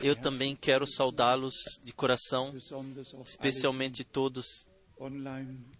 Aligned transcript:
Eu 0.00 0.14
também 0.14 0.54
quero 0.54 0.86
saudá-los 0.86 1.54
de 1.82 1.92
coração, 1.92 2.54
especialmente 3.24 4.04
todos 4.04 4.68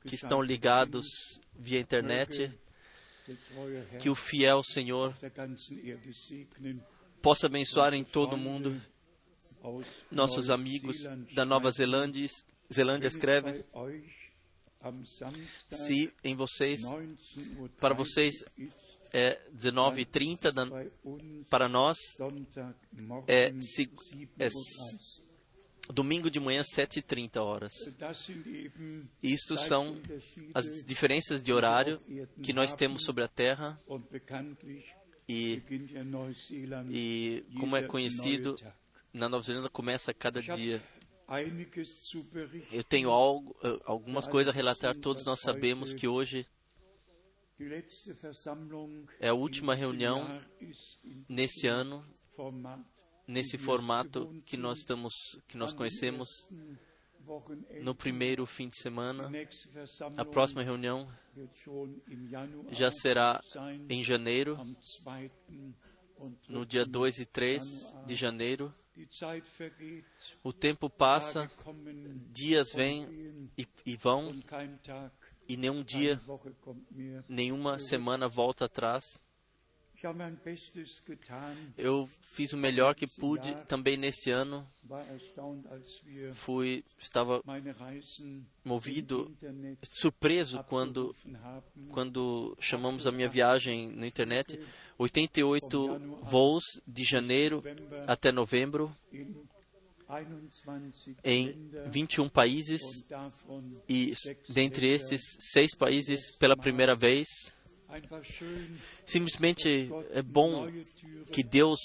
que 0.05 0.15
estão 0.15 0.43
ligados 0.43 1.07
via 1.55 1.81
internet. 1.81 2.53
Que 4.01 4.11
o 4.11 4.15
fiel 4.15 4.63
Senhor 4.63 5.15
possa 7.23 7.47
abençoar 7.47 7.95
em 7.95 8.05
todo 8.05 8.35
o 8.35 8.39
mundo. 8.39 8.81
Nossos 10.11 10.51
amigos 10.51 11.05
da 11.33 11.45
Nova 11.45 11.71
Zelândia, 11.71 12.29
Zelândia 12.71 13.09
escrevem 13.09 13.65
se 15.71 16.13
em 16.23 16.35
vocês, 16.35 16.83
para 17.81 17.95
vocês 17.95 18.45
é 19.15 19.41
19h30, 19.57 20.91
para 21.49 21.69
nós 21.69 21.97
é, 23.29 23.55
se, 23.61 23.89
é 24.37 24.49
domingo 25.93 26.29
de 26.29 26.41
manhã 26.41 26.63
7h30 26.63 27.37
horas. 27.41 27.73
Isto 29.23 29.57
são 29.57 29.97
as 30.53 30.83
diferenças 30.83 31.41
de 31.41 31.53
horário 31.53 32.01
que 32.43 32.53
nós 32.53 32.75
temos 32.75 33.05
sobre 33.05 33.23
a 33.23 33.29
Terra 33.29 33.79
e, 35.29 35.63
e 36.91 37.45
como 37.61 37.77
é 37.77 37.83
conhecido, 37.83 38.57
na 39.13 39.29
Nova 39.29 39.45
Zelândia 39.45 39.71
começa 39.71 40.13
cada 40.13 40.43
dia. 40.43 40.83
Eu 42.73 42.83
tenho 42.83 43.11
algo, 43.11 43.57
eh, 43.63 43.81
algumas 43.87 44.27
coisas 44.27 44.53
a 44.53 44.55
relatar. 44.55 44.95
Todos 44.97 45.25
nós 45.25 45.41
sabemos 45.41 45.95
que 45.95 46.07
hoje 46.07 46.47
é 49.21 49.29
a 49.29 49.35
última 49.35 49.75
reunião 49.75 50.27
nesse 51.29 51.67
ano, 51.67 52.05
nesse 53.27 53.59
formato 53.59 54.29
que 54.45 54.57
nós 54.57 54.79
estamos, 54.79 55.13
que 55.49 55.57
nós 55.57 55.73
conhecemos 55.73 56.29
no 57.83 57.95
primeiro 57.95 58.45
fim 58.47 58.69
de 58.69 58.77
semana. 58.77 59.31
A 60.17 60.25
próxima 60.25 60.63
reunião 60.63 61.09
já 62.71 62.91
será 62.91 63.41
em 63.89 64.03
janeiro, 64.03 64.59
no 66.49 66.65
dia 66.65 66.85
2 66.85 67.19
e 67.19 67.27
3 67.27 67.63
de 68.07 68.15
janeiro. 68.15 68.75
O 70.43 70.53
tempo 70.53 70.89
passa, 70.89 71.51
dias 72.31 72.73
vêm 72.73 73.51
e, 73.59 73.67
e 73.85 73.97
vão, 73.97 74.33
e 75.49 75.57
nenhum 75.57 75.83
dia, 75.83 76.21
nenhuma 77.29 77.79
semana 77.79 78.29
volta 78.29 78.65
atrás. 78.65 79.21
Eu 81.79 82.07
fiz 82.21 82.53
o 82.53 82.59
melhor 82.59 82.95
que 82.95 83.07
pude 83.07 83.55
também 83.67 83.97
nesse 83.97 84.31
ano. 84.31 84.69
Fui, 86.35 86.85
estava 86.99 87.43
movido, 88.63 89.35
surpreso 89.91 90.63
quando, 90.65 91.17
quando 91.89 92.55
chamamos 92.61 93.07
a 93.07 93.13
minha 93.13 93.29
viagem 93.31 93.91
na 93.93 94.07
internet. 94.07 94.61
88 94.99 96.21
voos 96.23 96.65
de 96.87 97.03
janeiro 97.03 97.63
até 98.07 98.31
novembro 98.31 98.95
em 101.25 101.71
21 101.89 102.29
países 102.29 102.81
e 103.89 104.13
dentre 104.49 104.89
estes 104.89 105.21
seis 105.53 105.75
países 105.75 106.37
pela 106.37 106.57
primeira 106.57 106.95
vez 106.95 107.29
Simplesmente 109.07 109.91
é 110.11 110.23
bom 110.23 110.67
que 111.31 111.43
Deus 111.43 111.79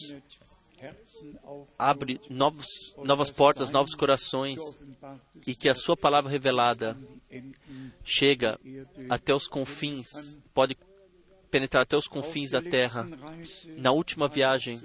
abre 1.77 2.19
novos, 2.29 2.65
novas 2.97 3.29
portas, 3.29 3.69
novos 3.69 3.93
corações 3.93 4.59
e 5.45 5.53
que 5.53 5.69
a 5.69 5.75
sua 5.75 5.95
palavra 5.95 6.31
revelada 6.31 6.97
chega 8.03 8.59
até 9.09 9.35
os 9.35 9.47
confins, 9.47 10.39
pode 10.53 10.77
penetrar 11.51 11.83
até 11.83 11.97
os 11.97 12.07
confins 12.07 12.51
da 12.51 12.61
terra. 12.61 13.07
Na 13.77 13.91
última 13.91 14.27
viagem, 14.27 14.79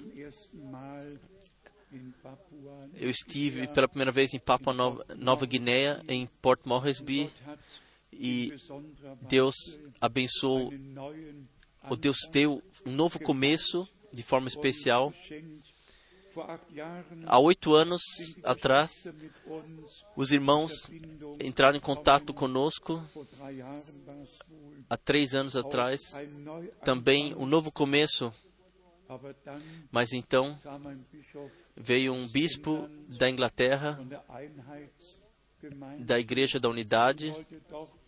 eu 2.95 3.11
estive 3.11 3.67
pela 3.69 3.89
primeira 3.89 4.13
vez 4.13 4.35
em 4.35 4.39
Papua 4.39 4.73
Nova, 4.73 5.05
Nova 5.17 5.47
Guiné, 5.47 6.03
em 6.09 6.27
Port 6.41 6.61
Moresby, 6.65 7.31
e 8.13 8.53
Deus 9.23 9.55
abençoou, 10.01 10.71
o 11.91 11.97
Deus 11.97 12.17
deu 12.31 12.63
um 12.87 12.93
novo 12.93 13.19
começo 13.19 13.89
de 14.13 14.23
forma 14.23 14.49
especial. 14.49 15.13
Há 17.27 17.39
oito 17.39 17.75
anos 17.75 18.03
atrás, 18.43 18.91
os 20.17 20.33
irmãos 20.33 20.91
entraram 21.41 21.77
em 21.77 21.81
contato 21.81 22.35
conosco. 22.35 23.03
Há 24.91 24.97
três 24.97 25.35
anos 25.35 25.55
atrás, 25.55 26.01
também 26.85 27.35
um 27.37 27.47
novo 27.47 27.71
começo. 27.71 28.33
Mas 29.91 30.13
então 30.13 30.59
veio 31.77 32.13
um 32.13 32.27
bispo 32.27 32.89
da 33.09 33.29
Inglaterra 33.29 33.99
da 35.99 36.19
Igreja 36.19 36.61
da 36.61 36.69
Unidade 36.69 37.35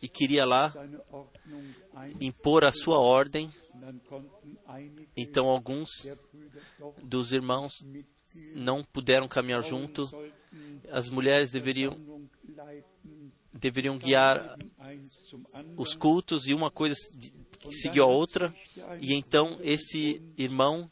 e 0.02 0.08
queria 0.08 0.44
lá 0.44 0.72
impor 2.20 2.64
a 2.64 2.72
sua 2.72 2.98
ordem. 2.98 3.50
Então, 5.16 5.46
alguns 5.48 5.88
dos 7.02 7.32
irmãos 7.32 7.72
não 8.54 8.84
puderam 8.84 9.28
caminhar 9.28 9.62
junto. 9.62 10.08
As 10.90 11.08
mulheres 11.08 11.50
deveriam 11.50 12.26
deveriam 13.52 13.96
guiar 13.96 14.58
os 15.78 15.94
cultos 15.94 16.46
e 16.46 16.52
uma 16.52 16.70
coisa 16.70 16.94
seguiu 17.72 18.04
a 18.04 18.06
outra. 18.06 18.54
E 19.00 19.14
então 19.14 19.58
esse 19.62 20.22
irmão 20.36 20.90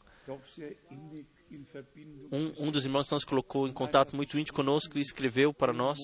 um, 2.31 2.67
um 2.67 2.71
dos 2.71 2.85
irmãos 2.85 3.05
então 3.05 3.19
se 3.19 3.25
colocou 3.25 3.67
em 3.67 3.71
contato 3.71 4.15
muito 4.15 4.37
íntimo 4.37 4.55
conosco 4.55 4.97
e 4.97 5.01
escreveu 5.01 5.53
para 5.53 5.71
nós 5.71 5.99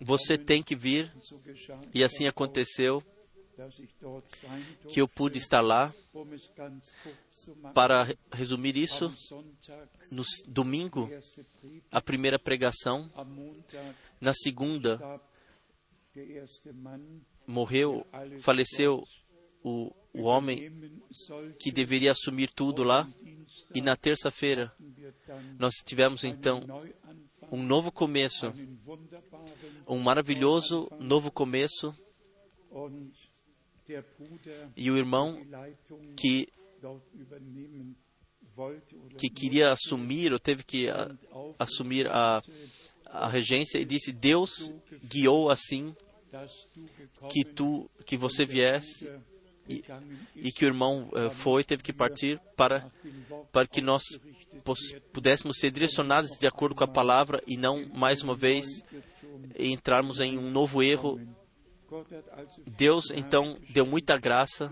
você 0.00 0.38
tem 0.38 0.62
que 0.62 0.74
vir. 0.74 1.12
E 1.94 2.02
assim 2.02 2.26
aconteceu 2.26 3.02
que 4.88 5.00
eu 5.00 5.06
pude 5.06 5.38
estar 5.38 5.60
lá. 5.60 5.94
Para 7.74 8.06
resumir 8.32 8.76
isso, 8.76 9.12
no 10.10 10.22
domingo, 10.46 11.10
a 11.90 12.00
primeira 12.00 12.38
pregação, 12.38 13.10
na 14.20 14.32
segunda, 14.34 15.20
morreu, 17.46 18.06
faleceu 18.40 19.04
o, 19.62 19.92
o 20.12 20.22
homem 20.22 20.72
que 21.58 21.70
deveria 21.70 22.12
assumir 22.12 22.50
tudo 22.50 22.82
lá, 22.82 23.08
e 23.74 23.80
na 23.80 23.96
terça-feira 23.96 24.72
nós 25.58 25.74
tivemos 25.84 26.24
então 26.24 26.62
um 27.50 27.62
novo 27.62 27.90
começo, 27.90 28.52
um 29.86 29.98
maravilhoso 29.98 30.88
novo 30.98 31.30
começo. 31.30 31.94
E 34.76 34.90
o 34.90 34.96
irmão 34.96 35.40
que 36.16 36.48
que 39.16 39.28
queria 39.28 39.72
assumir 39.72 40.32
ou 40.32 40.38
teve 40.38 40.62
que 40.62 40.88
a, 40.88 41.10
assumir 41.58 42.08
a, 42.08 42.40
a 43.06 43.28
regência 43.28 43.78
e 43.78 43.84
disse 43.84 44.12
Deus 44.12 44.72
guiou 45.04 45.50
assim 45.50 45.94
que 47.30 47.44
tu 47.44 47.90
que 48.06 48.16
você 48.16 48.44
viesse 48.44 49.08
e, 49.70 49.84
e 50.36 50.52
que 50.52 50.64
o 50.64 50.68
irmão 50.68 51.08
uh, 51.12 51.30
foi 51.30 51.62
teve 51.64 51.82
que 51.82 51.92
partir 51.92 52.40
para 52.56 52.90
para 53.52 53.66
que 53.66 53.80
nós 53.80 54.02
pudéssemos 55.12 55.58
ser 55.58 55.70
direcionados 55.70 56.30
de 56.38 56.46
acordo 56.46 56.74
com 56.74 56.84
a 56.84 56.88
palavra 56.88 57.42
e 57.46 57.56
não, 57.56 57.86
mais 57.88 58.22
uma 58.22 58.34
vez, 58.34 58.66
entrarmos 59.58 60.20
em 60.20 60.38
um 60.38 60.50
novo 60.50 60.82
erro. 60.82 61.20
Deus, 62.66 63.10
então, 63.10 63.58
deu 63.70 63.84
muita 63.84 64.16
graça. 64.16 64.70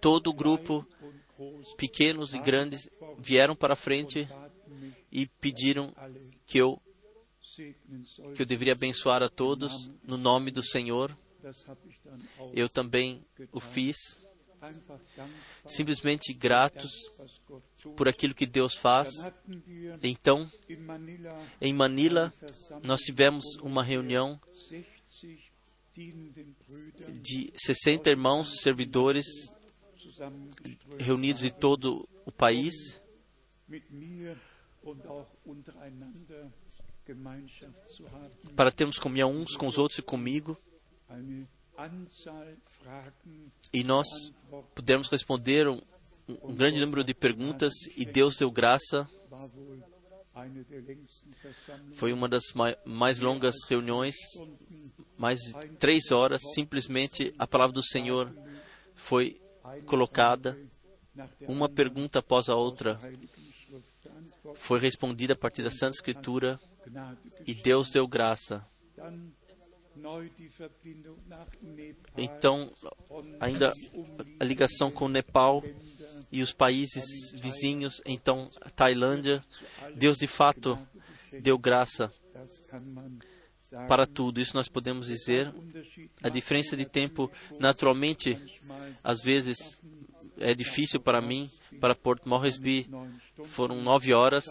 Todo 0.00 0.28
o 0.28 0.32
grupo, 0.32 0.86
pequenos 1.76 2.34
e 2.34 2.38
grandes, 2.38 2.88
vieram 3.18 3.54
para 3.54 3.74
a 3.74 3.76
frente 3.76 4.28
e 5.12 5.26
pediram 5.26 5.92
que 6.46 6.58
eu 6.58 6.80
que 8.34 8.40
eu 8.40 8.46
deveria 8.46 8.72
abençoar 8.72 9.22
a 9.22 9.28
todos 9.28 9.90
no 10.04 10.16
nome 10.16 10.50
do 10.50 10.62
Senhor. 10.62 11.14
Eu 12.54 12.68
também 12.68 13.24
o 13.52 13.60
fiz 13.60 13.96
simplesmente 15.66 16.32
gratos 16.34 16.90
por 17.96 18.08
aquilo 18.08 18.34
que 18.34 18.46
Deus 18.46 18.74
faz. 18.74 19.10
Então, 20.02 20.50
em 21.60 21.72
Manila, 21.72 22.32
nós 22.82 23.00
tivemos 23.00 23.44
uma 23.62 23.82
reunião 23.82 24.40
de 27.22 27.52
60 27.56 28.10
irmãos 28.10 28.60
servidores 28.60 29.26
reunidos 30.98 31.40
de 31.42 31.50
todo 31.50 32.08
o 32.24 32.32
país. 32.32 32.74
para 38.54 38.70
termos 38.70 38.98
comunhão 38.98 39.30
uns 39.32 39.56
com 39.56 39.66
os 39.66 39.78
outros 39.78 39.98
e 39.98 40.02
comigo, 40.02 40.56
e 43.72 43.84
nós 43.84 44.06
pudermos 44.74 45.08
responder 45.08 45.68
um, 45.68 45.80
um 46.28 46.54
grande 46.54 46.80
número 46.80 47.02
de 47.02 47.14
perguntas, 47.14 47.72
e 47.96 48.04
Deus 48.04 48.36
deu 48.36 48.50
graça. 48.50 49.08
Foi 51.94 52.12
uma 52.12 52.28
das 52.28 52.44
mais 52.84 53.20
longas 53.20 53.54
reuniões, 53.68 54.14
mais 55.18 55.40
de 55.40 55.68
três 55.78 56.10
horas, 56.10 56.40
simplesmente 56.54 57.34
a 57.38 57.46
palavra 57.46 57.74
do 57.74 57.82
Senhor 57.82 58.32
foi 58.96 59.40
colocada, 59.86 60.58
uma 61.48 61.68
pergunta 61.68 62.20
após 62.20 62.48
a 62.48 62.54
outra 62.54 62.98
foi 64.56 64.78
respondida 64.78 65.34
a 65.34 65.36
partir 65.36 65.62
da 65.62 65.70
Santa 65.70 65.96
Escritura 65.96 66.60
e 67.46 67.54
Deus 67.54 67.90
deu 67.90 68.06
graça. 68.06 68.66
Então, 72.16 72.70
ainda 73.38 73.72
a 74.38 74.44
ligação 74.44 74.90
com 74.90 75.06
o 75.06 75.08
Nepal 75.08 75.62
e 76.30 76.42
os 76.42 76.52
países 76.52 77.04
vizinhos, 77.34 78.00
então 78.06 78.48
a 78.60 78.70
Tailândia, 78.70 79.42
Deus 79.94 80.16
de 80.16 80.26
fato 80.26 80.78
deu 81.40 81.58
graça 81.58 82.10
para 83.88 84.06
tudo. 84.06 84.40
Isso 84.40 84.56
nós 84.56 84.68
podemos 84.68 85.06
dizer. 85.06 85.52
A 86.22 86.28
diferença 86.28 86.76
de 86.76 86.84
tempo, 86.84 87.30
naturalmente, 87.58 88.38
às 89.02 89.20
vezes 89.20 89.80
é 90.38 90.54
difícil 90.54 91.00
para 91.00 91.20
mim. 91.20 91.50
Para 91.80 91.94
Porto 91.94 92.28
Moresby 92.28 92.88
foram 93.46 93.80
nove 93.80 94.12
horas. 94.12 94.44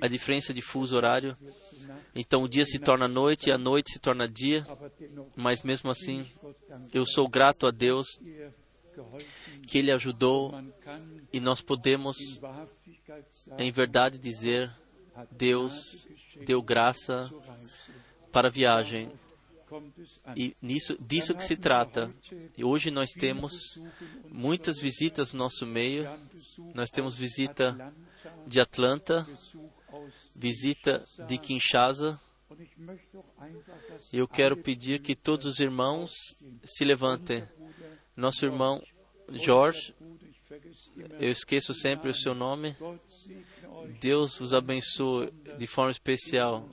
A 0.00 0.08
diferença 0.08 0.52
de 0.52 0.62
fuso 0.62 0.96
horário. 0.96 1.36
Então 2.14 2.42
o 2.42 2.48
dia 2.48 2.64
se 2.64 2.78
torna 2.78 3.06
noite 3.08 3.48
e 3.48 3.52
a 3.52 3.58
noite 3.58 3.92
se 3.92 3.98
torna 3.98 4.28
dia. 4.28 4.66
Mas 5.34 5.62
mesmo 5.62 5.90
assim, 5.90 6.26
eu 6.92 7.04
sou 7.06 7.28
grato 7.28 7.66
a 7.66 7.70
Deus 7.70 8.06
que 9.66 9.78
Ele 9.78 9.92
ajudou 9.92 10.54
e 11.32 11.40
nós 11.40 11.60
podemos, 11.60 12.16
em 13.58 13.70
verdade, 13.70 14.18
dizer: 14.18 14.70
Deus 15.30 16.08
deu 16.46 16.62
graça 16.62 17.30
para 18.32 18.48
a 18.48 18.50
viagem. 18.50 19.10
E 20.36 20.54
nisso, 20.62 20.96
disso 21.00 21.34
que 21.34 21.42
se 21.42 21.56
trata. 21.56 22.14
E 22.56 22.64
hoje 22.64 22.90
nós 22.90 23.10
temos 23.10 23.52
muitas 24.30 24.78
visitas 24.78 25.32
no 25.32 25.40
nosso 25.40 25.66
meio. 25.66 26.08
Nós 26.72 26.88
temos 26.88 27.16
visita 27.16 27.92
de 28.46 28.60
Atlanta, 28.60 29.26
visita 30.36 31.04
de 31.26 31.38
Kinshasa. 31.38 32.20
Eu 34.12 34.28
quero 34.28 34.56
pedir 34.56 35.00
que 35.00 35.14
todos 35.14 35.46
os 35.46 35.58
irmãos 35.58 36.12
se 36.64 36.84
levantem. 36.84 37.46
Nosso 38.14 38.44
irmão 38.44 38.82
Jorge, 39.30 39.94
eu 41.18 41.30
esqueço 41.30 41.74
sempre 41.74 42.10
o 42.10 42.14
seu 42.14 42.34
nome. 42.34 42.76
Deus 44.00 44.40
os 44.40 44.52
abençoe 44.52 45.32
de 45.58 45.66
forma 45.66 45.90
especial. 45.90 46.68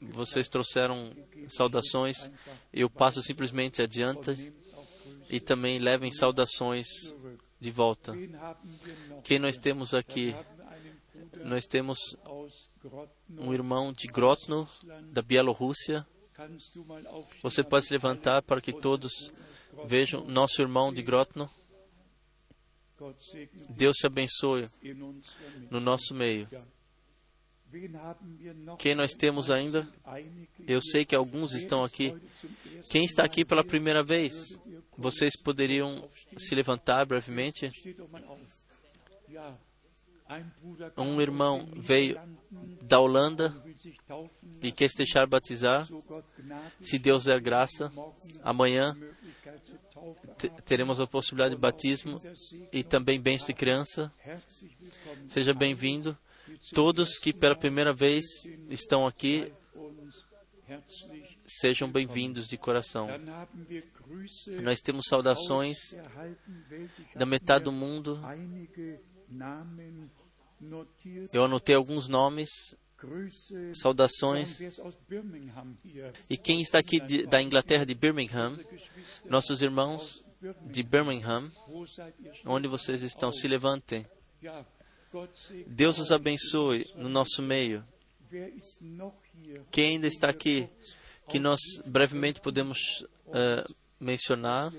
Vocês 0.00 0.48
trouxeram 0.48 1.12
saudações, 1.48 2.30
eu 2.72 2.88
passo 2.88 3.20
simplesmente 3.20 3.82
adiante 3.82 4.52
e 5.28 5.40
também 5.40 5.78
levem 5.78 6.12
saudações 6.12 6.86
de 7.60 7.70
volta. 7.70 8.12
Quem 9.24 9.38
nós 9.38 9.56
temos 9.56 9.92
aqui? 9.92 10.34
Nós 11.44 11.66
temos 11.66 11.98
um 13.30 13.52
irmão 13.52 13.92
de 13.92 14.06
Grotno, 14.06 14.68
da 15.12 15.22
Bielorrússia. 15.22 16.06
Você 17.42 17.62
pode 17.62 17.86
se 17.86 17.92
levantar 17.92 18.42
para 18.42 18.60
que 18.60 18.72
todos 18.72 19.12
vejam 19.86 20.24
nosso 20.24 20.60
irmão 20.60 20.92
de 20.92 21.02
Grotno. 21.02 21.50
Deus 23.68 23.96
te 23.96 24.06
abençoe 24.06 24.68
no 25.70 25.80
nosso 25.80 26.14
meio. 26.14 26.48
Quem 28.78 28.94
nós 28.94 29.12
temos 29.12 29.50
ainda? 29.50 29.86
Eu 30.66 30.80
sei 30.80 31.04
que 31.04 31.14
alguns 31.14 31.54
estão 31.54 31.84
aqui. 31.84 32.14
Quem 32.88 33.04
está 33.04 33.24
aqui 33.24 33.44
pela 33.44 33.64
primeira 33.64 34.02
vez? 34.02 34.56
Vocês 34.96 35.36
poderiam 35.36 36.08
se 36.36 36.54
levantar 36.54 37.04
brevemente? 37.04 37.70
Um 40.96 41.20
irmão 41.20 41.68
veio 41.76 42.18
da 42.80 42.98
Holanda 42.98 43.54
e 44.62 44.72
quer 44.72 44.88
se 44.88 44.96
deixar 44.96 45.26
batizar. 45.26 45.86
Se 46.80 46.98
Deus 46.98 47.24
der 47.24 47.40
graça, 47.40 47.92
amanhã 48.42 48.96
teremos 50.64 51.00
a 51.00 51.06
possibilidade 51.06 51.54
de 51.54 51.60
batismo 51.60 52.20
e 52.72 52.82
também 52.82 53.20
bens 53.20 53.44
de 53.44 53.52
criança. 53.52 54.12
Seja 55.28 55.52
bem-vindo. 55.52 56.16
Todos 56.72 57.18
que 57.18 57.32
pela 57.32 57.56
primeira 57.56 57.92
vez 57.92 58.24
estão 58.70 59.06
aqui, 59.06 59.52
sejam 61.44 61.90
bem-vindos 61.90 62.48
de 62.48 62.56
coração. 62.56 63.08
Nós 64.62 64.80
temos 64.80 65.04
saudações 65.06 65.76
da 67.14 67.26
metade 67.26 67.64
do 67.64 67.72
mundo. 67.72 68.18
Eu 71.32 71.44
anotei 71.44 71.74
alguns 71.74 72.08
nomes, 72.08 72.48
saudações. 73.74 74.58
E 76.30 76.36
quem 76.36 76.60
está 76.60 76.78
aqui 76.78 77.00
de, 77.00 77.26
da 77.26 77.42
Inglaterra, 77.42 77.84
de 77.84 77.94
Birmingham, 77.94 78.58
nossos 79.26 79.62
irmãos 79.62 80.24
de 80.62 80.82
Birmingham, 80.82 81.50
onde 82.44 82.68
vocês 82.68 83.02
estão, 83.02 83.32
se 83.32 83.48
levantem. 83.48 84.06
Deus 85.66 85.98
os 85.98 86.10
abençoe 86.10 86.90
no 86.96 87.08
nosso 87.08 87.42
meio. 87.42 87.84
Quem 89.70 89.94
ainda 89.94 90.06
está 90.06 90.28
aqui, 90.28 90.68
que 91.28 91.38
nós 91.38 91.60
brevemente 91.86 92.40
podemos 92.40 92.78
uh, 93.26 93.74
mencionar, 94.04 94.72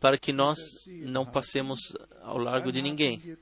para 0.00 0.18
que 0.18 0.32
nós 0.32 0.58
não 0.86 1.24
passemos 1.24 1.78
ao 2.22 2.38
largo 2.38 2.72
de 2.72 2.82
ninguém. 2.82 3.36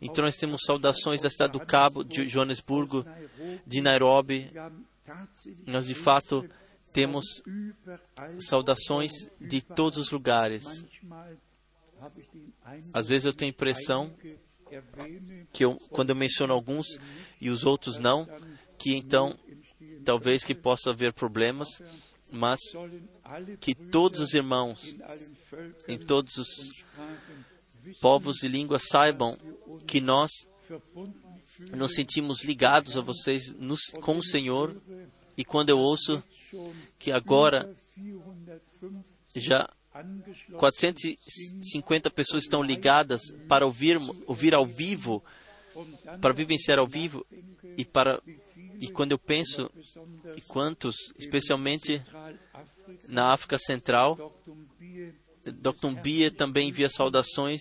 Então, 0.00 0.24
nós 0.24 0.36
temos 0.36 0.62
saudações 0.64 1.20
da 1.20 1.30
cidade 1.30 1.52
do 1.52 1.60
Cabo, 1.60 2.04
de 2.04 2.28
Joanesburgo, 2.28 3.04
de 3.66 3.80
Nairobi. 3.80 4.50
Nós, 5.66 5.86
de 5.86 5.94
fato, 5.94 6.48
temos 6.92 7.24
saudações 8.40 9.12
de 9.40 9.60
todos 9.60 9.98
os 9.98 10.10
lugares. 10.10 10.64
Às 12.92 13.08
vezes 13.08 13.24
eu 13.24 13.32
tenho 13.32 13.50
a 13.50 13.54
impressão 13.54 14.14
que 15.52 15.64
eu, 15.64 15.76
quando 15.90 16.10
eu 16.10 16.16
menciono 16.16 16.52
alguns 16.52 16.86
e 17.40 17.50
os 17.50 17.64
outros 17.64 17.98
não, 17.98 18.28
que 18.78 18.94
então 18.94 19.36
talvez 20.04 20.44
que 20.44 20.54
possa 20.54 20.90
haver 20.90 21.12
problemas, 21.12 21.68
mas 22.30 22.58
que 23.60 23.74
todos 23.74 24.20
os 24.20 24.34
irmãos 24.34 24.94
em 25.86 25.98
todos 25.98 26.36
os 26.36 26.48
povos 28.00 28.42
e 28.42 28.48
línguas 28.48 28.84
saibam 28.88 29.36
que 29.86 30.00
nós 30.00 30.30
nos 31.74 31.94
sentimos 31.94 32.44
ligados 32.44 32.96
a 32.96 33.00
vocês 33.00 33.52
nos, 33.54 33.80
com 34.00 34.18
o 34.18 34.22
Senhor. 34.22 34.76
E 35.36 35.44
quando 35.44 35.70
eu 35.70 35.78
ouço 35.78 36.22
que 36.98 37.12
agora 37.12 37.74
já 39.34 39.68
450 40.56 42.10
pessoas 42.10 42.44
estão 42.44 42.62
ligadas 42.62 43.20
para 43.48 43.66
ouvir, 43.66 43.98
ouvir 44.26 44.54
ao 44.54 44.64
vivo, 44.64 45.22
para 46.20 46.32
vivenciar 46.32 46.78
ao 46.78 46.86
vivo 46.86 47.26
e 47.76 47.84
para 47.84 48.20
e 48.80 48.88
quando 48.88 49.10
eu 49.10 49.18
penso 49.18 49.68
e 50.36 50.40
quantos, 50.42 50.94
especialmente 51.18 52.00
na 53.08 53.32
África 53.32 53.58
Central, 53.58 54.34
Dr. 55.44 56.00
Bia 56.02 56.30
também 56.30 56.68
envia 56.68 56.88
saudações 56.88 57.60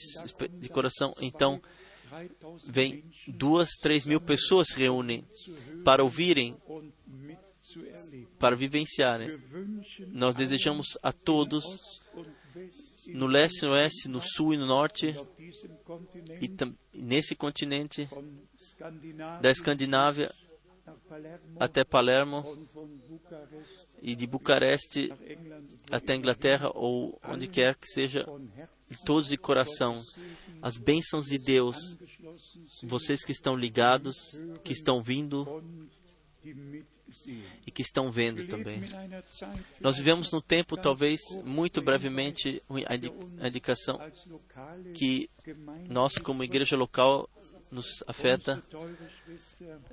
de 0.60 0.69
coração. 0.69 1.12
Então, 1.22 1.62
vem 2.65 3.03
duas, 3.27 3.69
três 3.81 4.05
mil 4.05 4.19
pessoas 4.19 4.67
se 4.69 4.79
reúnem 4.79 5.25
para 5.84 6.03
ouvirem, 6.03 6.57
para 8.39 8.55
vivenciarem. 8.55 9.39
Nós 10.07 10.36
desejamos 10.36 10.98
a 11.03 11.12
todos 11.12 11.63
no 13.07 13.27
leste, 13.27 13.65
no 13.65 13.72
oeste, 13.72 14.07
no 14.07 14.22
sul 14.22 14.53
e 14.53 14.57
no 14.57 14.65
norte, 14.65 15.15
e 16.41 16.50
nesse 16.93 17.36
continente, 17.36 18.07
da 19.41 19.51
Escandinávia 19.51 20.34
até 21.60 21.84
Palermo 21.84 22.67
e 24.01 24.16
de 24.16 24.27
Bucareste 24.27 25.12
até 25.92 26.16
Inglaterra 26.16 26.70
ou 26.74 27.20
onde 27.24 27.48
quer 27.48 27.75
que 27.75 27.88
seja, 27.88 28.25
todos 29.06 29.27
de 29.27 29.38
coração, 29.38 30.01
as 30.62 30.77
bênçãos 30.77 31.27
de 31.27 31.38
Deus, 31.38 31.77
vocês 32.84 33.24
que 33.24 33.32
estão 33.32 33.56
ligados, 33.56 34.16
que 34.63 34.74
estão 34.74 35.01
vindo 35.01 35.63
e 37.66 37.72
que 37.72 37.82
estão 37.82 38.12
vendo 38.12 38.48
também. 38.48 38.82
Nós 39.80 39.98
vivemos 39.98 40.32
num 40.32 40.42
tempo, 40.42 40.77
talvez 40.77 41.20
muito 41.44 41.82
brevemente, 41.82 42.62
a 43.39 43.48
indicação 43.48 44.00
que 44.94 45.30
nós, 45.89 46.18
como 46.18 46.44
igreja 46.44 46.75
local, 46.77 47.30
nos 47.71 48.03
afeta. 48.07 48.63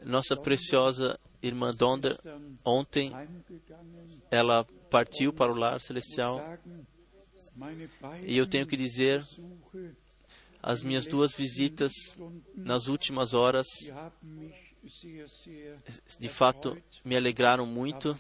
Nossa 0.05 0.37
preciosa 0.37 1.19
irmã 1.43 1.75
Donder, 1.75 2.19
ontem, 2.65 3.13
ela 4.31 4.65
partiu 4.91 5.33
para 5.33 5.53
o 5.53 5.57
lar 5.57 5.81
celestial. 5.81 6.41
E 8.25 8.37
eu 8.37 8.47
tenho 8.47 8.67
que 8.67 8.77
dizer, 8.77 9.27
as 10.63 10.83
minhas 10.83 11.07
duas 11.07 11.35
visitas 11.35 11.93
nas 12.55 12.87
últimas 12.87 13.35
horas, 13.35 13.67
de 16.19 16.29
fato, 16.29 16.77
me 17.05 17.17
alegraram 17.17 17.67
muito. 17.67 18.17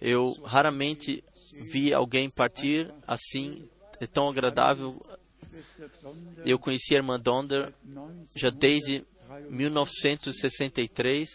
Eu 0.00 0.32
raramente 0.44 1.22
vi 1.52 1.92
alguém 1.92 2.30
partir 2.30 2.92
assim, 3.06 3.68
é 4.00 4.06
tão 4.06 4.28
agradável 4.28 5.00
eu 6.44 6.58
conheci 6.58 6.94
a 6.94 6.98
irmã 6.98 7.18
Donder 7.18 7.72
já 8.36 8.50
desde 8.50 9.04
1963. 9.48 11.28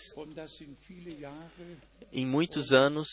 Em 2.11 2.25
muitos 2.25 2.71
anos. 2.73 3.07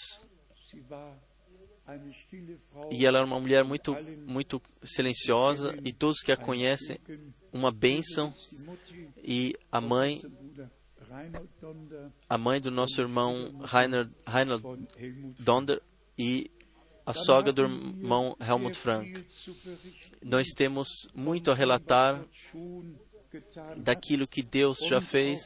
E 2.90 3.04
ela 3.04 3.18
era 3.18 3.26
uma 3.26 3.38
mulher 3.40 3.64
muito, 3.64 3.94
muito 4.26 4.62
silenciosa 4.82 5.76
e 5.85 5.92
todos 5.92 6.21
que 6.21 6.32
a 6.32 6.37
conhecem, 6.37 6.99
uma 7.52 7.71
bênção. 7.71 8.35
E 9.23 9.54
a 9.71 9.80
mãe, 9.80 10.23
a 12.28 12.38
mãe 12.38 12.61
do 12.61 12.71
nosso 12.71 13.00
irmão 13.00 13.61
Rainer 13.62 14.09
Donder 15.38 15.82
e 16.18 16.50
a 17.12 17.14
sogra 17.14 17.52
do 17.52 17.62
irmão 17.62 18.37
Helmut 18.40 18.76
Frank. 18.76 19.25
Nós 20.23 20.49
temos 20.49 20.88
muito 21.14 21.50
a 21.50 21.54
relatar 21.54 22.25
daquilo 23.76 24.26
que 24.26 24.42
Deus 24.42 24.78
já 24.78 25.00
fez 25.00 25.40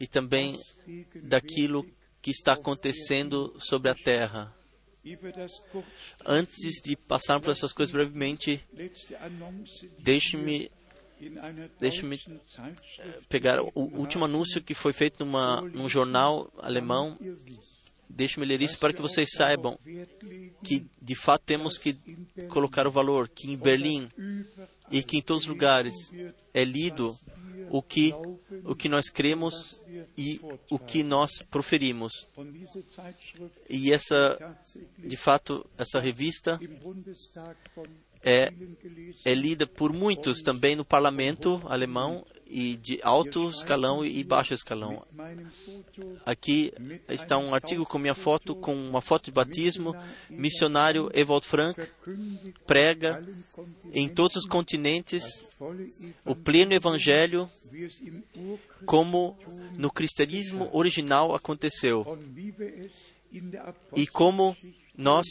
e 0.00 0.06
também 0.06 0.58
daquilo 1.22 1.86
que 2.20 2.30
está 2.30 2.54
acontecendo 2.54 3.54
sobre 3.58 3.90
a 3.90 3.94
terra. 3.94 4.54
Antes 6.24 6.80
de 6.82 6.96
passar 6.96 7.38
por 7.40 7.50
essas 7.50 7.72
coisas 7.72 7.92
brevemente, 7.92 8.64
deixe-me 9.98 10.70
deixe-me 11.78 12.20
eh, 12.98 13.20
pegar 13.28 13.62
o 13.62 13.70
último 13.74 14.24
anúncio 14.24 14.60
que 14.60 14.74
foi 14.74 14.92
feito 14.92 15.24
numa, 15.24 15.60
num 15.60 15.88
jornal 15.88 16.52
alemão 16.58 17.16
Deixe-me 18.08 18.46
ler 18.46 18.62
isso 18.62 18.78
para 18.78 18.92
que 18.92 19.02
vocês 19.02 19.30
saibam 19.32 19.78
que, 20.62 20.86
de 21.00 21.14
fato, 21.14 21.42
temos 21.44 21.78
que 21.78 21.94
colocar 22.48 22.86
o 22.86 22.90
valor 22.90 23.28
que 23.28 23.50
em 23.50 23.56
Berlim 23.56 24.08
e 24.90 25.02
que 25.02 25.18
em 25.18 25.22
todos 25.22 25.44
os 25.44 25.48
lugares 25.48 25.94
é 26.52 26.64
lido 26.64 27.18
o 27.70 27.82
que, 27.82 28.14
o 28.64 28.74
que 28.74 28.88
nós 28.88 29.08
cremos 29.08 29.80
e 30.16 30.40
o 30.70 30.78
que 30.78 31.02
nós 31.02 31.42
proferimos. 31.50 32.28
E 33.68 33.92
essa, 33.92 34.56
de 34.98 35.16
fato, 35.16 35.66
essa 35.76 35.98
revista 36.00 36.60
é, 38.22 38.52
é 39.24 39.34
lida 39.34 39.66
por 39.66 39.92
muitos 39.92 40.40
também 40.40 40.76
no 40.76 40.84
parlamento 40.84 41.60
alemão 41.66 42.24
e 42.56 42.76
de 42.76 43.00
alto 43.02 43.50
escalão 43.50 44.06
e 44.06 44.22
baixo 44.22 44.54
escalão. 44.54 45.04
Aqui 46.24 46.72
está 47.08 47.36
um 47.36 47.52
artigo 47.52 47.84
com 47.84 47.98
minha 47.98 48.14
foto, 48.14 48.54
com 48.54 48.72
uma 48.72 49.00
foto 49.00 49.24
de 49.24 49.32
batismo. 49.32 49.92
Missionário 50.30 51.10
Ewald 51.12 51.44
Frank 51.44 51.76
prega 52.64 53.20
em 53.92 54.08
todos 54.08 54.36
os 54.36 54.46
continentes 54.46 55.24
o 56.24 56.36
pleno 56.36 56.72
evangelho 56.72 57.50
como 58.86 59.36
no 59.76 59.90
cristianismo 59.90 60.70
original 60.72 61.34
aconteceu 61.34 62.16
e 63.96 64.06
como 64.06 64.56
nós 64.96 65.26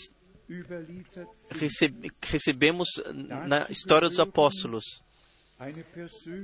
recebemos 2.21 2.89
na 3.47 3.65
história 3.69 4.09
dos 4.09 4.19
apóstolos. 4.19 4.83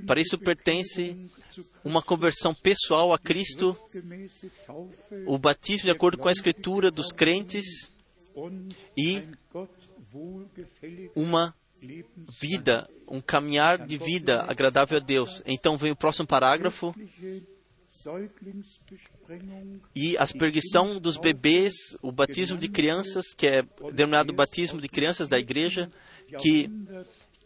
Para 0.05 0.21
isso 0.21 0.37
pertence 0.37 1.29
uma 1.83 2.01
conversão 2.01 2.53
pessoal 2.53 3.13
a 3.13 3.19
Cristo, 3.19 3.77
o 5.25 5.37
batismo 5.37 5.85
de 5.85 5.91
acordo 5.91 6.17
com 6.17 6.27
a 6.27 6.31
Escritura 6.31 6.91
dos 6.91 7.11
crentes 7.11 7.91
e 8.97 9.23
uma 11.15 11.55
vida, 12.39 12.89
um 13.07 13.21
caminhar 13.21 13.85
de 13.85 13.97
vida 13.97 14.43
agradável 14.47 14.97
a 14.97 15.01
Deus. 15.01 15.41
Então 15.45 15.77
vem 15.77 15.91
o 15.91 15.95
próximo 15.95 16.27
parágrafo. 16.27 16.93
E 19.95 20.17
a 20.17 20.23
aspergição 20.23 20.99
dos 20.99 21.17
bebês, 21.17 21.73
o 22.01 22.11
batismo 22.11 22.57
de 22.57 22.69
crianças, 22.69 23.33
que 23.35 23.47
é 23.47 23.63
denominado 23.93 24.31
batismo 24.31 24.79
de 24.79 24.87
crianças 24.87 25.27
da 25.27 25.39
igreja, 25.39 25.89
que 26.39 26.69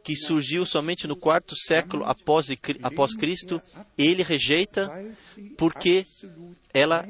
que 0.04 0.16
surgiu 0.16 0.66
somente 0.66 1.08
no 1.08 1.16
quarto 1.16 1.56
século 1.56 2.04
após, 2.04 2.48
após 2.84 3.16
Cristo, 3.16 3.62
ele 3.98 4.22
rejeita 4.22 4.92
porque 5.58 6.06
ela 6.74 7.08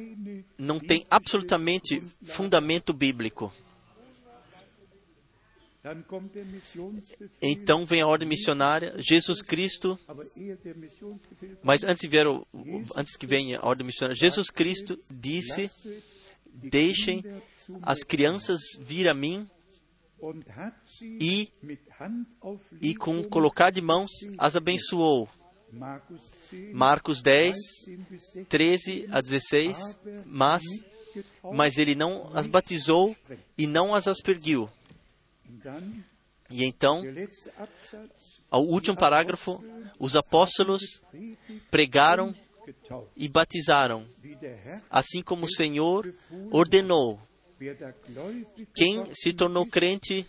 não 0.58 0.80
tem 0.80 1.06
absolutamente 1.10 2.02
fundamento 2.22 2.94
bíblico. 2.94 3.52
Então 7.42 7.86
vem 7.86 8.02
a 8.02 8.08
ordem 8.08 8.28
missionária, 8.28 8.94
Jesus 9.00 9.42
Cristo, 9.42 10.00
mas 11.62 11.84
antes, 11.84 12.10
vier 12.10 12.26
o, 12.26 12.48
antes 12.96 13.18
que 13.18 13.28
venha 13.28 13.60
a 13.60 13.66
ordem 13.68 13.86
missionária, 13.86 14.16
Jesus 14.16 14.50
Cristo 14.50 14.98
disse: 15.12 15.70
Deixem 16.54 17.22
as 17.82 18.00
crianças 18.00 18.62
vir 18.80 19.10
a 19.10 19.14
mim 19.14 19.50
e, 21.20 21.52
e 22.82 22.96
com 22.96 23.24
colocar 23.24 23.70
de 23.72 23.82
mãos 23.82 24.10
as 24.38 24.56
abençoou. 24.56 25.28
Marcos 26.72 27.22
10, 27.22 27.58
13 28.48 29.08
a 29.12 29.22
16, 29.22 29.98
mas, 30.26 30.64
mas 31.52 31.78
ele 31.78 31.96
não 31.96 32.30
as 32.36 32.48
batizou 32.48 33.16
e 33.58 33.66
não 33.66 33.96
as 33.96 34.08
aspergiu. 34.08 34.70
E 36.50 36.64
então, 36.64 37.02
ao 38.52 38.64
último 38.64 38.96
parágrafo, 38.96 39.64
os 39.98 40.16
apóstolos 40.16 40.82
pregaram 41.72 42.36
e 43.16 43.28
batizaram, 43.28 44.08
assim 44.90 45.22
como 45.22 45.46
o 45.46 45.52
Senhor 45.52 46.14
ordenou. 46.52 47.20
Quem 48.76 49.04
se 49.14 49.34
tornou 49.34 49.66
crente 49.66 50.26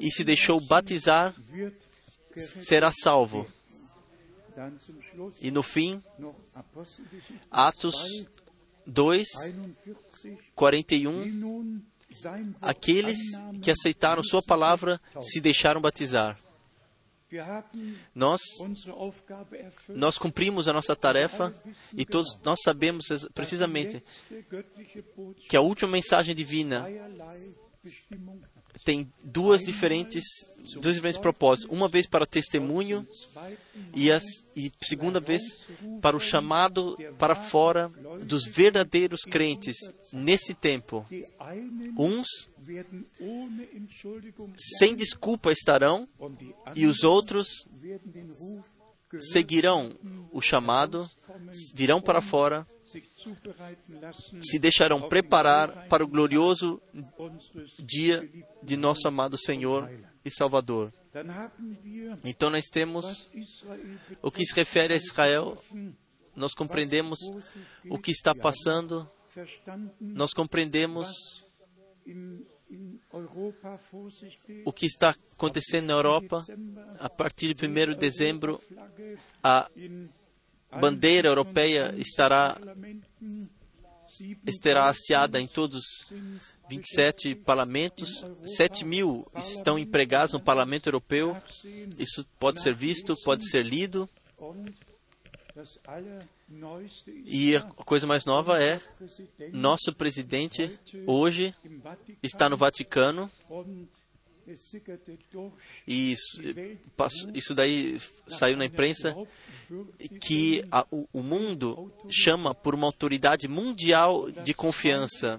e 0.00 0.10
se 0.10 0.24
deixou 0.24 0.60
batizar 0.60 1.34
será 2.36 2.90
salvo. 2.92 3.46
E 5.40 5.50
no 5.50 5.62
fim, 5.62 6.02
Atos 7.50 7.94
2, 8.86 9.28
41, 10.54 11.82
aqueles 12.60 13.18
que 13.62 13.70
aceitaram 13.70 14.22
Sua 14.22 14.42
palavra 14.42 15.00
se 15.20 15.40
deixaram 15.40 15.80
batizar. 15.80 16.38
Nós, 18.14 18.40
nós 19.88 20.18
cumprimos 20.18 20.66
a 20.68 20.72
nossa 20.72 20.96
tarefa 20.96 21.54
e 21.96 22.04
todos 22.04 22.38
nós 22.42 22.58
sabemos 22.62 23.06
precisamente 23.34 24.02
que 25.48 25.56
a 25.56 25.60
última 25.60 25.92
mensagem 25.92 26.34
divina 26.34 26.86
tem 28.84 29.12
duas 29.22 29.62
diferentes, 29.62 30.24
dois 30.80 30.96
diferentes 30.96 31.20
propósitos. 31.20 31.70
Uma 31.70 31.88
vez 31.88 32.06
para 32.06 32.26
testemunho 32.26 33.06
e, 33.94 34.10
a 34.10 34.20
e 34.56 34.70
segunda 34.82 35.20
vez 35.20 35.42
para 36.00 36.16
o 36.16 36.20
chamado 36.20 36.96
para 37.18 37.34
fora 37.34 37.88
dos 38.22 38.44
verdadeiros 38.46 39.20
crentes 39.22 39.76
nesse 40.12 40.54
tempo. 40.54 41.06
Uns 41.98 42.28
sem 44.78 44.94
desculpa 44.94 45.52
estarão 45.52 46.08
e 46.74 46.86
os 46.86 47.02
outros 47.04 47.66
seguirão 49.18 49.98
o 50.32 50.40
chamado, 50.40 51.10
virão 51.74 52.00
para 52.00 52.20
fora 52.20 52.66
se 54.40 54.58
deixarão 54.58 55.08
preparar 55.08 55.86
para 55.88 56.04
o 56.04 56.08
glorioso 56.08 56.80
dia 57.78 58.28
de 58.62 58.76
nosso 58.76 59.06
amado 59.06 59.38
Senhor 59.38 59.90
e 60.24 60.30
Salvador. 60.30 60.92
Então 62.24 62.50
nós 62.50 62.66
temos 62.66 63.28
o 64.22 64.30
que 64.30 64.44
se 64.44 64.54
refere 64.54 64.94
a 64.94 64.96
Israel, 64.96 65.56
nós 66.34 66.54
compreendemos 66.54 67.18
o 67.88 67.98
que 67.98 68.10
está 68.10 68.34
passando, 68.34 69.10
nós 70.00 70.32
compreendemos 70.32 71.08
o 74.64 74.72
que 74.72 74.86
está 74.86 75.14
acontecendo 75.32 75.86
na 75.86 75.94
Europa. 75.94 76.44
A 76.98 77.08
partir 77.08 77.54
de 77.54 77.66
1 77.66 77.92
de 77.92 77.96
dezembro, 77.96 78.60
a 79.42 79.68
bandeira 80.78 81.28
europeia 81.28 81.94
estará 81.96 82.56
estará 84.46 84.88
hasteada 84.88 85.40
em 85.40 85.46
todos 85.46 85.78
os 85.78 86.14
27 86.68 87.34
parlamentos. 87.36 88.24
7 88.44 88.84
mil 88.84 89.26
estão 89.36 89.78
empregados 89.78 90.32
no 90.32 90.40
parlamento 90.40 90.88
europeu. 90.88 91.36
Isso 91.98 92.26
pode 92.38 92.60
ser 92.60 92.74
visto, 92.74 93.14
pode 93.24 93.48
ser 93.48 93.64
lido. 93.64 94.08
E 97.24 97.56
a 97.56 97.62
coisa 97.62 98.06
mais 98.06 98.24
nova 98.24 98.62
é: 98.62 98.80
nosso 99.52 99.92
presidente 99.94 100.78
hoje 101.06 101.54
está 102.22 102.48
no 102.48 102.56
Vaticano. 102.56 103.30
E 105.86 106.12
isso, 106.12 106.40
isso 107.34 107.54
daí 107.54 107.98
saiu 108.26 108.56
na 108.56 108.64
imprensa 108.64 109.14
que 110.20 110.64
a, 110.70 110.86
o, 110.90 111.08
o 111.12 111.22
mundo 111.22 111.92
chama 112.08 112.54
por 112.54 112.74
uma 112.74 112.86
autoridade 112.86 113.48
mundial 113.48 114.30
de 114.30 114.54
confiança. 114.54 115.38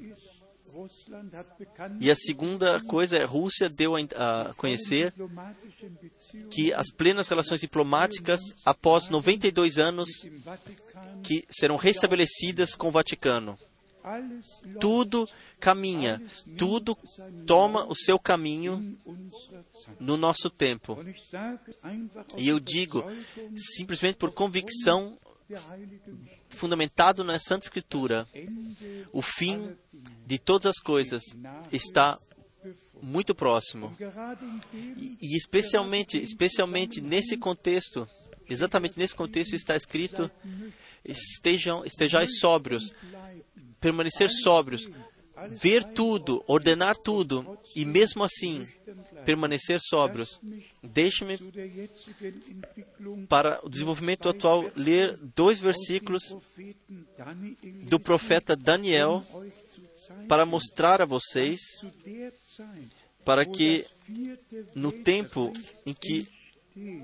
E 1.99 2.09
a 2.09 2.15
segunda 2.15 2.79
coisa 2.81 3.17
é 3.17 3.23
a 3.23 3.27
Rússia 3.27 3.69
deu 3.69 3.95
a 3.95 4.53
conhecer 4.55 5.13
que 6.49 6.73
as 6.73 6.89
plenas 6.89 7.27
relações 7.27 7.59
diplomáticas, 7.59 8.39
após 8.65 9.09
92 9.09 9.77
anos, 9.77 10.09
que 11.23 11.45
serão 11.49 11.75
restabelecidas 11.75 12.73
com 12.73 12.87
o 12.87 12.91
Vaticano. 12.91 13.57
Tudo 14.79 15.27
caminha, 15.59 16.21
tudo 16.57 16.97
toma 17.45 17.85
o 17.85 17.95
seu 17.95 18.17
caminho 18.17 18.97
no 19.99 20.17
nosso 20.17 20.49
tempo. 20.49 20.97
E 22.37 22.47
eu 22.47 22.59
digo, 22.59 23.03
simplesmente 23.75 24.17
por 24.17 24.31
convicção, 24.31 25.17
fundamentado 26.49 27.23
na 27.23 27.37
Santa 27.39 27.65
Escritura, 27.65 28.27
o 29.11 29.21
fim 29.21 29.75
de 30.25 30.39
todas 30.39 30.67
as 30.67 30.79
coisas 30.79 31.23
está 31.71 32.17
muito 33.01 33.33
próximo. 33.33 33.95
E, 34.97 35.35
especialmente, 35.35 36.17
especialmente 36.21 37.01
nesse 37.01 37.37
contexto, 37.37 38.07
exatamente 38.47 38.97
nesse 38.97 39.15
contexto 39.15 39.55
está 39.55 39.75
escrito: 39.75 40.29
estejam, 41.03 41.83
estejais 41.85 42.39
sóbrios, 42.39 42.93
permanecer 43.81 44.29
sóbrios, 44.29 44.87
ver 45.49 45.83
tudo, 45.83 46.43
ordenar 46.47 46.95
tudo 46.95 47.57
e 47.75 47.83
mesmo 47.83 48.23
assim 48.23 48.65
permanecer 49.25 49.79
sóbrios. 49.81 50.39
Deixe-me, 50.81 51.37
para 53.27 53.59
o 53.63 53.69
desenvolvimento 53.69 54.29
atual, 54.29 54.71
ler 54.75 55.17
dois 55.35 55.59
versículos 55.59 56.37
do 57.87 57.99
profeta 57.99 58.55
Daniel 58.55 59.23
para 60.27 60.45
mostrar 60.45 61.01
a 61.01 61.05
vocês, 61.05 61.59
para 63.25 63.45
que 63.45 63.85
no 64.75 64.91
tempo 64.91 65.51
em 65.85 65.93
que, 65.93 66.27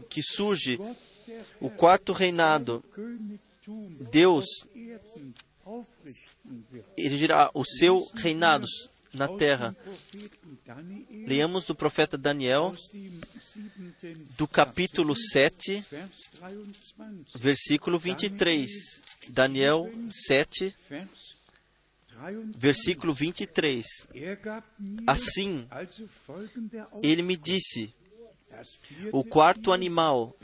que 0.10 0.22
surge 0.22 0.78
o 1.60 1.70
quarto 1.70 2.14
reinado, 2.14 2.84
Deus 4.12 4.46
erigirá 6.98 7.50
o 7.54 7.64
seu 7.66 8.10
reinado 8.16 8.68
na 9.14 9.28
terra. 9.28 9.76
Leamos 11.26 11.66
do 11.66 11.76
profeta 11.76 12.18
Daniel, 12.18 12.76
do 14.38 14.48
capítulo 14.48 15.16
7, 15.16 15.84
versículo 17.36 17.98
23. 18.00 18.72
Daniel 19.30 19.90
7, 20.10 20.76
versículo 22.56 23.14
23. 23.14 23.86
Assim, 25.06 25.68
ele 27.04 27.22
me 27.22 27.36
disse: 27.36 27.94
o 29.12 29.24
quarto 29.24 29.72
animal 29.72 30.36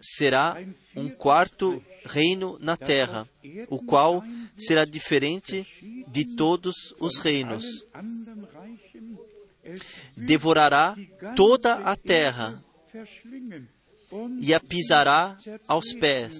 será 0.00 0.56
um 0.96 1.08
quarto 1.08 1.82
reino 2.04 2.58
na 2.60 2.76
terra, 2.76 3.28
o 3.68 3.82
qual 3.82 4.22
será 4.56 4.84
diferente 4.84 5.66
de 6.08 6.36
todos 6.36 6.74
os 6.98 7.18
reinos. 7.18 7.64
Devorará 10.16 10.94
toda 11.36 11.74
a 11.74 11.96
terra 11.96 12.62
e 14.40 14.52
a 14.52 14.60
pisará 14.60 15.38
aos 15.66 15.92
pés 15.94 16.34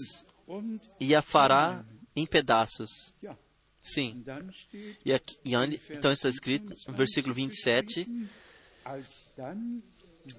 e 1.00 1.14
a 1.14 1.22
fará 1.22 1.84
em 2.14 2.26
pedaços. 2.26 2.90
Sim. 3.80 4.24
E, 5.04 5.12
aqui, 5.12 5.36
então 5.90 6.12
está 6.12 6.28
escrito 6.28 6.72
no 6.86 6.94
versículo 6.94 7.34
27 7.34 8.06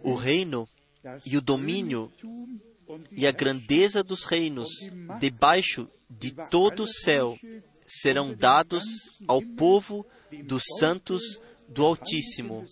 o 0.01 0.15
reino 0.15 0.67
e 1.25 1.37
o 1.37 1.41
domínio 1.41 2.11
e 3.11 3.27
a 3.27 3.31
grandeza 3.31 4.03
dos 4.03 4.25
reinos 4.25 4.69
debaixo 5.19 5.89
de 6.09 6.31
todo 6.49 6.83
o 6.83 6.87
céu 6.87 7.37
serão 7.85 8.33
dados 8.33 8.83
ao 9.27 9.41
povo 9.41 10.05
dos 10.45 10.63
santos 10.79 11.39
do 11.67 11.85
Altíssimo. 11.85 12.65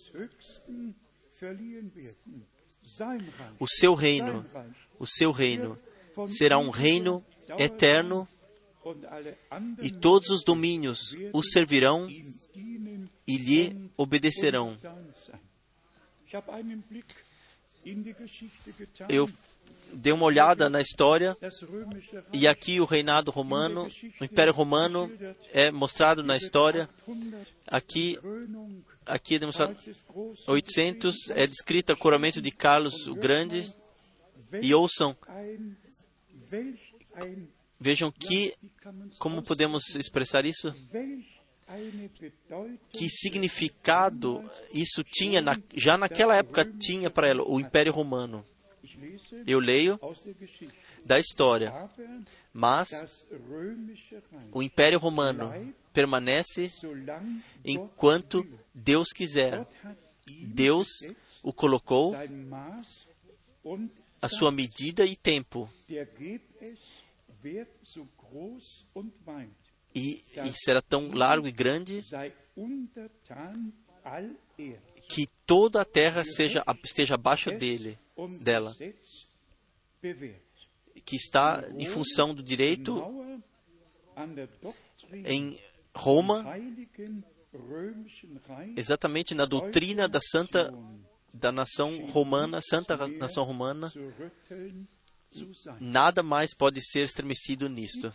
O 3.58 3.68
seu 3.68 3.94
reino, 3.94 4.44
o 4.98 5.06
seu 5.06 5.32
reino 5.32 5.78
será 6.28 6.58
um 6.58 6.70
reino 6.70 7.24
eterno 7.58 8.28
e 9.80 9.90
todos 9.90 10.30
os 10.30 10.44
domínios 10.44 11.14
o 11.32 11.42
servirão 11.42 12.08
e 13.26 13.36
lhe 13.36 13.90
obedecerão. 13.96 14.76
Eu 19.08 19.28
dei 19.92 20.12
uma 20.12 20.24
olhada 20.24 20.68
na 20.70 20.80
história. 20.80 21.36
E 22.32 22.46
aqui 22.48 22.80
o 22.80 22.84
reinado 22.84 23.30
romano, 23.30 23.90
o 24.20 24.24
Império 24.24 24.52
Romano 24.52 25.10
é 25.52 25.70
mostrado 25.70 26.22
na 26.22 26.36
história. 26.36 26.88
Aqui, 27.66 28.18
aqui 29.04 29.36
é 29.36 29.38
demonstrado 29.38 29.76
800 30.46 31.30
é 31.30 31.46
descrito 31.46 31.92
o 31.92 31.96
coramento 31.96 32.40
de 32.40 32.50
Carlos 32.50 33.06
o 33.06 33.14
Grande. 33.14 33.72
E 34.60 34.74
ouçam, 34.74 35.16
vejam 37.80 38.12
que 38.12 38.54
como 39.18 39.42
podemos 39.42 39.96
expressar 39.96 40.44
isso? 40.44 40.74
Que 42.90 43.08
significado 43.08 44.44
isso 44.72 45.02
tinha 45.04 45.40
na, 45.40 45.56
já 45.74 45.96
naquela 45.96 46.36
época 46.36 46.64
tinha 46.64 47.10
para 47.10 47.28
ela 47.28 47.42
o 47.42 47.60
Império 47.60 47.92
Romano. 47.92 48.44
Eu 49.46 49.58
leio 49.58 49.98
da 51.04 51.18
história, 51.18 51.72
mas 52.52 53.26
o 54.52 54.62
Império 54.62 54.98
Romano 54.98 55.74
permanece 55.92 56.72
enquanto 57.64 58.46
Deus 58.74 59.08
quiser. 59.08 59.66
Deus 60.26 60.88
o 61.42 61.52
colocou 61.52 62.14
a 64.20 64.28
sua 64.28 64.52
medida 64.52 65.04
e 65.04 65.16
tempo 65.16 65.68
e, 69.94 70.24
e 70.36 70.52
será 70.54 70.80
tão 70.80 71.12
largo 71.12 71.46
e 71.46 71.52
grande 71.52 72.04
que 75.08 75.26
toda 75.46 75.82
a 75.82 75.84
terra 75.84 76.24
seja, 76.24 76.64
esteja 76.82 77.14
abaixo 77.14 77.50
dele, 77.50 77.98
dela, 78.40 78.74
que 81.04 81.16
está 81.16 81.64
em 81.78 81.86
função 81.86 82.34
do 82.34 82.42
direito 82.42 83.02
em 85.24 85.58
Roma, 85.94 86.44
exatamente 88.76 89.34
na 89.34 89.44
doutrina 89.44 90.08
da 90.08 90.20
santa 90.20 90.72
da 91.34 91.50
nação 91.50 92.04
romana, 92.06 92.60
santa 92.60 92.94
nação 93.08 93.44
romana, 93.44 93.90
nada 95.80 96.22
mais 96.22 96.54
pode 96.54 96.80
ser 96.82 97.04
estremecido 97.04 97.68
nisto. 97.68 98.12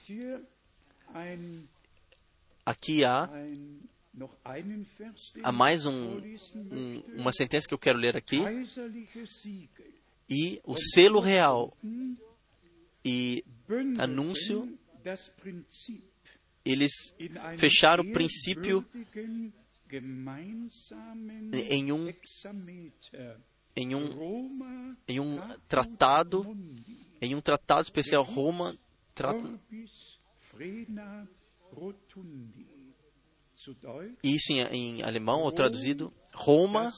Aqui 2.65 3.03
há, 3.05 3.29
há 5.43 5.51
mais 5.51 5.85
um, 5.85 6.19
um- 6.71 7.03
uma 7.17 7.31
sentença 7.31 7.67
que 7.67 7.73
eu 7.73 7.77
quero 7.79 7.97
ler 7.99 8.15
aqui. 8.17 8.39
E 10.29 10.59
o 10.63 10.75
selo 10.77 11.19
real 11.19 11.75
e 13.05 13.43
Anúncio. 13.99 14.77
eles 16.65 16.91
fecharam 17.57 18.03
o 18.03 18.11
princípio 18.11 18.85
em 21.53 21.91
um, 21.93 22.07
em 23.75 23.95
um, 23.95 24.01
em 25.07 25.19
um 25.21 25.37
tratado, 25.69 26.43
em 27.21 27.33
um 27.35 27.39
tratado 27.39 27.83
especial 27.83 28.23
Roma 28.23 28.77
trata 29.15 29.39
isso 34.23 34.51
em, 34.53 34.59
em 34.99 35.03
alemão 35.03 35.41
ou 35.41 35.51
traduzido 35.51 36.13
Roma, 36.33 36.91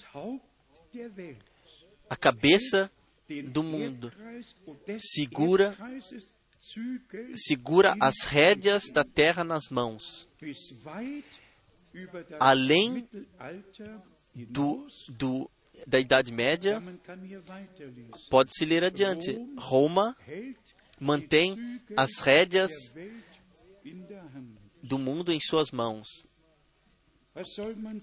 a 2.10 2.16
cabeça 2.16 2.92
do 3.52 3.64
mundo, 3.64 4.12
segura- 5.00 5.76
segura 7.36 7.96
as 8.00 8.16
rédeas 8.26 8.84
da 8.92 9.04
terra 9.04 9.44
nas 9.44 9.70
mãos, 9.70 10.28
além 12.40 13.08
do, 14.36 14.88
do 15.10 15.50
da 15.88 15.98
Idade 16.00 16.32
Média. 16.34 16.82
Pode-se 18.30 18.66
ler 18.66 18.84
adiante. 18.84 19.38
Roma 19.58 20.16
mantém 21.00 21.80
as 21.96 22.20
rédeas 22.20 22.72
do 24.82 24.98
mundo 24.98 25.32
em 25.32 25.40
suas 25.40 25.72
mãos. 25.72 26.08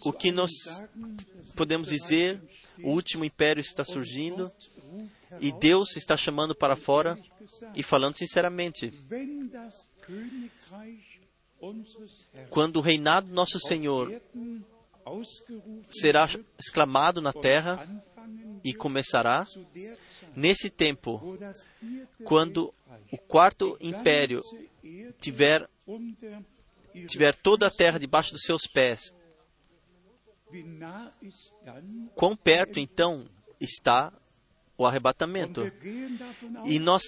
O 0.04 0.12
que 0.12 0.32
nós 0.32 0.50
Podemos 1.54 1.88
dizer, 1.88 2.40
o 2.82 2.90
último 2.90 3.24
império 3.24 3.60
está 3.60 3.84
surgindo 3.84 4.50
e 5.40 5.52
Deus 5.52 5.96
está 5.96 6.16
chamando 6.16 6.54
para 6.54 6.76
fora 6.76 7.18
e 7.74 7.82
falando 7.82 8.16
sinceramente. 8.16 8.92
Quando 12.50 12.76
o 12.76 12.80
reinado 12.80 13.28
do 13.28 13.34
nosso 13.34 13.58
Senhor 13.58 14.20
será 15.90 16.28
exclamado 16.58 17.20
na 17.20 17.32
terra 17.32 17.86
e 18.64 18.74
começará 18.74 19.46
nesse 20.34 20.68
tempo, 20.68 21.38
quando 22.24 22.72
o 23.10 23.18
quarto 23.18 23.76
império 23.80 24.42
tiver, 25.20 25.68
tiver 27.06 27.34
toda 27.34 27.66
a 27.66 27.70
terra 27.70 27.98
debaixo 27.98 28.32
dos 28.32 28.42
seus 28.42 28.66
pés. 28.66 29.14
Quão 32.14 32.36
perto 32.36 32.78
então 32.78 33.28
está 33.60 34.12
o 34.76 34.86
arrebatamento? 34.86 35.62
E 36.64 36.78
nós 36.78 37.02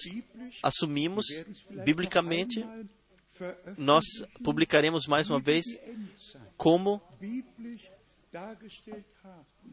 assumimos, 0.61 1.25
biblicamente, 1.85 2.65
nós 3.77 4.03
publicaremos 4.43 5.07
mais 5.07 5.29
uma 5.29 5.39
vez 5.39 5.65
como 6.57 7.01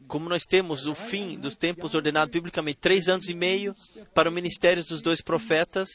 como 0.06 0.28
nós 0.28 0.44
temos 0.44 0.86
o 0.86 0.94
fim 0.94 1.38
dos 1.38 1.54
tempos 1.54 1.94
ordenado 1.94 2.30
biblicamente, 2.30 2.78
três 2.78 3.08
anos 3.08 3.28
e 3.28 3.34
meio 3.34 3.74
para 4.14 4.30
o 4.30 4.32
ministério 4.32 4.82
dos 4.82 5.02
dois 5.02 5.20
profetas, 5.20 5.88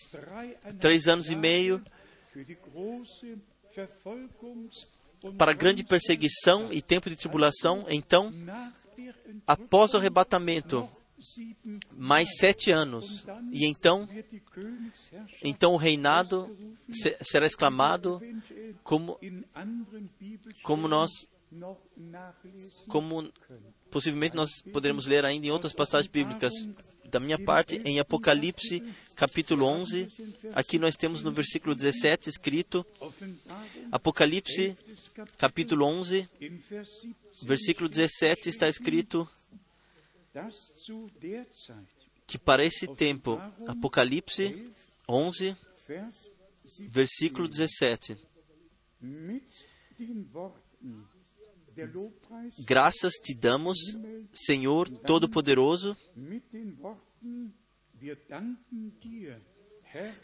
três 0.80 1.08
anos 1.08 1.32
e 1.32 1.36
meio 1.36 1.84
para 5.38 5.52
a 5.52 5.54
grande 5.54 5.84
perseguição 5.84 6.72
e 6.74 6.82
tempo 6.82 7.10
de 7.10 7.16
tribulação. 7.16 7.86
Então, 7.90 8.34
após 9.46 9.94
o 9.94 9.98
arrebatamento, 9.98 10.90
mais 11.92 12.38
sete 12.38 12.72
anos. 12.72 13.26
E 13.52 13.66
então, 13.66 14.10
então 15.44 15.74
o 15.74 15.78
reinado 15.78 16.56
se- 16.90 17.16
será 17.22 17.46
exclamado 17.46 18.20
como, 18.84 19.20
como 20.64 20.88
nós, 20.88 21.12
como 22.88 23.32
possivelmente 23.90 24.36
nós 24.36 24.62
poderemos 24.72 25.06
ler 25.06 25.26
ainda 25.26 25.48
em 25.48 25.52
outras 25.52 25.74
passagens 25.74 26.10
bíblicas. 26.12 26.54
Da 27.04 27.20
minha 27.20 27.38
parte, 27.38 27.82
em 27.84 28.00
Apocalipse, 28.00 28.82
capítulo 29.16 29.66
11, 29.66 30.08
aqui 30.54 30.80
nós 30.80 30.96
temos 30.96 31.22
no 31.22 31.32
versículo 31.34 31.76
17 31.76 32.30
escrito, 32.30 32.86
Apocalipse, 33.92 34.78
capítulo 35.38 35.86
11, 35.86 36.30
in 36.40 36.62
Vers 36.70 36.90
17 37.02 37.22
versículo 37.44 37.90
17 37.90 38.50
está 38.50 38.70
escrito 38.70 39.28
que 42.28 42.38
para 42.38 42.64
esse 42.64 42.88
tempo, 42.96 43.38
Apocalipse 43.68 44.72
11, 45.08 45.56
Vers 45.88 46.30
17, 46.64 46.90
versículo 46.90 47.48
17, 47.48 48.18
graças 52.60 53.14
te 53.14 53.36
damos, 53.36 53.78
Senhor 54.34 54.90
Todo-Poderoso, 54.90 55.96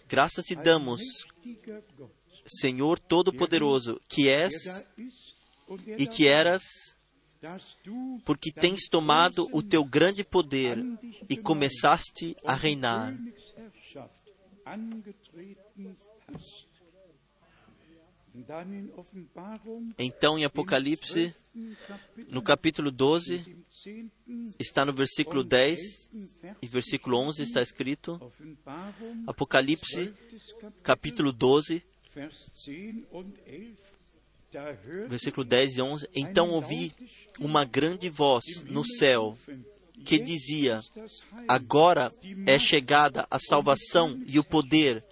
graças 0.08 0.46
te 0.46 0.56
damos, 0.56 1.02
Senhor 2.46 3.00
Todo-Poderoso, 3.00 4.00
que 4.08 4.30
és 4.30 4.54
e 5.98 6.08
que 6.08 6.28
eras, 6.28 6.64
porque 8.24 8.52
tens 8.52 8.88
tomado 8.90 9.48
o 9.52 9.62
teu 9.62 9.84
grande 9.84 10.24
poder 10.24 10.78
e 11.30 11.38
começaste 11.38 12.36
a 12.46 12.56
reinar. 12.56 13.16
Então, 19.98 20.38
em 20.38 20.46
Apocalipse, 20.46 21.34
12. 21.54 21.76
Kapitel, 21.88 22.34
no 22.34 22.42
capítulo 22.42 22.92
12, 22.92 23.36
im 23.88 24.12
10. 24.26 24.56
está 24.60 24.86
no 24.86 24.94
versículo 24.94 25.42
und 25.42 25.50
10 25.50 25.80
11. 25.80 26.30
Vers 26.42 26.58
e 26.62 26.68
versículo 26.68 27.18
11 27.18 27.44
está 27.44 27.62
escrito, 27.62 28.32
Apocalipse, 29.26 30.06
12. 30.06 30.14
Kapitel, 30.14 30.84
capítulo 30.84 31.32
12, 31.32 31.84
Vers 32.14 32.52
10 32.66 33.06
und 33.12 33.40
11. 33.48 33.76
Da 34.52 34.72
hörte 34.72 35.08
versículo 35.10 35.44
10 35.44 35.78
e 35.78 35.82
11. 35.82 36.10
Então 36.14 36.50
ouvi 36.52 36.94
uma 37.40 37.66
grande 37.66 38.10
voz 38.10 38.64
no 38.64 38.86
céu 38.86 39.38
que 40.06 40.20
dizia: 40.20 40.80
Agora 41.48 42.14
é 42.46 42.60
chegada 42.60 43.28
a 43.30 43.40
salvação 43.40 44.22
e 44.26 44.40
o 44.40 44.44
poder 44.44 45.04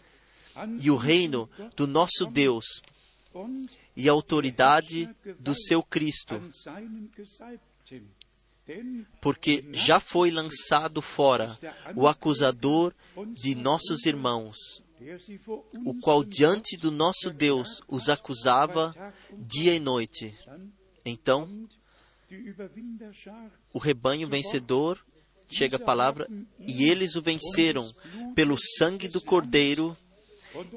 e 0.79 0.89
o 0.89 0.95
reino 0.95 1.49
do 1.75 1.85
nosso 1.85 2.25
Deus 2.25 2.65
e 3.95 4.09
a 4.09 4.11
autoridade 4.11 5.09
do 5.39 5.55
seu 5.55 5.81
Cristo, 5.83 6.41
porque 9.21 9.63
já 9.71 9.99
foi 9.99 10.31
lançado 10.31 11.01
fora 11.01 11.57
o 11.95 12.07
acusador 12.07 12.93
de 13.33 13.55
nossos 13.55 14.05
irmãos, 14.05 14.55
o 15.85 15.93
qual 15.99 16.23
diante 16.23 16.77
do 16.77 16.91
nosso 16.91 17.31
Deus 17.31 17.81
os 17.87 18.09
acusava 18.09 18.93
dia 19.37 19.75
e 19.75 19.79
noite. 19.79 20.33
Então, 21.05 21.67
o 23.71 23.77
rebanho 23.77 24.27
vencedor 24.27 24.99
chega 25.47 25.77
a 25.77 25.79
palavra, 25.79 26.27
e 26.59 26.85
eles 26.89 27.15
o 27.15 27.21
venceram 27.21 27.93
pelo 28.33 28.57
sangue 28.57 29.07
do 29.07 29.21
Cordeiro 29.21 29.95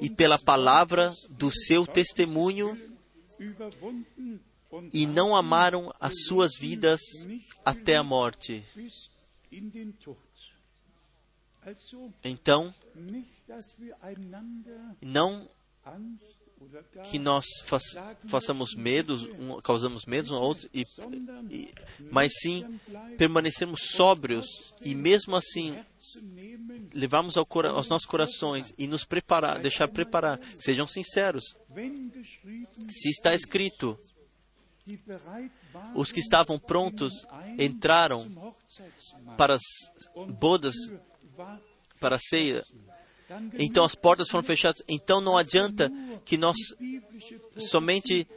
e 0.01 0.09
pela 0.09 0.37
palavra 0.37 1.13
do 1.29 1.51
seu 1.51 1.85
testemunho, 1.85 2.77
e 4.93 5.07
não 5.07 5.35
amaram 5.35 5.93
as 5.99 6.25
suas 6.25 6.51
vidas 6.57 6.99
até 7.65 7.95
a 7.95 8.03
morte. 8.03 8.63
Então, 12.23 12.73
não 15.01 15.49
que 17.09 17.17
nós 17.17 17.45
fa 17.63 17.79
façamos 18.27 18.75
medos, 18.75 19.23
um, 19.23 19.61
causamos 19.61 20.05
medos 20.05 20.29
um 20.29 20.35
ao 20.35 20.43
outro, 20.43 20.69
e, 20.73 20.85
e, 21.49 21.73
mas 22.11 22.33
sim 22.41 22.79
permanecemos 23.17 23.91
sóbrios 23.91 24.45
e 24.83 24.93
mesmo 24.93 25.35
assim 25.35 25.77
levarmos 26.93 27.37
ao 27.37 27.47
aos 27.65 27.87
nossos 27.87 28.07
corações 28.07 28.73
e 28.77 28.87
nos 28.87 29.03
preparar, 29.03 29.59
deixar 29.59 29.87
preparar. 29.87 30.39
Sejam 30.59 30.87
sinceros. 30.87 31.43
Se 32.89 33.09
está 33.09 33.33
escrito, 33.33 33.97
os 35.95 36.11
que 36.11 36.19
estavam 36.19 36.57
prontos 36.59 37.13
entraram 37.57 38.53
para 39.37 39.55
as 39.55 39.61
bodas, 40.39 40.75
para 41.99 42.15
a 42.15 42.19
ceia. 42.19 42.63
Então 43.59 43.83
as 43.83 43.95
portas 43.95 44.29
foram 44.29 44.43
fechadas. 44.43 44.81
Então 44.87 45.21
não 45.21 45.37
adianta 45.37 45.91
que 46.25 46.37
nós 46.37 46.57
somente 47.57 48.27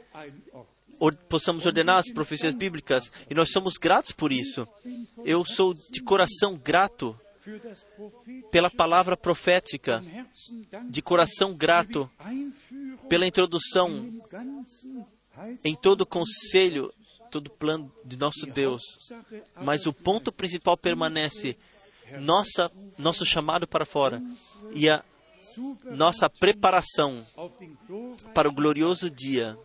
possamos 1.27 1.65
ordenar 1.65 1.97
as 1.97 2.11
profecias 2.11 2.53
bíblicas 2.53 3.11
e 3.29 3.33
nós 3.33 3.49
somos 3.51 3.73
gratos 3.77 4.11
por 4.11 4.31
isso. 4.31 4.67
Eu 5.25 5.43
sou 5.45 5.73
de 5.73 6.01
coração 6.01 6.55
grato 6.55 7.19
pela 8.51 8.69
palavra 8.69 9.17
profética, 9.17 10.03
de 10.89 11.01
coração 11.01 11.53
grato 11.53 12.09
pela 13.09 13.27
introdução 13.27 14.11
em 15.63 15.75
todo 15.75 16.01
o 16.01 16.05
conselho, 16.05 16.93
todo 17.31 17.49
plano 17.49 17.91
de 18.05 18.17
nosso 18.17 18.45
Deus. 18.45 18.81
Mas 19.61 19.85
o 19.85 19.93
ponto 19.93 20.31
principal 20.31 20.77
permanece 20.77 21.57
nossa, 22.19 22.71
nosso 22.97 23.25
chamado 23.25 23.67
para 23.67 23.85
fora 23.85 24.21
e 24.73 24.89
a 24.89 25.03
nossa 25.91 26.29
preparação 26.29 27.25
para 28.33 28.47
o 28.47 28.51
glorioso 28.51 29.09
dia 29.09 29.57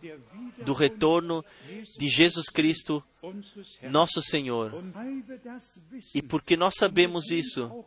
do 0.65 0.73
retorno 0.73 1.43
de 1.97 2.09
Jesus 2.09 2.47
Cristo, 2.47 3.03
nosso 3.83 4.21
Senhor. 4.21 4.73
E 6.13 6.21
porque 6.21 6.55
nós 6.55 6.75
sabemos 6.75 7.31
isso, 7.31 7.85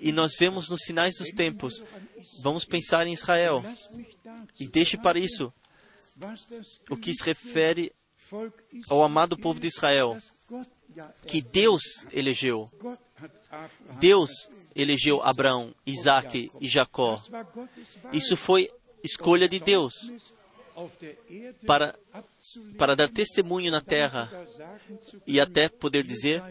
e 0.00 0.12
nós 0.12 0.32
vemos 0.38 0.68
nos 0.68 0.82
sinais 0.82 1.16
dos 1.16 1.30
tempos, 1.30 1.82
vamos 2.42 2.64
pensar 2.64 3.06
em 3.06 3.12
Israel. 3.12 3.62
E 4.58 4.66
deixe 4.66 4.96
para 4.96 5.18
isso 5.18 5.52
o 6.88 6.96
que 6.96 7.12
se 7.12 7.24
refere 7.24 7.92
ao 8.88 9.02
amado 9.02 9.36
povo 9.36 9.58
de 9.58 9.66
Israel, 9.66 10.16
que 11.26 11.40
Deus 11.40 11.82
elegeu. 12.12 12.68
Deus 13.98 14.30
elegeu 14.74 15.22
Abraão, 15.22 15.74
Isaac 15.84 16.48
e 16.60 16.68
Jacó. 16.68 17.20
Isso 18.12 18.36
foi 18.36 18.70
escolha 19.02 19.48
de 19.48 19.58
Deus 19.58 19.94
para, 21.66 21.98
para 22.78 22.94
dar 22.94 23.08
testemunho 23.08 23.70
na 23.70 23.80
terra 23.80 24.30
e 25.26 25.40
até 25.40 25.68
poder 25.68 26.04
dizer: 26.04 26.42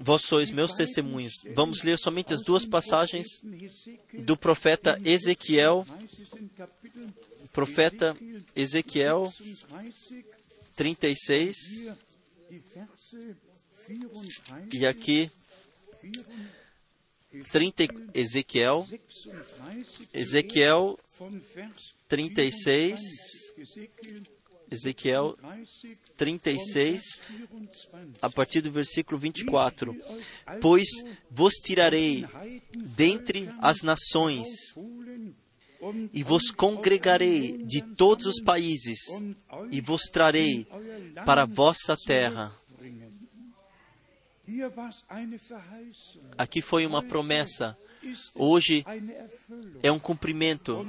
Vós 0.00 0.22
sois 0.22 0.50
meus 0.50 0.72
testemunhos. 0.72 1.34
Vamos 1.54 1.82
ler 1.82 1.98
somente 1.98 2.32
as 2.32 2.42
duas 2.42 2.64
passagens 2.64 3.26
do 4.12 4.36
profeta 4.36 4.98
Ezequiel, 5.04 5.84
profeta 7.52 8.16
Ezequiel 8.56 9.32
36, 10.74 11.56
e 14.72 14.86
aqui 14.86 15.30
30, 17.50 17.88
Ezequiel, 18.14 18.86
Ezequiel 20.12 20.98
36, 22.08 23.00
Ezequiel 24.70 25.36
36, 26.16 27.02
a 28.20 28.30
partir 28.30 28.60
do 28.60 28.70
versículo 28.70 29.18
24. 29.18 29.96
Pois 30.60 30.88
vos 31.30 31.54
tirarei 31.54 32.26
dentre 32.74 33.48
as 33.60 33.82
nações 33.82 34.48
e 36.12 36.22
vos 36.22 36.50
congregarei 36.50 37.58
de 37.58 37.82
todos 37.82 38.26
os 38.26 38.42
países 38.42 38.98
e 39.70 39.80
vos 39.80 40.02
trarei 40.04 40.66
para 41.26 41.46
vossa 41.46 41.96
terra. 41.96 42.52
Aqui 46.36 46.60
foi 46.60 46.86
uma 46.86 47.02
promessa. 47.02 47.76
Hoje 48.34 48.84
é 49.82 49.90
um 49.90 49.98
cumprimento. 49.98 50.86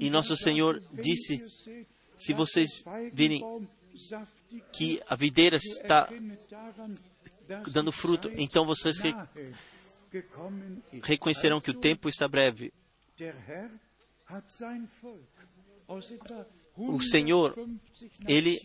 E 0.00 0.10
nosso 0.10 0.36
Senhor 0.36 0.82
disse: 0.92 1.38
se 2.16 2.32
vocês 2.32 2.82
virem 3.12 3.68
que 4.72 5.00
a 5.08 5.14
videira 5.14 5.56
está 5.56 6.08
dando 7.70 7.92
fruto, 7.92 8.30
então 8.36 8.64
vocês 8.66 8.98
re 8.98 9.14
reconhecerão 11.02 11.60
que 11.60 11.70
o 11.70 11.74
tempo 11.74 12.08
está 12.08 12.26
breve. 12.26 12.72
O 16.76 17.00
Senhor, 17.00 17.54
Ele 18.26 18.60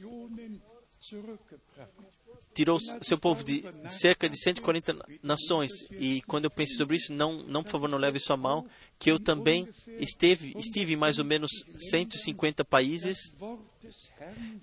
tirou 2.54 2.80
seu 3.02 3.18
povo 3.18 3.44
de 3.44 3.64
cerca 3.90 4.30
de 4.30 4.38
140 4.38 4.96
nações. 5.22 5.72
E 5.92 6.22
quando 6.24 6.46
eu 6.46 6.52
penso 6.52 6.76
sobre 6.78 6.98
isso, 6.98 7.14
não, 7.14 7.44
não 7.44 7.64
por 7.64 7.72
favor, 7.72 7.90
não 7.90 7.98
leve 7.98 8.18
isso 8.18 8.32
a 8.32 8.38
mal, 8.38 8.66
que 9.00 9.12
eu 9.12 9.20
também 9.20 9.68
esteve, 10.00 10.54
estive 10.58 10.94
em 10.94 10.98
mais 10.98 11.20
ou 11.20 11.26
menos 11.26 11.50
150 11.90 12.64
países. 12.64 13.18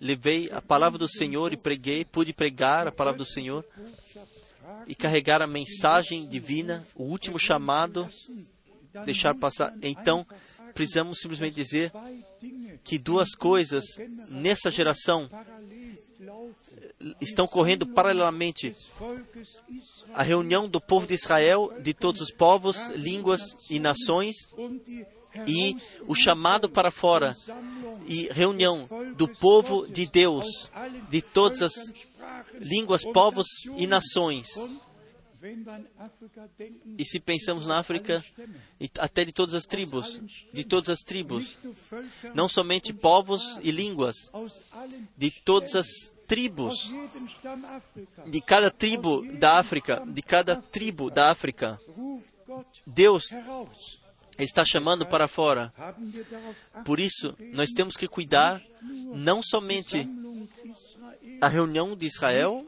Levei 0.01 0.51
a 0.53 0.63
palavra 0.63 0.99
do 0.99 1.09
Senhor 1.09 1.53
e 1.53 1.57
preguei, 1.57 2.05
pude 2.05 2.33
pregar 2.33 2.87
a 2.87 2.93
palavra 2.93 3.19
do 3.19 3.27
Senhor 3.27 3.65
e 4.87 4.95
carregar 4.95 5.43
a 5.43 5.47
mensagem 5.47 6.27
divina, 6.27 6.87
o 6.95 7.03
último 7.03 7.39
chamado, 7.39 8.09
deixar 9.05 9.35
passar. 9.35 9.75
Então, 9.83 10.27
precisamos 10.73 11.19
simplesmente 11.19 11.55
dizer 11.55 11.93
que 12.83 12.99
duas 12.99 13.35
coisas 13.35 13.85
nessa 14.29 14.71
geração 14.71 15.29
estão 17.21 17.47
correndo 17.47 17.87
paralelamente. 17.87 18.75
A 20.15 20.23
reunião 20.23 20.69
do 20.69 20.81
povo 20.81 21.07
de 21.07 21.15
Israel, 21.15 21.73
de 21.81 21.95
todos 21.95 22.21
os 22.21 22.31
povos, 22.31 22.91
línguas 22.91 23.41
e 23.69 23.79
nações, 23.79 24.37
e 25.47 25.77
o 26.07 26.15
chamado 26.15 26.69
para 26.69 26.91
fora, 26.91 27.33
e 28.07 28.29
reunião 28.33 28.89
do 29.17 29.29
povo 29.29 29.87
de 29.87 30.07
Deus, 30.07 30.71
de 31.09 31.23
todas 31.23 31.63
as 31.63 31.93
línguas, 32.61 33.05
povos 33.05 33.47
e 33.77 33.87
nações. 33.87 34.49
E 36.99 37.05
se 37.05 37.19
pensamos 37.19 37.67
na 37.67 37.79
África, 37.79 38.25
até 38.99 39.25
de 39.25 39.33
todas 39.33 39.55
as 39.55 39.65
tribos, 39.65 40.21
de 40.53 40.65
todas 40.65 40.91
as 40.91 41.01
tribos, 41.01 41.57
não 42.35 42.49
somente 42.49 42.93
povos 42.93 43.59
e 43.63 43.71
línguas, 43.71 44.31
de 45.17 45.31
todas 45.31 45.75
as 45.75 45.87
tribos, 46.27 46.95
de 48.27 48.41
cada 48.41 48.71
tribo 48.71 49.23
da 49.33 49.59
África, 49.59 50.05
de 50.07 50.23
cada 50.23 50.57
tribo 50.57 51.11
da 51.11 51.31
África, 51.31 51.81
Deus 52.87 53.25
está 54.39 54.65
chamando 54.65 55.07
para 55.07 55.27
fora. 55.27 55.73
Por 56.85 57.01
isso, 57.01 57.35
nós 57.53 57.71
temos 57.71 57.97
que 57.97 58.07
cuidar 58.07 58.63
não 59.15 59.43
somente 59.43 60.09
a 61.41 61.49
reunião 61.49 61.97
de 61.97 62.07
Israel, 62.07 62.67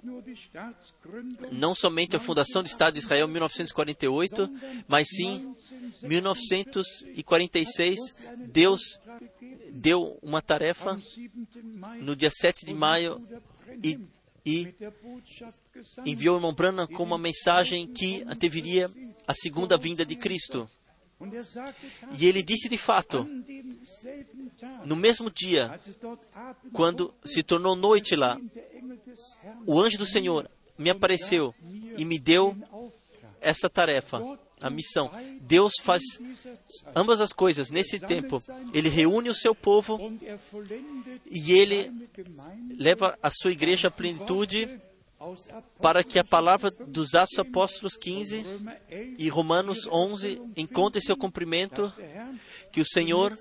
não 1.51 1.75
somente 1.75 2.15
a 2.17 2.21
fundação 2.21 2.63
do 2.63 2.67
Estado 2.67 2.95
de 2.95 3.01
Israel 3.01 3.27
em 3.29 3.31
1948, 3.33 4.51
mas 4.87 5.09
sim 5.09 5.55
1946, 6.03 7.99
Deus 8.49 8.81
deu 9.71 10.19
uma 10.23 10.41
tarefa 10.43 11.01
no 12.01 12.15
dia 12.17 12.31
7 12.31 12.67
de 12.67 12.75
maio 12.75 13.21
e, 13.83 13.99
e 14.45 14.75
enviou 16.05 16.37
o 16.37 16.39
irmão 16.39 16.53
Branham 16.53 16.87
com 16.87 17.03
uma 17.03 17.19
mensagem 17.19 17.87
que 17.87 18.23
anteviria 18.27 18.91
a 19.27 19.35
segunda 19.35 19.77
vinda 19.77 20.05
de 20.05 20.17
Cristo. 20.17 20.69
E 22.19 22.27
ele 22.27 22.43
disse 22.43 22.69
de 22.69 22.77
fato, 22.77 23.25
no 24.85 24.97
mesmo 24.97 25.31
dia, 25.31 25.79
quando 26.73 27.15
se 27.25 27.45
tornou 27.45 27.77
noite 27.77 28.17
lá, 28.17 28.37
o 29.67 29.81
anjo 29.81 29.99
do 29.99 30.07
Senhor 30.07 30.51
me 30.79 30.91
apareceu 30.91 31.55
e 31.97 32.05
me 32.05 32.19
deu 32.19 32.57
essa 33.41 33.69
tarefa, 33.69 34.21
a 34.61 34.71
missão. 34.71 35.11
Deus 35.41 35.73
faz 35.83 36.03
ambas 36.95 37.21
as 37.21 37.33
coisas 37.33 37.71
nesse 37.71 37.99
tempo. 37.99 38.39
Ele 38.73 38.89
reúne 38.89 39.29
o 39.29 39.35
seu 39.35 39.55
povo 39.55 39.99
e 41.31 41.53
ele 41.53 42.09
leva 42.79 43.19
a 43.23 43.31
sua 43.31 43.53
igreja 43.53 43.89
à 43.89 43.91
plenitude 43.91 44.81
para 45.81 46.03
que 46.03 46.19
a 46.19 46.25
palavra 46.25 46.71
dos 46.71 47.15
Atos 47.15 47.39
Apóstolos 47.39 47.97
15 47.97 48.45
e 49.19 49.29
Romanos 49.29 49.87
11 49.87 50.41
encontre 50.57 51.01
seu 51.01 51.17
cumprimento, 51.17 51.93
que 52.73 52.81
o 52.81 52.85
Senhor, 52.85 53.33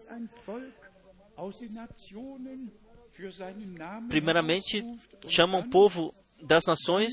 primeiramente, 4.09 4.83
chama 5.27 5.57
um 5.57 5.69
povo 5.69 6.13
das 6.41 6.65
nações 6.65 7.11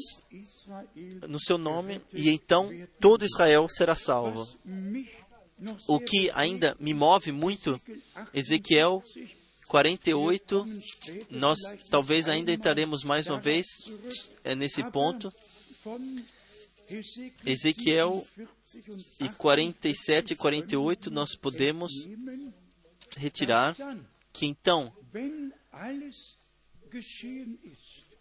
no 1.29 1.39
seu 1.41 1.59
nome 1.59 2.01
e 2.15 2.31
então 2.31 2.71
todo 2.99 3.25
Israel 3.25 3.69
será 3.69 3.95
salvo. 3.95 4.47
O 5.87 5.99
que 5.99 6.31
ainda 6.35 6.77
me 6.79 6.95
move 6.95 7.33
muito, 7.33 7.81
Ezequiel 8.33 9.03
48, 9.67 10.67
nós 11.31 11.59
talvez 11.91 12.29
ainda 12.29 12.53
entraremos 12.53 13.05
mais 13.05 13.27
uma 13.27 13.41
vez 13.41 13.67
nesse 14.57 14.83
ponto. 14.91 15.33
Ezequiel 17.45 18.27
e 19.21 19.29
47 19.29 20.33
e 20.33 20.37
48 20.37 21.11
nós 21.11 21.37
podemos 21.37 21.93
retirar 23.17 23.77
que 24.33 24.47
então, 24.47 24.93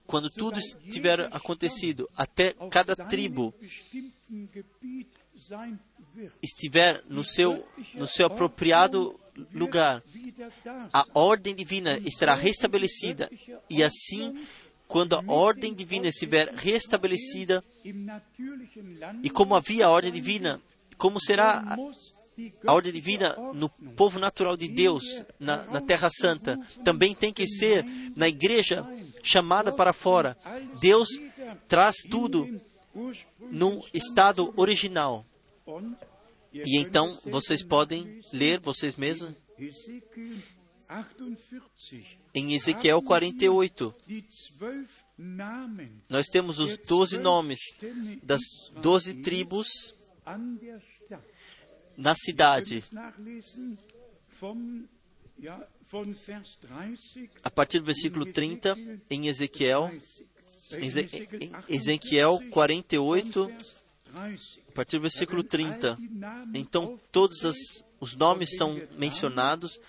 quando 0.06 0.30
tudo 0.30 0.58
estiver 0.58 1.22
acontecido, 1.36 2.10
até 2.16 2.54
cada 2.72 2.96
tribo 2.96 3.54
estiver 6.42 7.04
no 7.08 7.24
seu, 7.24 7.68
no 7.94 8.08
seu 8.08 8.26
apropriado 8.26 9.20
lugar, 9.54 10.02
a 10.94 11.06
ordem 11.14 11.54
divina 11.54 11.98
estará 12.00 12.34
restabelecida. 12.34 13.30
e 13.70 13.84
assim 13.84 14.46
quando 14.88 15.16
a 15.16 15.24
ordem 15.28 15.74
divina 15.74 16.08
estiver 16.08 16.48
restabelecida, 16.56 17.62
e 19.22 19.30
como 19.30 19.54
havia 19.54 19.86
a 19.86 19.90
ordem 19.90 20.12
divina, 20.12 20.62
como 20.98 21.20
será 21.20 21.76
ordem 22.66 22.94
divina 22.94 23.36
no 23.54 23.70
povo 23.70 24.20
natural 24.20 24.56
de 24.56 24.68
Deus, 24.68 25.24
na, 25.40 25.64
na 25.66 25.82
Terra 25.82 26.10
Santa, 26.10 26.58
também 26.84 27.14
tem 27.14 27.34
que 27.34 27.48
ser 27.48 27.86
na 28.16 28.28
igreja 28.28 28.86
chamada 29.24 29.72
para 29.72 29.94
fora. 29.94 30.38
Deus 30.80 31.10
traz 31.68 31.98
tudo 32.10 32.60
num 33.52 33.82
estado 33.94 34.54
original. 34.56 35.26
E 36.54 36.78
então 36.78 37.18
vocês 37.26 37.64
podem 37.64 38.22
ler 38.34 38.60
vocês 38.60 38.96
mesmos 38.96 39.34
em 42.34 42.54
Ezequiel 42.54 43.02
48, 43.02 43.94
nós 46.10 46.28
temos 46.28 46.60
os 46.60 46.78
doze 46.78 47.18
nomes 47.18 47.60
das 48.24 48.42
doze 48.82 49.16
tribos 49.16 49.94
na 51.98 52.14
cidade. 52.16 52.84
A 57.44 57.50
partir 57.50 57.80
do 57.80 57.86
versículo 57.86 58.26
30, 58.26 58.78
em 59.10 59.28
Ezequiel, 59.28 59.92
em 60.78 61.76
Ezequiel 61.76 62.40
48, 62.52 63.52
a 64.68 64.72
partir 64.74 64.98
do 64.98 65.02
versículo 65.02 65.44
30. 65.44 65.98
Então, 66.54 67.00
todos 67.12 67.44
as, 67.44 67.58
os 68.00 68.16
nomes 68.16 68.56
são 68.56 68.80
mencionados 68.98 69.80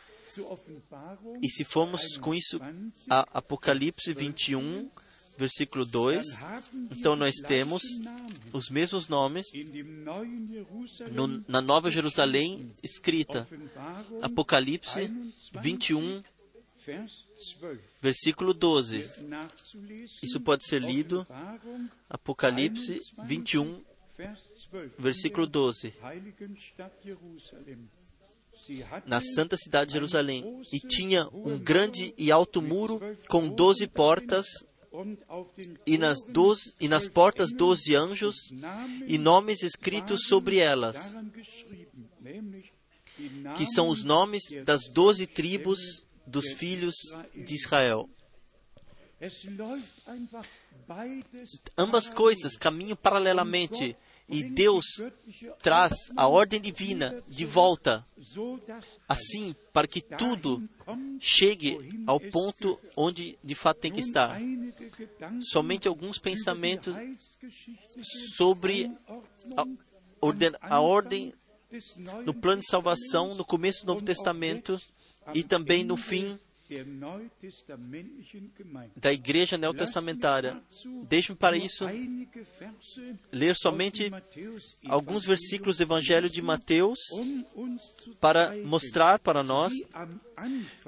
e 1.43 1.49
se 1.49 1.65
formos 1.65 2.17
com 2.19 2.35
isso 2.35 2.61
a 3.09 3.27
Apocalipse 3.39 4.13
21, 4.13 4.91
versículo 5.39 5.87
2, 5.87 6.27
então 6.91 7.15
nós 7.15 7.37
temos 7.37 7.83
os 8.53 8.69
mesmos 8.69 9.09
nomes 9.09 9.47
no, 11.13 11.45
na 11.47 11.61
Nova 11.61 11.91
Jerusalém 11.91 12.71
escrita. 12.83 13.47
Apocalipse 14.21 15.09
21, 15.63 16.23
versículo 18.03 18.53
12. 18.53 19.09
Isso 20.23 20.41
pode 20.41 20.67
ser 20.67 20.83
lido. 20.83 21.25
Apocalipse 22.11 23.01
21, 23.25 23.81
versículo 24.99 25.47
12 25.47 25.95
na 29.07 29.19
santa 29.21 29.57
cidade 29.57 29.89
de 29.89 29.93
Jerusalém, 29.95 30.63
e 30.71 30.79
tinha 30.79 31.27
um 31.33 31.57
grande 31.57 32.13
e 32.19 32.31
alto 32.31 32.61
muro 32.61 33.01
com 33.27 33.49
doze 33.49 33.87
portas, 33.87 34.47
e 35.87 35.99
nas, 35.99 36.19
doze, 36.23 36.75
e 36.81 36.89
nas 36.89 37.09
portas 37.09 37.53
doze 37.53 37.95
anjos, 37.95 38.37
e 39.07 39.19
nomes 39.19 39.63
escritos 39.63 40.27
sobre 40.27 40.59
elas, 40.59 41.15
que 43.57 43.67
são 43.67 43.89
os 43.89 44.03
nomes 44.03 44.43
das 44.65 44.87
doze 44.87 45.27
tribos 45.27 46.07
dos 46.27 46.53
filhos 46.53 46.95
de 47.35 47.55
Israel. 47.55 48.09
Ambas 51.77 52.09
coisas 52.09 52.57
caminham 52.57 52.97
paralelamente 52.97 53.97
e 54.29 54.45
Deus 54.45 54.85
traz 55.63 55.93
a 56.15 56.29
ordem 56.29 56.61
divina 56.61 57.23
de 57.27 57.47
volta, 57.47 58.07
assim, 59.09 59.55
para 59.73 59.87
que 59.87 60.01
tudo 60.03 60.69
chegue 61.19 62.03
ao 62.07 62.21
ponto 62.21 62.79
onde 62.97 63.39
de 63.43 63.55
fato 63.55 63.81
tem 63.81 63.93
que 63.93 64.01
estar. 64.01 64.39
Somente 65.41 65.89
alguns 65.89 66.19
pensamentos 66.19 66.95
sobre 68.37 68.93
a, 69.57 69.65
orden, 70.21 70.53
a 70.61 70.81
ordem 70.81 71.33
no 72.25 72.35
plano 72.35 72.61
de 72.61 72.69
salvação 72.69 73.35
no 73.35 73.45
começo 73.45 73.85
do 73.85 73.89
Novo 73.89 74.05
Testamento 74.05 74.81
e 75.35 75.43
também 75.43 75.85
no 75.85 75.97
fim 75.97 76.39
da 78.97 79.13
igreja 79.13 79.57
neotestamentária. 79.57 80.63
Deixe-me 81.09 81.37
para 81.37 81.57
isso 81.57 81.85
ler 83.33 83.57
somente 83.57 84.11
alguns 84.87 85.25
versículos 85.25 85.77
do 85.77 85.83
Evangelho 85.83 86.29
de 86.29 86.43
Mateus 86.43 86.99
para 88.21 88.55
mostrar 88.65 89.19
para 89.19 89.43
nós 89.43 89.73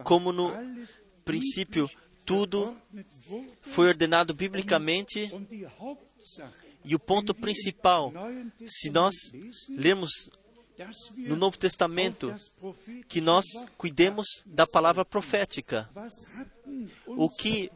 como 0.04 0.32
no 0.32 0.50
princípio 1.24 1.88
tudo 2.24 2.76
foi 3.62 3.88
ordenado 3.88 4.34
biblicamente 4.34 5.30
e 6.84 6.94
o 6.94 6.98
ponto 6.98 7.34
principal, 7.34 8.12
se 8.66 8.90
nós 8.90 9.14
lermos 9.68 10.30
no 11.16 11.36
Novo 11.36 11.58
Testamento 11.58 12.34
que 13.08 13.20
nós 13.20 13.44
cuidemos 13.76 14.26
da 14.46 14.66
palavra 14.66 15.04
profética. 15.04 15.88
O 17.06 17.28
que 17.28 17.70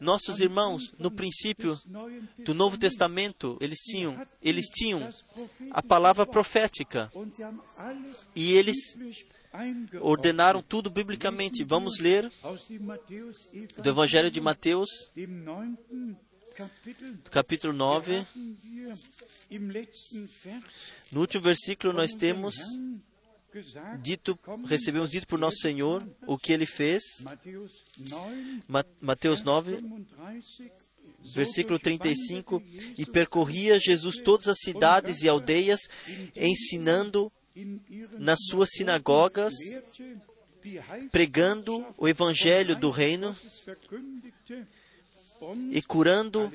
nossos 0.00 0.40
irmãos, 0.40 0.92
no 0.98 1.10
princípio 1.10 1.78
do 2.38 2.54
Novo 2.54 2.78
Testamento, 2.78 3.56
eles 3.60 3.78
tinham, 3.80 4.26
eles 4.40 4.66
tinham 4.66 5.08
a 5.70 5.82
palavra 5.82 6.26
profética. 6.26 7.10
E 8.34 8.52
eles 8.52 8.76
ordenaram 10.00 10.62
tudo 10.62 10.90
biblicamente. 10.90 11.64
Vamos 11.64 11.98
ler 11.98 12.30
do 13.82 13.88
Evangelho 13.88 14.30
de 14.30 14.40
Mateus, 14.40 15.10
capítulo 17.30 17.72
9. 17.72 18.26
No 21.10 21.20
último 21.20 21.42
versículo 21.42 21.92
nós 21.92 22.12
temos 22.12 22.54
dito, 24.00 24.38
recebemos 24.66 25.10
dito 25.10 25.26
por 25.26 25.38
nosso 25.38 25.58
Senhor 25.58 26.06
o 26.26 26.38
que 26.38 26.52
ele 26.52 26.66
fez. 26.66 27.02
Mateus 29.00 29.42
9, 29.42 29.78
versículo 31.34 31.78
35, 31.78 32.62
e 32.98 33.06
percorria 33.06 33.78
Jesus 33.78 34.16
todas 34.16 34.48
as 34.48 34.58
cidades 34.58 35.22
e 35.22 35.28
aldeias, 35.28 35.80
ensinando 36.34 37.32
nas 38.18 38.38
suas 38.48 38.70
sinagogas, 38.70 39.54
pregando 41.10 41.86
o 41.96 42.08
evangelho 42.08 42.74
do 42.74 42.90
reino 42.90 43.36
e 45.70 45.82
curando 45.82 46.52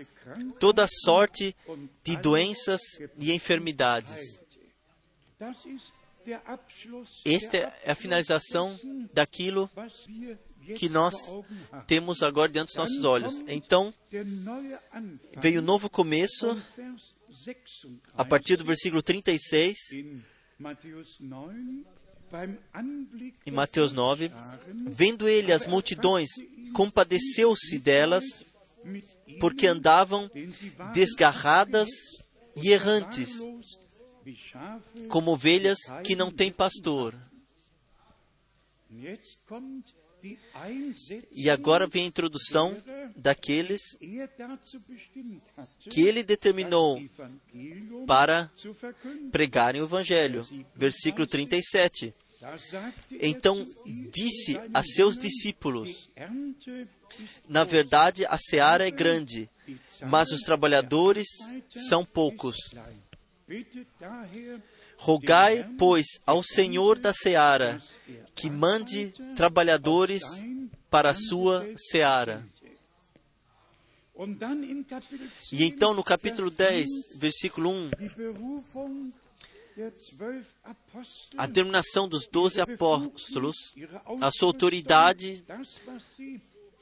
toda 0.60 0.88
sorte 0.88 1.56
de 2.04 2.18
doenças 2.18 2.82
e 3.18 3.32
enfermidades. 3.32 4.42
Esta 7.26 7.58
é 7.58 7.92
a 7.92 7.96
finalização 7.96 8.80
daquilo 9.14 9.70
que 10.76 10.90
nós 10.90 11.16
temos 11.88 12.22
agora 12.22 12.52
diante 12.52 12.68
dos 12.68 12.76
nossos 12.76 13.06
olhos. 13.06 13.44
Então, 13.48 13.94
veio 15.38 15.60
o 15.60 15.64
um 15.64 15.66
novo 15.66 15.90
começo, 15.90 16.62
a 18.14 18.26
partir 18.26 18.58
do 18.58 18.64
versículo 18.64 19.02
36, 19.02 19.78
em 23.46 23.52
Mateus 23.52 23.92
9, 23.92 24.32
vendo 24.88 25.28
ele 25.28 25.52
as 25.52 25.66
multidões, 25.66 26.30
compadeceu-se 26.74 27.80
delas, 27.80 28.46
porque 29.40 29.68
andavam 29.68 30.30
desgarradas 30.94 31.90
e 32.56 32.72
errantes, 32.72 33.40
como 35.08 35.32
ovelhas 35.32 35.78
que 36.04 36.16
não 36.16 36.32
têm 36.32 36.52
pastor. 36.52 37.16
E 41.32 41.50
agora 41.50 41.88
vem 41.88 42.04
a 42.04 42.08
introdução 42.08 42.82
daqueles 43.16 43.82
que 45.90 46.02
ele 46.02 46.24
determinou 46.24 47.02
para 48.06 48.52
pregarem 49.32 49.82
o 49.82 49.86
Evangelho. 49.86 50.46
Versículo 50.76 51.26
37. 51.26 52.14
Então 53.20 53.68
disse 54.12 54.58
a 54.74 54.82
seus 54.82 55.18
discípulos: 55.18 56.10
Na 57.48 57.64
verdade, 57.64 58.26
a 58.26 58.38
seara 58.38 58.88
é 58.88 58.92
grande, 58.92 59.50
mas 60.08 60.32
os 60.32 60.42
trabalhadores 60.42 61.28
são 61.90 62.06
poucos. 62.06 62.56
Rogai, 64.98 65.70
pois, 65.78 66.06
ao 66.26 66.44
Senhor 66.44 67.00
da 67.00 67.14
seara 67.14 67.82
que 68.36 68.50
mande 68.50 69.14
trabalhadores 69.36 70.24
para 70.90 71.12
a 71.12 71.14
sua 71.14 71.68
seara. 71.78 72.46
E 75.52 75.64
então, 75.64 75.94
no 75.94 76.04
capítulo 76.04 76.52
10, 76.52 76.88
versículo 77.18 77.70
1, 77.70 77.92
a 81.38 81.48
terminação 81.48 82.08
dos 82.08 82.28
doze 82.28 82.62
apóstolos, 82.62 83.56
a 84.22 84.32
sua 84.32 84.48
autoridade 84.48 85.44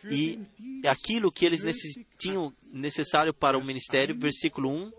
e 0.09 0.39
aquilo 0.87 1.31
que 1.31 1.45
eles 1.45 1.61
tinham 2.17 2.53
necessário 2.71 3.33
para 3.33 3.57
o 3.57 3.63
ministério, 3.63 4.17
versículo 4.17 4.69
1, 4.69 4.91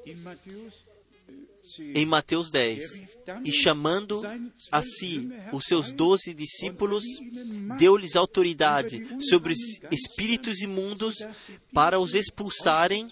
em 1.94 2.06
Mateus 2.06 2.50
10. 2.50 3.04
E 3.44 3.52
chamando 3.52 4.22
a 4.72 4.82
si 4.82 5.28
os 5.52 5.64
seus 5.66 5.92
doze 5.92 6.34
discípulos, 6.34 7.04
deu-lhes 7.78 8.16
autoridade 8.16 9.06
sobre 9.28 9.52
os 9.52 9.80
espíritos 9.90 10.60
imundos 10.60 11.16
para 11.72 11.98
os 11.98 12.14
expulsarem 12.14 13.08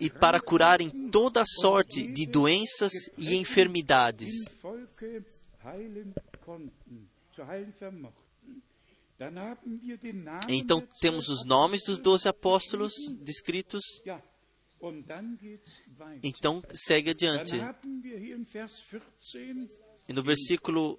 e 0.00 0.10
para 0.10 0.40
curarem 0.40 0.90
toda 1.10 1.44
sorte 1.44 2.10
de 2.12 2.26
doenças 2.26 2.92
e 3.16 3.36
enfermidades. 3.36 4.32
Então 10.48 10.86
temos 11.00 11.28
os 11.28 11.44
nomes 11.44 11.82
dos 11.84 11.98
doze 11.98 12.28
apóstolos 12.28 12.92
descritos. 13.20 13.82
Então 16.22 16.62
segue 16.74 17.10
adiante. 17.10 17.54
E 20.08 20.12
no 20.12 20.22
versículo 20.22 20.98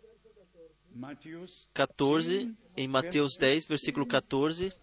14, 1.74 2.56
em 2.78 2.88
Mateus 2.88 3.36
10, 3.38 3.68
versículo 3.68 4.06
14, 4.06 4.74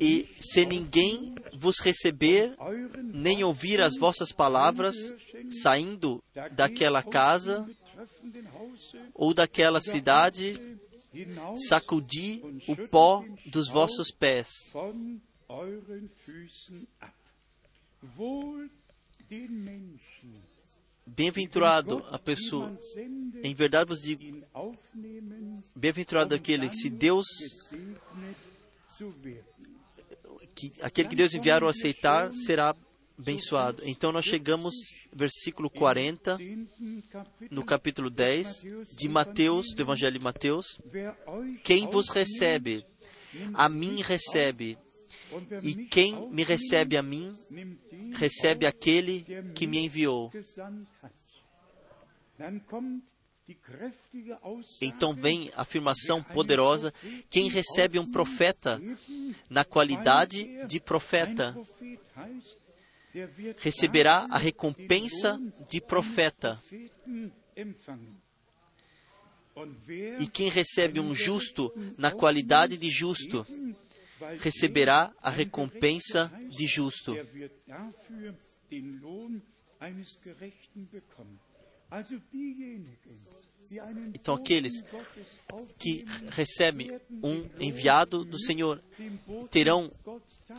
e 0.00 0.28
se 0.40 0.66
ninguém 0.66 1.34
vos 1.54 1.78
receber, 1.80 2.56
nem 3.02 3.44
ouvir 3.44 3.80
as 3.80 3.96
vossas 3.96 4.32
palavras, 4.32 4.96
saindo 5.62 6.22
daquela 6.52 7.02
casa 7.02 7.68
ou 9.14 9.32
daquela 9.32 9.80
cidade, 9.80 10.78
sacudi 11.68 12.40
o 12.66 12.76
pó 12.88 13.24
dos 13.46 13.68
vossos 13.68 14.10
pés. 14.10 14.48
Bem-aventurado 21.16 22.04
a 22.10 22.18
pessoa, 22.18 22.76
em 23.42 23.52
verdade 23.52 23.88
vos 23.88 24.00
digo, 24.00 24.22
bem-aventurado 25.74 26.34
aquele 26.34 26.68
que 26.68 26.76
se 26.76 26.88
Deus, 26.88 27.26
que, 30.54 30.72
aquele 30.82 31.08
que 31.08 31.16
Deus 31.16 31.34
enviar 31.34 31.64
ou 31.64 31.68
aceitar, 31.68 32.30
será 32.32 32.76
abençoado. 33.18 33.82
Então 33.84 34.12
nós 34.12 34.24
chegamos, 34.24 34.72
versículo 35.12 35.68
40, 35.68 36.38
no 37.50 37.64
capítulo 37.64 38.08
10 38.08 38.62
de 38.96 39.08
Mateus, 39.08 39.74
do 39.74 39.82
Evangelho 39.82 40.18
de 40.18 40.24
Mateus. 40.24 40.80
Quem 41.64 41.88
vos 41.88 42.08
recebe, 42.08 42.86
a 43.54 43.68
mim 43.68 44.00
recebe. 44.00 44.78
E 45.62 45.86
quem 45.86 46.30
me 46.30 46.42
recebe 46.42 46.96
a 46.96 47.02
mim, 47.02 47.36
recebe 48.14 48.66
aquele 48.66 49.24
que 49.54 49.66
me 49.66 49.78
enviou. 49.78 50.30
Então 54.80 55.14
vem 55.14 55.50
a 55.54 55.62
afirmação 55.62 56.22
poderosa: 56.22 56.92
quem 57.28 57.48
recebe 57.48 57.98
um 57.98 58.10
profeta 58.10 58.80
na 59.48 59.64
qualidade 59.64 60.66
de 60.66 60.80
profeta 60.80 61.56
receberá 63.58 64.26
a 64.30 64.38
recompensa 64.38 65.40
de 65.68 65.80
profeta. 65.80 66.62
E 70.20 70.26
quem 70.26 70.48
recebe 70.48 71.00
um 71.00 71.14
justo 71.14 71.72
na 71.98 72.10
qualidade 72.10 72.76
de 72.76 72.88
justo 72.88 73.46
receberá 74.38 75.12
a 75.22 75.30
recompensa 75.30 76.30
de 76.48 76.66
justo. 76.66 77.16
Então, 84.14 84.34
aqueles 84.34 84.84
que 85.78 86.04
recebem 86.30 87.00
um 87.22 87.48
enviado 87.58 88.24
do 88.24 88.38
Senhor 88.38 88.82
terão 89.50 89.90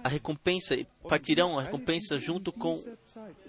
a 0.03 0.07
recompensa, 0.07 0.77
partirão 1.07 1.59
a 1.59 1.63
recompensa 1.63 2.17
junto 2.17 2.51
com, 2.51 2.81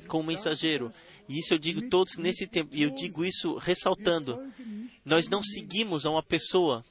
com 0.09 0.21
o 0.21 0.25
mensageiro. 0.25 0.91
E 1.29 1.39
isso 1.39 1.55
eu 1.55 1.59
digo 1.59 1.89
todos 1.89 2.17
nesse 2.17 2.47
tempo, 2.47 2.75
e 2.75 2.83
eu 2.83 2.91
digo 2.91 3.25
isso 3.25 3.55
ressaltando. 3.57 4.53
Nós 5.05 5.29
não 5.29 5.43
seguimos 5.43 6.05
a 6.05 6.11
uma 6.11 6.23
pessoa, 6.23 6.85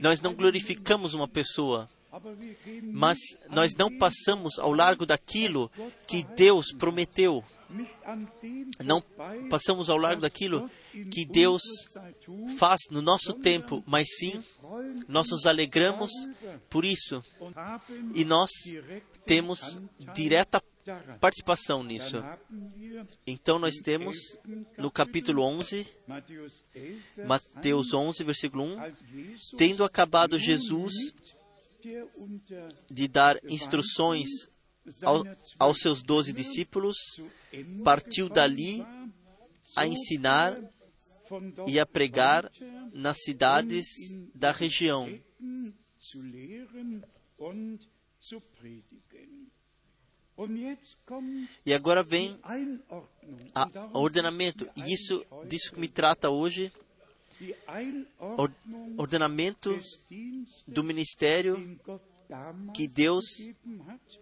nós 0.00 0.20
não 0.20 0.34
glorificamos 0.34 1.14
uma 1.14 1.28
pessoa, 1.28 1.88
mas 2.92 3.18
nós 3.48 3.74
não 3.74 3.96
passamos 3.96 4.58
ao 4.58 4.72
largo 4.72 5.06
daquilo 5.06 5.70
que 6.06 6.22
Deus 6.22 6.72
prometeu. 6.72 7.44
Não 8.84 9.00
passamos 9.48 9.88
ao 9.88 9.96
largo 9.96 10.22
daquilo 10.22 10.68
que 11.10 11.24
Deus 11.24 11.62
faz 12.58 12.80
no 12.90 13.00
nosso 13.00 13.34
tempo, 13.34 13.82
mas 13.86 14.08
sim 14.18 14.42
nós 15.08 15.28
nos 15.30 15.46
alegramos 15.46 16.10
por 16.68 16.84
isso 16.84 17.22
e 18.14 18.24
nós 18.24 18.50
temos 19.24 19.78
direta 20.14 20.60
participação 21.20 21.84
nisso. 21.84 22.22
Então 23.26 23.58
nós 23.58 23.76
temos 23.76 24.16
no 24.76 24.90
capítulo 24.90 25.42
11, 25.42 25.86
Mateus 27.26 27.94
11, 27.94 28.24
versículo 28.24 28.64
1, 28.64 28.76
tendo 29.56 29.84
acabado 29.84 30.38
Jesus 30.38 30.92
de 32.90 33.08
dar 33.08 33.38
instruções 33.44 34.28
ao, 35.02 35.24
aos 35.58 35.78
seus 35.78 36.02
doze 36.02 36.32
discípulos, 36.32 36.96
partiu 37.84 38.28
dali 38.28 38.84
a 39.76 39.86
ensinar 39.86 40.58
e 41.66 41.78
a 41.78 41.86
pregar 41.86 42.50
nas 42.92 43.18
cidades 43.22 43.86
da 44.34 44.50
região. 44.50 45.08
E 51.64 51.74
agora 51.74 52.02
vem 52.02 52.40
o 53.92 53.98
ordenamento, 53.98 54.68
e 54.76 54.92
isso 54.94 55.24
disso 55.46 55.72
que 55.72 55.80
me 55.80 55.88
trata 55.88 56.30
hoje, 56.30 56.72
ordenamento 58.96 59.78
do 60.66 60.84
ministério 60.84 61.78
que 62.74 62.86
Deus, 62.86 63.24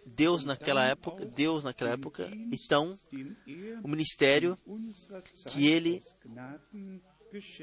Deus 0.05 0.45
naquela 0.45 0.85
época, 0.85 1.25
Deus 1.25 1.63
naquela 1.63 1.91
época, 1.91 2.29
então 2.51 2.93
o 3.83 3.87
ministério 3.87 4.57
que 5.47 5.67
Ele 5.67 6.03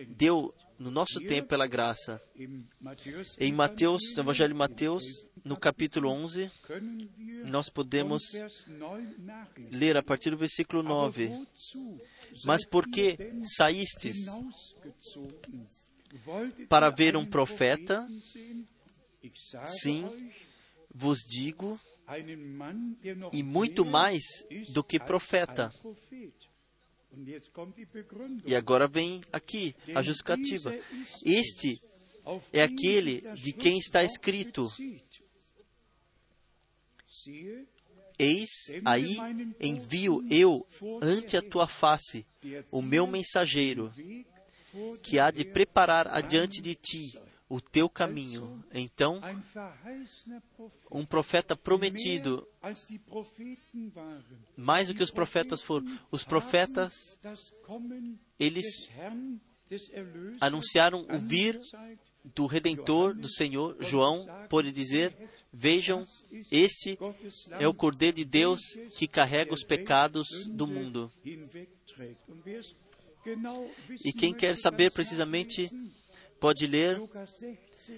deu 0.09 0.55
no 0.79 0.91
nosso 0.91 1.21
tempo 1.21 1.49
pela 1.49 1.67
graça. 1.67 2.23
Em 3.39 3.53
Mateus, 3.53 4.15
no 4.15 4.23
Evangelho 4.23 4.53
de 4.53 4.59
Mateus, 4.59 5.03
no 5.45 5.57
capítulo 5.57 6.09
11, 6.11 6.51
nós 7.47 7.69
podemos 7.69 8.23
ler 9.73 9.97
a 9.97 10.03
partir 10.03 10.31
do 10.31 10.37
versículo 10.37 10.83
9. 10.83 11.47
Mas 12.45 12.67
por 12.67 12.89
que 12.89 13.17
saístes 13.57 14.27
para 16.69 16.91
ver 16.91 17.17
um 17.17 17.27
profeta? 17.27 18.07
Sim, 19.65 20.09
vos 20.95 21.19
digo, 21.19 21.81
e 23.33 23.43
muito 23.43 23.85
mais 23.85 24.23
do 24.69 24.85
que 24.85 24.99
profeta. 24.99 25.73
E 28.47 28.55
agora 28.55 28.87
vem 28.87 29.21
aqui 29.33 29.75
a 29.95 30.03
justificativa. 30.03 30.75
Este 31.25 31.81
é 32.53 32.63
aquele 32.63 33.21
de 33.37 33.53
quem 33.53 33.79
está 33.79 34.05
escrito: 34.05 34.71
Eis 38.19 38.49
aí 38.85 39.17
envio 39.61 40.25
eu 40.31 40.67
ante 41.03 41.37
a 41.37 41.43
tua 41.43 41.67
face 41.67 42.27
o 42.71 42.81
meu 42.81 43.07
mensageiro, 43.07 43.93
que 45.03 45.19
há 45.19 45.31
de 45.31 45.45
preparar 45.45 46.09
adiante 46.09 46.61
de 46.61 46.75
ti 46.75 47.19
o 47.49 47.61
teu 47.61 47.89
caminho. 47.89 48.65
Então, 48.73 49.21
um 50.91 51.05
profeta 51.05 51.57
prometido, 51.57 52.47
mais 54.57 54.89
do 54.89 54.95
que 54.95 55.03
os 55.03 55.11
profetas 55.11 55.63
foram, 55.63 55.87
os 56.11 56.25
profetas, 56.25 56.93
eles 58.39 58.89
anunciaram 60.41 61.07
o 61.11 61.19
vir 61.19 61.61
do 62.35 62.47
Redentor, 62.47 63.15
do 63.15 63.29
Senhor. 63.29 63.77
João 63.81 64.27
pôde 64.49 64.73
dizer: 64.73 65.15
Vejam, 65.53 66.05
este 66.51 66.99
é 67.59 67.67
o 67.67 67.75
Cordeiro 67.75 68.17
de 68.17 68.25
Deus 68.25 68.61
que 68.97 69.07
carrega 69.07 69.55
os 69.55 69.65
pecados 69.65 70.27
do 70.47 70.67
mundo. 70.67 71.11
E 74.05 74.13
quem 74.13 74.33
quer 74.33 74.57
saber 74.57 74.91
precisamente 74.91 75.69
pode 76.39 76.67
ler 76.67 77.01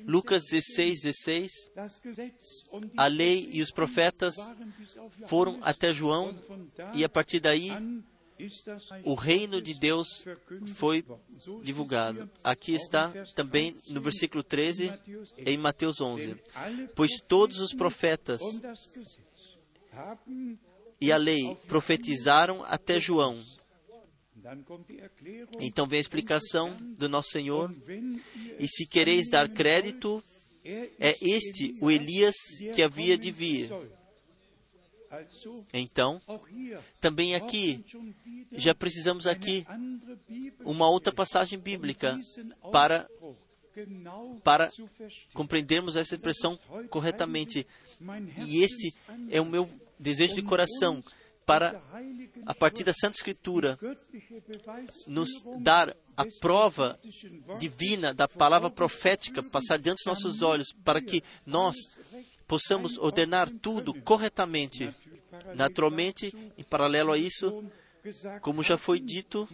Lucas 0.07 0.45
16, 0.45 1.01
16. 1.03 1.51
A 2.97 3.07
lei 3.07 3.49
e 3.53 3.63
os 3.63 3.71
profetas 3.71 4.37
foram 5.27 5.59
até 5.63 5.93
João, 5.93 6.39
e 6.95 7.05
a 7.05 7.09
partir 7.09 7.41
daí 7.41 7.71
o 9.05 9.15
reino 9.15 9.61
de 9.61 9.75
Deus 9.75 10.25
foi 10.75 11.05
divulgado. 11.63 12.31
Aqui 12.43 12.75
está 12.75 13.13
também 13.35 13.75
no 13.89 14.01
versículo 14.01 14.43
13, 14.43 14.93
em 15.39 15.57
Mateus 15.57 16.01
11. 16.01 16.37
Pois 16.95 17.21
todos 17.27 17.61
os 17.61 17.75
profetas 17.75 18.41
e 21.01 21.13
a 21.13 21.17
lei 21.17 21.57
profetizaram 21.67 22.65
até 22.65 23.01
João. 23.01 23.41
Então 25.61 25.87
vem 25.87 25.99
a 25.99 26.01
explicação 26.01 26.77
do 26.97 27.09
nosso 27.09 27.31
Senhor. 27.31 27.75
E 28.59 28.67
se 28.69 28.87
quereis 28.87 29.29
dar 29.29 29.49
crédito, 29.49 30.23
é 30.65 31.17
este 31.21 31.75
o 31.81 31.91
Elias 31.91 32.35
que 32.75 32.83
havia 32.83 33.17
de 33.19 33.31
vir. 33.31 33.71
Então, 35.73 36.21
também 37.01 37.35
aqui, 37.35 37.85
já 38.53 38.75
precisamos 38.75 39.27
aqui 39.27 39.67
uma 40.65 40.89
outra 40.89 41.13
passagem 41.13 41.59
bíblica 41.59 42.19
para, 42.71 43.09
para 44.45 44.71
compreendermos 45.33 45.97
essa 45.97 46.15
expressão 46.15 46.59
corretamente. 46.91 47.67
E 48.47 48.63
este 48.63 48.95
é 49.31 49.41
o 49.41 49.47
meu 49.47 49.69
desejo 49.99 50.35
de 50.35 50.43
coração, 50.43 51.03
para, 51.49 51.81
a 52.45 52.55
partir 52.55 52.85
da 52.85 52.93
Santa 52.93 53.17
Escritura, 53.17 53.79
nos 55.07 55.31
dar 55.61 55.97
a 56.15 56.27
prova 56.41 57.01
divina 57.59 58.13
da 58.13 58.29
palavra 58.29 58.69
profética, 58.69 59.43
passar 59.43 59.79
diante 59.79 60.05
dos 60.05 60.07
nossos 60.07 60.43
olhos, 60.43 60.69
para 60.85 61.01
que 61.01 61.23
nós 61.47 61.75
possamos 62.49 62.97
ordenar 62.99 63.51
tudo 63.51 63.95
corretamente. 64.03 64.93
Naturalmente, 65.55 66.35
em 66.57 66.65
paralelo 66.65 67.13
a 67.13 67.19
isso, 67.19 67.63
como 68.41 68.63
já 68.63 68.79
foi 68.79 68.99
dito, 68.99 69.47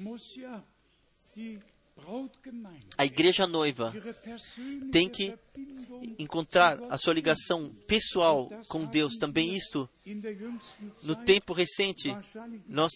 a 2.98 3.04
igreja 3.04 3.46
noiva 3.46 3.92
tem 4.92 5.08
que 5.08 5.34
encontrar 6.18 6.78
a 6.90 6.98
sua 6.98 7.14
ligação 7.14 7.70
pessoal 7.86 8.48
com 8.68 8.84
Deus. 8.84 9.16
Também 9.16 9.54
isto, 9.54 9.88
no 11.02 11.16
tempo 11.16 11.52
recente, 11.52 12.14
nós 12.68 12.92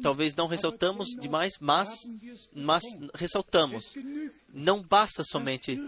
talvez 0.00 0.34
não 0.34 0.46
ressaltamos 0.46 1.08
demais, 1.18 1.54
mas, 1.60 1.90
mas 2.54 2.82
ressaltamos. 3.14 3.94
Não 4.52 4.82
basta 4.82 5.24
somente 5.24 5.78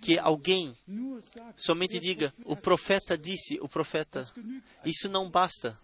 que 0.00 0.18
alguém 0.18 0.76
somente 1.56 2.00
diga, 2.00 2.32
o 2.44 2.56
profeta 2.56 3.16
disse, 3.16 3.58
o 3.60 3.68
profeta. 3.68 4.26
Isso 4.84 5.08
não 5.08 5.30
basta. 5.30 5.78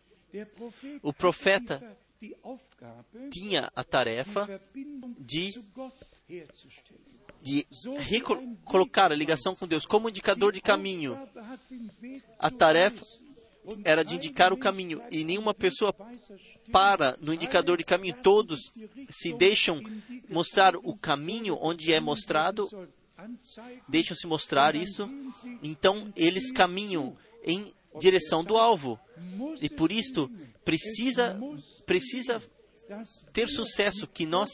O 1.02 1.12
profeta 1.12 1.96
tinha 3.30 3.70
a 3.74 3.84
tarefa 3.84 4.60
de, 5.18 5.54
de 7.42 7.66
colocar 8.64 9.12
a 9.12 9.14
ligação 9.14 9.54
com 9.54 9.66
Deus 9.66 9.84
como 9.84 10.08
indicador 10.08 10.52
de 10.52 10.60
caminho. 10.60 11.18
A 12.38 12.50
tarefa 12.50 13.04
era 13.84 14.04
de 14.04 14.14
indicar 14.14 14.52
o 14.52 14.56
caminho 14.56 15.02
e 15.10 15.24
nenhuma 15.24 15.52
pessoa 15.52 15.94
para 16.70 17.16
no 17.20 17.34
indicador 17.34 17.78
de 17.78 17.84
caminho. 17.84 18.14
Todos 18.22 18.60
se 19.10 19.32
deixam 19.32 19.82
mostrar 20.28 20.76
o 20.76 20.96
caminho 20.96 21.58
onde 21.60 21.92
é 21.92 22.00
mostrado, 22.00 22.68
deixam-se 23.88 24.26
mostrar 24.26 24.74
isto, 24.74 25.08
então 25.62 26.12
eles 26.16 26.52
caminham 26.52 27.16
em 27.44 27.72
direção 27.98 28.44
do 28.44 28.56
alvo. 28.56 28.98
E 29.60 29.68
por 29.68 29.90
isto 29.90 30.30
precisa 30.66 31.40
precisa 31.86 32.42
ter 33.32 33.48
sucesso, 33.48 34.06
que 34.06 34.26
nós 34.26 34.50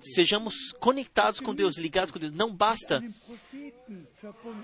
sejamos 0.00 0.72
conectados 0.78 1.40
com 1.40 1.54
Deus, 1.54 1.76
ligados 1.78 2.10
com 2.10 2.18
Deus. 2.18 2.32
Não 2.32 2.52
basta 2.52 3.02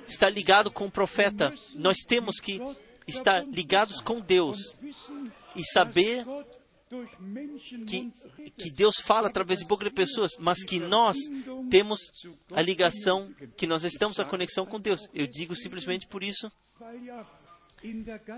estar 0.06 0.28
ligado 0.28 0.70
com 0.70 0.86
o 0.86 0.90
profeta, 0.90 1.54
nós 1.76 1.98
temos 1.98 2.40
que 2.40 2.60
estar 3.06 3.46
ligados 3.46 4.00
com 4.00 4.20
Deus 4.20 4.58
e 5.56 5.64
saber 5.72 6.26
que, 7.86 8.12
que 8.56 8.70
Deus 8.70 8.96
fala 9.04 9.28
através 9.28 9.60
de 9.60 9.66
boca 9.66 9.84
de 9.84 9.94
pessoas, 9.94 10.32
mas 10.38 10.62
que 10.64 10.80
nós 10.80 11.16
temos 11.70 12.00
a 12.52 12.60
ligação, 12.60 13.32
que 13.56 13.66
nós 13.66 13.84
estamos 13.84 14.18
a 14.18 14.24
conexão 14.24 14.66
com 14.66 14.80
Deus. 14.80 15.08
Eu 15.14 15.26
digo 15.26 15.54
simplesmente 15.56 16.06
por 16.06 16.22
isso, 16.22 16.50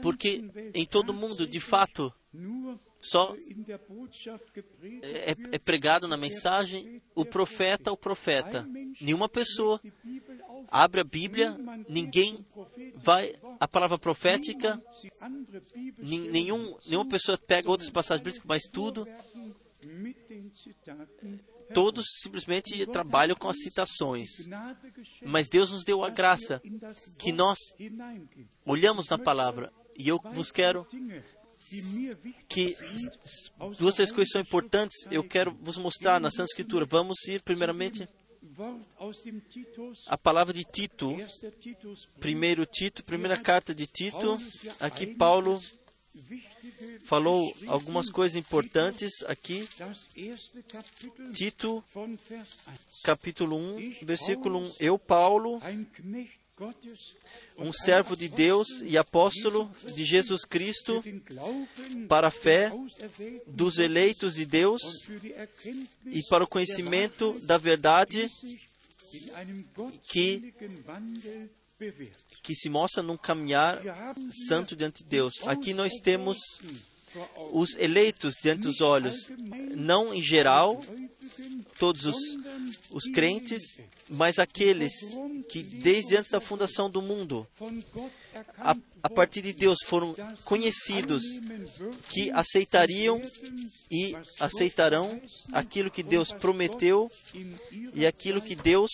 porque 0.03 0.44
em 0.74 0.84
todo 0.86 1.14
mundo, 1.14 1.47
de 1.47 1.61
fato, 1.61 2.12
só 2.99 3.36
é, 5.03 5.36
é, 5.53 5.59
pregado 5.59 6.09
na 6.09 6.16
mensagem 6.16 7.01
o 7.14 7.24
profeta, 7.24 7.92
o 7.92 7.97
profeta. 7.97 8.66
Nenhuma 9.01 9.28
pessoa 9.28 9.80
abre 10.68 11.01
a 11.01 11.05
Bíblia, 11.05 11.57
ninguém 11.88 12.44
vai 12.97 13.34
a 13.61 13.68
palavra 13.68 13.99
profética, 13.99 14.82
nenhum, 15.99 16.76
nenhuma 16.86 17.09
pessoa 17.09 17.38
pega 17.38 17.70
outras 17.70 17.90
passagens 17.90 18.24
bíblicas, 18.24 18.47
mas 18.47 18.62
tudo 18.64 19.07
todos 21.73 22.07
simplesmente 22.23 22.87
trabalham 22.87 23.37
com 23.37 23.49
as 23.49 23.59
citações. 23.59 24.29
Mas 25.23 25.49
Deus 25.49 25.71
nos 25.71 25.85
deu 25.85 26.05
a 26.05 26.11
graça 26.11 26.61
que 27.19 27.33
nós 27.33 27.59
olhamos 28.64 29.09
na 29.09 29.19
palavra. 29.19 29.73
E 29.99 30.09
eu 30.09 30.21
vos 30.33 30.51
quero 30.51 30.87
que 32.49 32.77
duas 33.79 33.95
três 33.95 34.12
coisas 34.12 34.33
são 34.33 34.41
importantes. 34.41 35.07
Eu 35.11 35.25
quero 35.25 35.57
vos 35.61 35.79
mostrar 35.79 36.21
na 36.21 36.31
Santa 36.31 36.51
Escritura. 36.51 36.85
Vamos 36.85 37.27
ir 37.29 37.43
primeiramente 37.43 38.09
a 40.09 40.17
palavra 40.17 40.53
de 40.55 40.64
Tito, 40.64 41.17
primeiro 42.21 42.64
Tito, 42.64 43.05
primeira 43.05 43.37
carta 43.37 43.75
de 43.75 43.87
Tito. 43.87 44.39
Aqui 44.81 45.07
Paulo 45.07 45.61
falou 47.05 47.53
algumas 47.67 48.11
coisas 48.11 48.37
importantes 48.37 49.12
aqui. 49.27 49.69
Tito, 51.33 51.85
capítulo 53.03 53.57
1, 53.57 53.97
versículo 54.03 54.59
1. 54.61 54.75
Eu, 54.81 54.99
Paulo, 54.99 55.61
um 57.59 57.73
servo 57.73 58.17
de 58.17 58.29
Deus 58.29 58.81
e 58.83 58.97
apóstolo 58.97 59.71
de 59.95 60.05
Jesus 60.05 60.45
Cristo 60.45 61.05
para 62.09 62.29
a 62.29 62.31
fé 62.31 62.73
dos 63.47 63.79
eleitos 63.79 64.35
de 64.35 64.47
Deus 64.47 64.81
e 66.07 66.23
para 66.31 66.45
o 66.45 66.49
conhecimento 66.49 67.39
da 67.41 67.59
verdade 67.59 68.31
que 70.11 70.55
que 72.43 72.55
se 72.55 72.68
mostra 72.70 73.03
num 73.03 73.16
caminhar 73.16 73.83
santo 74.49 74.74
diante 74.74 75.03
de 75.03 75.09
Deus. 75.11 75.35
Aqui 75.47 75.74
nós 75.74 75.95
temos 76.03 76.39
os 77.53 77.77
eleitos 77.77 78.35
diante 78.43 78.62
dos 78.62 78.81
olhos, 78.81 79.31
não 79.74 80.12
em 80.12 80.22
geral, 80.22 80.81
todos 81.79 82.05
os, 82.05 82.16
os 82.91 83.05
crentes, 83.05 83.62
mas 84.09 84.39
aqueles 84.39 84.93
que 85.49 85.62
desde 85.62 86.16
antes 86.16 86.31
da 86.31 86.41
fundação 86.41 86.91
do 86.91 87.01
mundo, 87.03 87.47
a, 88.59 88.77
a 89.03 89.09
partir 89.09 89.43
de 89.43 89.53
Deus, 89.53 89.79
foram 89.85 90.14
conhecidos, 90.45 91.22
que 92.11 92.31
aceitariam 92.33 93.20
e 93.91 94.16
aceitarão 94.41 95.20
aquilo 95.53 95.91
que 95.91 96.03
Deus 96.03 96.33
prometeu 96.33 97.11
e 97.95 98.07
aquilo 98.07 98.43
que 98.43 98.55
Deus 98.55 98.91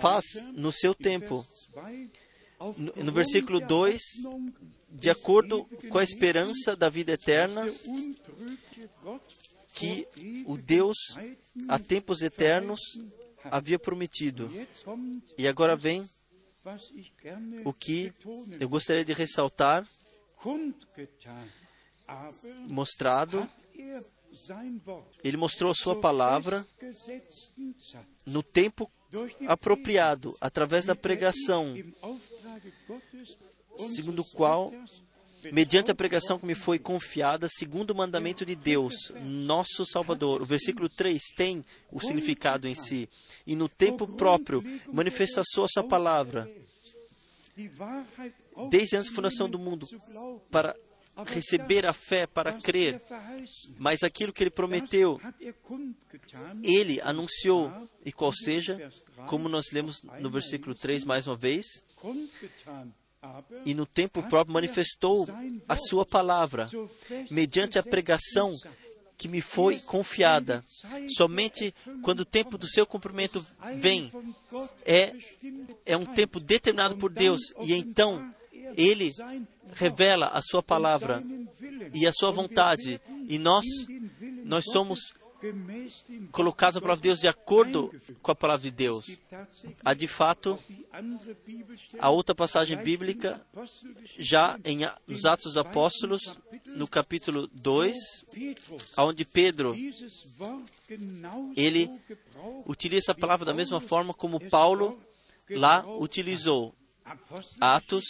faz 0.00 0.24
no 0.54 0.72
seu 0.72 0.94
tempo. 0.94 1.46
No, 3.04 3.12
versículo 3.12 3.60
2, 3.60 4.00
de 4.90 5.10
acordo 5.10 5.64
com 5.90 5.98
a 5.98 6.02
esperança 6.02 6.74
da 6.74 6.88
vida 6.88 7.12
eterna, 7.12 7.66
que 9.74 10.08
o 10.44 10.56
Deus, 10.56 10.96
há 11.68 11.78
tempos 11.78 12.22
eternos, 12.22 12.80
havia 13.44 13.78
prometido. 13.78 14.50
E 15.36 15.46
agora 15.46 15.76
vem 15.76 16.08
o 17.64 17.72
que 17.72 18.12
eu 18.58 18.68
gostaria 18.68 19.04
de 19.04 19.12
ressaltar, 19.12 19.88
mostrado. 22.68 23.48
Ele 25.22 25.36
mostrou 25.36 25.70
a 25.70 25.74
sua 25.74 26.00
palavra 26.00 26.66
no 28.26 28.42
tempo 28.42 28.90
apropriado, 29.46 30.36
através 30.40 30.84
da 30.84 30.94
pregação, 30.94 31.74
segundo 33.76 34.22
o 34.22 34.24
qual, 34.24 34.72
mediante 35.52 35.90
a 35.90 35.94
pregação 35.94 36.38
que 36.38 36.46
me 36.46 36.54
foi 36.54 36.78
confiada, 36.78 37.46
segundo 37.48 37.90
o 37.90 37.94
mandamento 37.94 38.44
de 38.44 38.54
Deus, 38.54 38.94
nosso 39.22 39.84
Salvador. 39.84 40.42
O 40.42 40.46
versículo 40.46 40.88
3 40.88 41.20
tem 41.36 41.64
o 41.92 42.00
significado 42.00 42.66
em 42.66 42.74
si. 42.74 43.08
E 43.46 43.54
no 43.54 43.68
tempo 43.68 44.06
próprio 44.06 44.62
manifestou 44.92 45.64
a 45.64 45.68
sua 45.68 45.84
palavra, 45.84 46.50
desde 48.68 48.96
antes 48.96 49.10
da 49.10 49.16
fundação 49.16 49.48
do 49.48 49.58
mundo, 49.58 49.86
para 50.50 50.74
receber 51.26 51.86
a 51.86 51.92
fé, 51.92 52.26
para 52.26 52.52
crer. 52.52 52.94
er 52.94 53.02
Mas 53.78 54.02
aquilo 54.02 54.32
que 54.32 54.42
ele 54.42 54.50
prometeu, 54.50 55.20
ele 56.62 57.00
anunciou, 57.00 57.72
e 58.04 58.12
qual 58.12 58.32
seja, 58.32 58.92
como 59.26 59.48
nós 59.48 59.72
lemos 59.72 60.02
no 60.20 60.30
versículo 60.30 60.74
3 60.74 61.04
mais 61.04 61.26
uma 61.26 61.36
vez, 61.36 61.84
e 63.64 63.74
no 63.74 63.84
tempo 63.84 64.22
próprio 64.22 64.54
manifestou 64.54 65.26
a 65.68 65.76
sua 65.76 66.06
palavra, 66.06 66.68
mediante 67.30 67.78
a 67.78 67.82
pregação 67.82 68.52
que 69.16 69.26
me 69.26 69.40
foi 69.40 69.80
confiada. 69.80 70.64
Somente 71.16 71.74
quando 72.02 72.20
o 72.20 72.24
tempo 72.24 72.56
do 72.56 72.68
seu 72.68 72.86
cumprimento 72.86 73.44
vem, 73.74 74.12
é, 74.86 75.12
é 75.84 75.96
um 75.96 76.06
tempo 76.06 76.38
determinado 76.38 76.96
por 76.96 77.10
Deus, 77.10 77.40
e 77.62 77.74
então 77.74 78.32
ele 78.76 79.12
revela 79.72 80.28
a 80.28 80.40
sua 80.42 80.62
palavra 80.62 81.22
e 81.94 82.06
a 82.06 82.12
sua 82.12 82.30
vontade, 82.30 83.00
e 83.28 83.38
nós, 83.38 83.64
nós 84.44 84.64
somos 84.72 84.98
colocados 86.32 86.74
na 86.74 86.80
palavra 86.80 87.00
de 87.00 87.08
Deus 87.08 87.20
de 87.20 87.28
acordo 87.28 87.94
com 88.20 88.32
a 88.32 88.34
palavra 88.34 88.62
de 88.62 88.70
Deus. 88.70 89.06
Há 89.84 89.94
de 89.94 90.08
fato 90.08 90.58
a 91.98 92.10
outra 92.10 92.34
passagem 92.34 92.76
bíblica 92.76 93.40
já 94.18 94.58
em, 94.64 94.80
nos 95.06 95.24
Atos 95.24 95.44
dos 95.44 95.56
Apóstolos, 95.56 96.38
no 96.66 96.88
capítulo 96.88 97.48
2, 97.52 97.96
Petrus 98.30 98.98
onde 98.98 99.24
Pedro 99.24 99.76
ele 101.56 101.88
utiliza 102.66 103.12
a 103.12 103.14
palavra 103.14 103.46
da 103.46 103.54
mesma 103.54 103.80
forma 103.80 104.12
como 104.12 104.40
Paulo 104.50 105.00
lá 105.50 105.86
utilizou. 105.98 106.74
Atos 107.60 108.04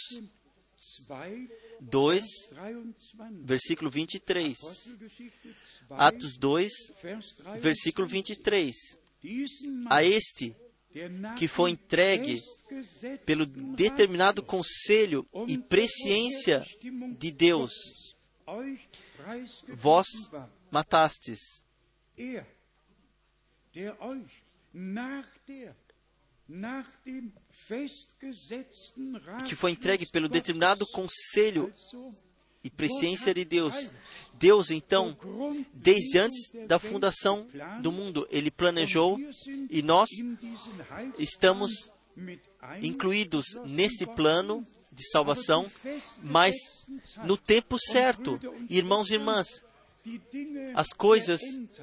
2, 0.79 1.49
2, 1.81 2.23
23. 2.51 3.45
versículo 3.45 3.89
23. 3.89 4.57
Apostelgeschichte 4.57 5.55
2, 5.89 5.99
Atos 5.99 6.37
2, 6.37 6.71
Vers 7.03 7.33
3. 7.33 7.61
versículo 7.61 8.07
23. 8.07 8.75
Diesen 9.21 9.83
Mann, 9.83 9.93
A 9.93 10.03
este 10.03 10.55
que 11.37 11.47
foi 11.47 11.71
entregue 11.71 12.41
pelo 13.25 13.45
determinado 13.45 14.41
conselho 14.41 15.27
e 15.47 15.57
presciência 15.57 16.65
de 17.17 17.31
Deus, 17.31 18.15
vós 19.67 20.07
matastes. 20.71 21.63
Que 29.45 29.55
foi 29.55 29.71
entregue 29.71 30.05
pelo 30.05 30.27
determinado 30.27 30.85
conselho 30.87 31.71
e 32.63 32.69
presciência 32.69 33.33
de 33.33 33.45
Deus. 33.45 33.89
Deus, 34.33 34.69
então, 34.71 35.17
desde 35.73 36.19
antes 36.19 36.51
da 36.67 36.79
fundação 36.79 37.47
do 37.81 37.91
mundo, 37.91 38.27
ele 38.29 38.51
planejou 38.51 39.17
e 39.69 39.81
nós 39.81 40.09
estamos 41.17 41.91
incluídos 42.81 43.45
neste 43.65 44.05
plano 44.05 44.65
de 44.91 45.09
salvação, 45.09 45.65
mas 46.21 46.55
no 47.23 47.37
tempo 47.37 47.77
certo. 47.79 48.39
Irmãos 48.69 49.09
e 49.09 49.13
irmãs, 49.13 49.47
as 50.75 50.89
coisas 50.89 51.41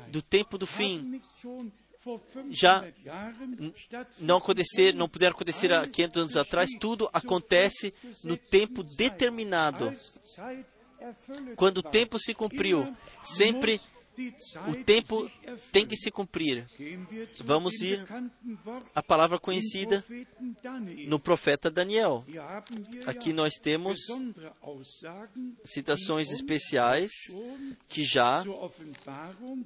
do 0.08 0.20
tempo 0.20 0.58
do 0.58 0.66
fim 0.66 1.20
nicht 2.06 2.06
schon 2.06 2.12
vor 2.12 2.20
500 2.32 2.56
já 2.56 2.84
não 4.20 4.36
acontecer, 4.38 4.94
não 4.94 5.08
puderam 5.08 5.34
acontecer 5.34 5.72
há 5.72 5.86
500 5.86 6.22
anos 6.22 6.36
atrás, 6.36 6.70
tudo 6.80 7.10
acontece 7.12 7.92
no 8.22 8.36
tempo 8.36 8.82
determinado. 8.82 9.94
Quando 11.56 11.78
o 11.78 11.82
tempo 11.82 12.18
se 12.18 12.34
cumpriu, 12.34 12.96
sempre 13.22 13.80
o 14.68 14.84
tempo 14.84 15.30
tem 15.72 15.86
que 15.86 15.96
se 15.96 16.10
cumprir. 16.10 16.66
Vamos 17.44 17.80
ir 17.80 18.04
à 18.94 19.02
palavra 19.02 19.38
conhecida 19.38 20.04
no 21.06 21.18
profeta 21.18 21.70
Daniel. 21.70 22.24
Aqui 23.06 23.32
nós 23.32 23.54
temos 23.54 23.98
citações 25.64 26.30
especiais 26.30 27.10
que 27.88 28.04
já 28.04 28.44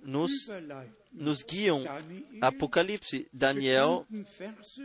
nos, 0.02 0.30
nos 1.12 1.42
guiam 1.42 1.84
Apocalipse. 2.40 3.28
Daniel, 3.32 4.06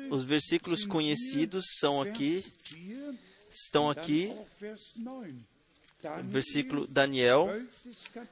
os 0.10 0.24
versículos 0.24 0.86
conhecidos 0.86 1.66
são 1.80 2.02
aqui, 2.02 2.44
estão 3.50 3.90
aqui, 3.90 4.34
versículo 6.24 6.88
Daniel, 6.88 7.48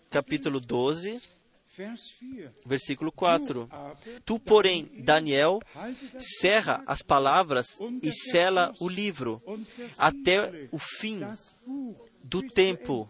capítulo 0.10 0.60
12, 0.60 1.22
versículo 2.66 3.12
4. 3.12 3.70
Tu, 4.26 4.40
porém, 4.40 4.90
Daniel, 5.00 5.60
cerra 6.20 6.84
as 6.86 7.02
palavras 7.02 7.68
e 8.02 8.12
sela 8.12 8.74
o 8.80 8.88
livro 8.88 9.42
até 9.98 10.68
o 10.72 10.78
fim 10.78 11.22
do 12.24 12.42
tempo. 12.42 13.08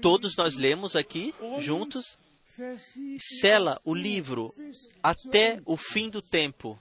Todos 0.00 0.36
nós 0.36 0.56
lemos 0.56 0.96
aqui 0.96 1.34
juntos. 1.58 2.18
Sela 3.40 3.80
o 3.84 3.94
livro 3.94 4.52
até 5.02 5.62
o 5.64 5.76
fim 5.76 6.10
do 6.10 6.20
tempo. 6.20 6.78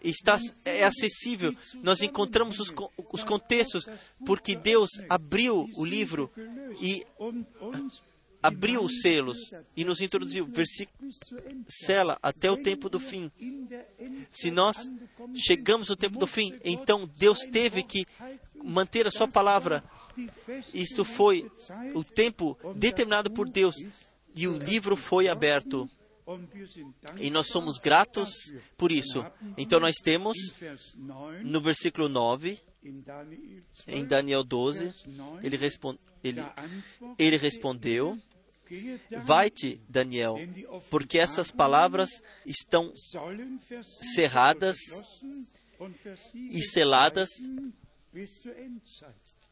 está 0.03 0.38
é 0.66 0.84
acessível. 0.84 1.57
Nós 1.82 2.03
encontramos 2.03 2.61
os, 2.61 2.70
os 3.11 3.24
contextos 3.24 3.86
porque 4.26 4.55
Deus 4.55 4.90
abriu 5.09 5.66
o 5.74 5.82
livro 5.82 6.30
e 6.78 7.07
abriu 8.42 8.84
os 8.84 9.01
selos 9.01 9.38
e 9.74 9.82
nos 9.82 10.03
introduziu. 10.03 10.44
Versículo 10.44 11.11
cela 11.66 12.18
até 12.22 12.51
o 12.51 12.62
tempo 12.62 12.90
do 12.90 13.01
fim. 13.01 13.32
Se 14.30 14.51
nós 14.51 14.90
chegamos 15.34 15.88
no 15.88 15.97
tempo 15.97 16.18
do 16.18 16.26
fim, 16.26 16.53
então 16.62 17.11
Deus 17.16 17.38
teve 17.51 17.82
que 17.82 18.07
manter 18.62 19.07
a 19.07 19.11
sua 19.11 19.26
palavra. 19.26 19.82
Isto 20.72 21.04
foi 21.04 21.50
o 21.94 22.02
tempo 22.02 22.56
determinado 22.74 23.30
por 23.30 23.48
Deus 23.48 23.74
e 24.34 24.46
o 24.46 24.58
livro 24.58 24.96
foi 24.96 25.28
aberto. 25.28 25.88
E 27.18 27.30
nós 27.30 27.46
somos 27.48 27.78
gratos 27.78 28.30
por 28.76 28.90
isso. 28.90 29.24
Então 29.56 29.78
nós 29.78 29.96
temos 29.96 30.36
In 30.36 30.54
Vers 30.58 30.94
9, 30.96 31.44
no 31.44 31.60
versículo 31.60 32.08
9, 32.08 32.60
in 32.82 33.00
Daniel 33.00 33.62
12, 33.62 33.62
em 33.86 34.04
Daniel 34.04 34.44
12, 34.44 34.84
Vers 34.84 35.06
9, 35.06 35.46
ele, 35.46 35.56
respon 35.56 35.96
ele, 36.24 36.42
ele 37.16 37.36
respondeu: 37.36 38.18
Vai-te, 39.22 39.80
Daniel, 39.88 40.34
porque 40.90 41.16
essas 41.16 41.52
palavras 41.52 42.10
estão 42.44 42.92
sollen 42.96 43.60
Vers 43.68 43.86
7 43.98 44.14
cerradas 44.14 44.76
verschlossen 44.78 45.46
und 45.78 45.94
Vers 46.02 46.20
7 46.32 46.48
e 46.50 46.62
seladas 46.62 47.30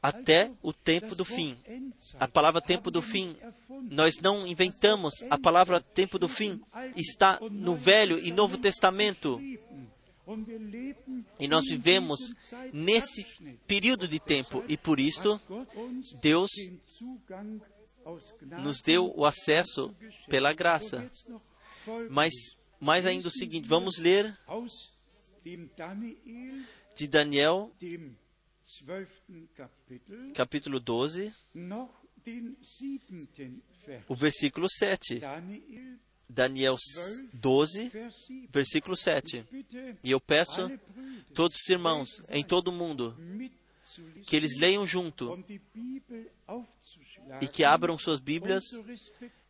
até 0.05 0.53
o 0.61 0.71
tempo 0.71 1.15
do 1.15 1.25
fim. 1.25 1.57
A 2.21 2.29
palavra 2.29 2.61
tempo 2.61 2.91
do 2.91 3.01
fim, 3.01 3.35
nós 3.91 4.19
não 4.21 4.47
inventamos. 4.47 5.15
A 5.31 5.39
palavra 5.39 5.81
tempo 5.81 6.19
do 6.19 6.29
fim 6.29 6.61
está 6.95 7.39
no 7.51 7.75
Velho 7.75 8.19
e 8.19 8.31
Novo 8.31 8.59
Testamento. 8.59 9.41
E 11.41 11.49
nós 11.49 11.65
vivemos 11.65 12.35
nesse 12.71 13.25
período 13.67 14.07
de 14.07 14.21
tempo. 14.21 14.63
E 14.69 14.77
por 14.77 15.01
isso, 15.01 15.41
Deus 16.21 16.51
nos 18.63 18.83
deu 18.83 19.11
o 19.17 19.25
acesso 19.25 19.97
pela 20.29 20.53
graça. 20.53 21.11
Mas, 22.11 22.35
mais 22.79 23.07
ainda 23.07 23.29
o 23.29 23.31
seguinte, 23.31 23.67
vamos 23.67 23.97
ler 23.99 24.39
de 26.95 27.09
Daniel, 27.09 27.73
dem 27.81 27.89
12. 27.89 28.24
Kapitel, 28.24 28.24
capítulo 30.35 30.81
12, 30.81 31.33
noch 31.55 31.91
den 32.25 32.57
siebenten 32.63 33.63
Vers. 33.87 34.05
o 34.09 34.15
versículo 34.15 34.69
7. 34.69 35.21
Daniel, 35.21 35.99
Daniel 36.29 36.77
12, 37.33 37.89
Vers 37.89 38.15
7. 38.27 38.49
versículo 38.51 38.97
7. 38.97 39.47
Bitte 39.51 39.97
E 40.03 40.11
eu 40.11 40.21
peço 40.21 40.71
todos 41.35 41.57
os 41.59 41.69
irmãos 41.69 42.09
em 42.31 42.43
todo 42.43 42.69
o 42.69 42.73
mundo 42.73 43.17
que 44.27 44.35
eles 44.35 44.59
leiam 44.59 44.87
junto 44.87 45.39
e 47.41 47.47
que 47.47 47.65
abram 47.65 47.99
suas 47.99 48.21
Bíblias 48.21 48.65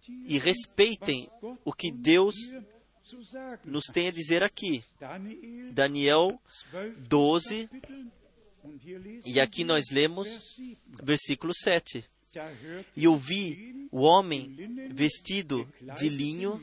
e 0.08 0.38
respeitem 0.38 1.28
o 1.64 1.72
que 1.72 1.92
Deus 1.92 2.34
nos 3.64 3.84
tem 3.84 4.08
a 4.08 4.10
dizer 4.10 4.42
aqui. 4.42 4.82
Daniel, 4.98 5.72
Daniel 5.72 6.40
12. 7.06 7.68
E 9.24 9.40
aqui 9.40 9.64
nós 9.64 9.90
lemos 9.90 10.28
Vers 10.28 10.48
7. 10.56 10.78
versículo 11.02 11.54
7. 11.54 12.04
Da 12.34 12.44
hörte 12.44 12.88
E 12.96 13.04
eu 13.04 13.16
vi 13.16 13.88
o 13.90 14.00
homem 14.00 14.56
vestido 14.92 15.68
de 15.96 16.08
linho 16.08 16.60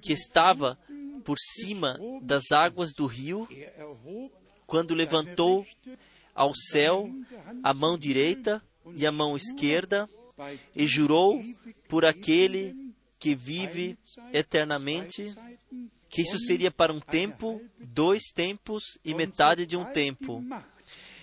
que 0.00 0.12
estava 0.12 0.78
por 1.24 1.36
cima 1.38 1.98
das 2.22 2.50
águas 2.50 2.92
do 2.92 3.06
rio, 3.06 3.48
quando 4.66 4.94
levantou 4.94 5.66
ao 6.34 6.54
céu 6.54 7.10
a 7.62 7.74
mão 7.74 7.98
direita 7.98 8.62
e 8.96 9.06
a 9.06 9.12
mão 9.12 9.36
esquerda 9.36 10.08
e 10.74 10.86
jurou 10.86 11.42
por 11.88 12.04
aquele 12.04 12.74
que 13.18 13.34
vive 13.34 13.98
eternamente 14.32 15.34
que 16.12 16.20
isso 16.20 16.38
seria 16.38 16.70
para 16.70 16.92
um 16.92 17.00
tempo, 17.00 17.60
dois 17.78 18.24
tempos 18.34 18.82
e 19.02 19.14
metade 19.14 19.64
de 19.64 19.78
um 19.78 19.84
tempo. 19.84 20.44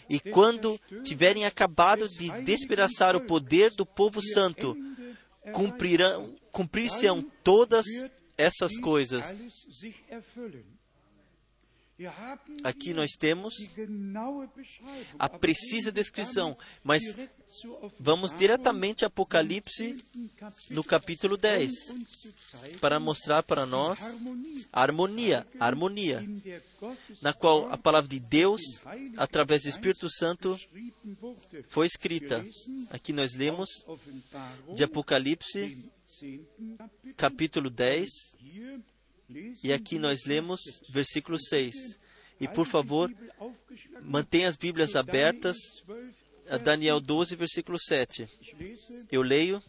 E 0.09 0.19
quando 0.19 0.79
tiverem 1.03 1.45
acabado 1.45 2.07
de 2.07 2.31
despedaçar 2.41 3.15
o 3.15 3.21
poder 3.21 3.71
do 3.71 3.85
povo 3.85 4.21
santo, 4.21 4.75
cumprirão, 5.53 6.35
cumprir-se-ão 6.51 7.21
todas 7.43 7.85
essas 8.37 8.77
coisas. 8.77 9.35
Aqui 12.63 12.93
nós 12.93 13.11
temos 13.17 13.53
a 15.17 15.27
precisa 15.27 15.91
descrição, 15.91 16.57
mas 16.81 17.03
vamos 17.99 18.33
diretamente 18.33 19.03
a 19.03 19.07
Apocalipse 19.07 19.97
no 20.69 20.81
capítulo 20.83 21.35
10 21.35 21.71
para 22.79 22.99
mostrar 22.99 23.43
para 23.43 23.65
nós 23.65 23.99
a 24.71 24.81
harmonia, 24.81 25.45
a 25.59 25.65
harmonia 25.65 26.25
na 27.21 27.33
qual 27.33 27.69
a 27.69 27.77
palavra 27.77 28.09
de 28.09 28.19
Deus, 28.19 28.61
através 29.17 29.63
do 29.63 29.69
Espírito 29.69 30.09
Santo, 30.09 30.57
foi 31.67 31.85
escrita. 31.85 32.45
Aqui 32.91 33.11
nós 33.11 33.35
lemos 33.35 33.67
de 34.73 34.83
Apocalipse, 34.85 35.77
capítulo 37.17 37.69
10, 37.69 38.09
e 39.63 39.71
aqui 39.71 39.99
nós 39.99 40.25
lemos 40.25 40.61
versículo 40.89 41.39
6. 41.39 41.99
E 42.39 42.47
por 42.47 42.65
favor, 42.65 43.13
mantenha 44.01 44.47
as 44.47 44.55
Bíblias 44.55 44.95
abertas 44.95 45.57
a 46.49 46.57
Daniel 46.57 46.99
12, 46.99 47.35
versículo 47.35 47.77
7. 47.77 48.27
Eu 49.11 49.21
leio 49.21 49.61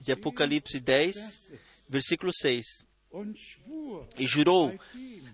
de 0.00 0.12
Apocalipse 0.12 0.80
10, 0.80 1.40
versículo 1.88 2.32
6. 2.32 2.64
E 4.18 4.26
jurou 4.26 4.72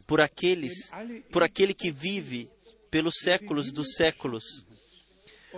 por 0.06 0.20
aqueles, 0.20 0.90
por 1.30 1.42
aquele 1.42 1.72
que 1.72 1.90
vive 1.90 2.50
pelos 2.90 3.14
séculos 3.20 3.72
dos 3.72 3.94
séculos, 3.94 4.44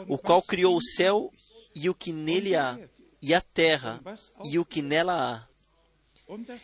o 0.06 0.18
qual 0.18 0.42
criou 0.42 0.76
o 0.76 0.82
céu 0.82 1.32
e 1.74 1.88
o 1.88 1.94
que 1.94 2.12
nele 2.12 2.54
há, 2.54 2.78
e 3.22 3.34
a 3.34 3.40
terra 3.40 4.00
e 4.44 4.58
o 4.58 4.64
que 4.64 4.82
nela 4.82 5.14
há, 5.14 5.49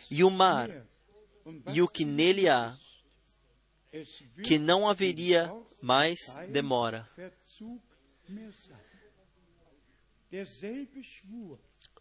e 0.09 0.23
o 0.23 0.29
mar 0.29 0.69
e 1.73 1.81
o 1.81 1.87
que 1.87 2.05
nele 2.05 2.49
há, 2.49 2.77
que 4.43 4.59
não 4.59 4.87
haveria 4.87 5.51
mais 5.81 6.17
demora. 6.51 7.07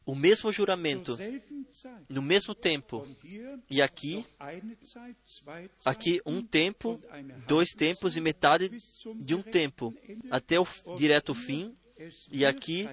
O 0.05 0.15
mesmo 0.15 0.53
juramento, 0.53 1.17
no 2.09 2.23
mesmo 2.23 2.55
tempo, 2.55 3.07
e 3.69 3.83
aqui, 3.83 4.25
aqui 5.85 6.21
um 6.25 6.43
tempo, 6.43 7.01
dois 7.47 7.71
tempos 7.71 8.17
e 8.17 8.21
metade 8.21 8.71
de 9.17 9.35
um 9.35 9.43
tempo, 9.43 9.95
até 10.31 10.59
o 10.61 10.67
direto 10.97 11.35
fim, 11.35 11.77
e 12.31 12.45
aqui 12.45 12.89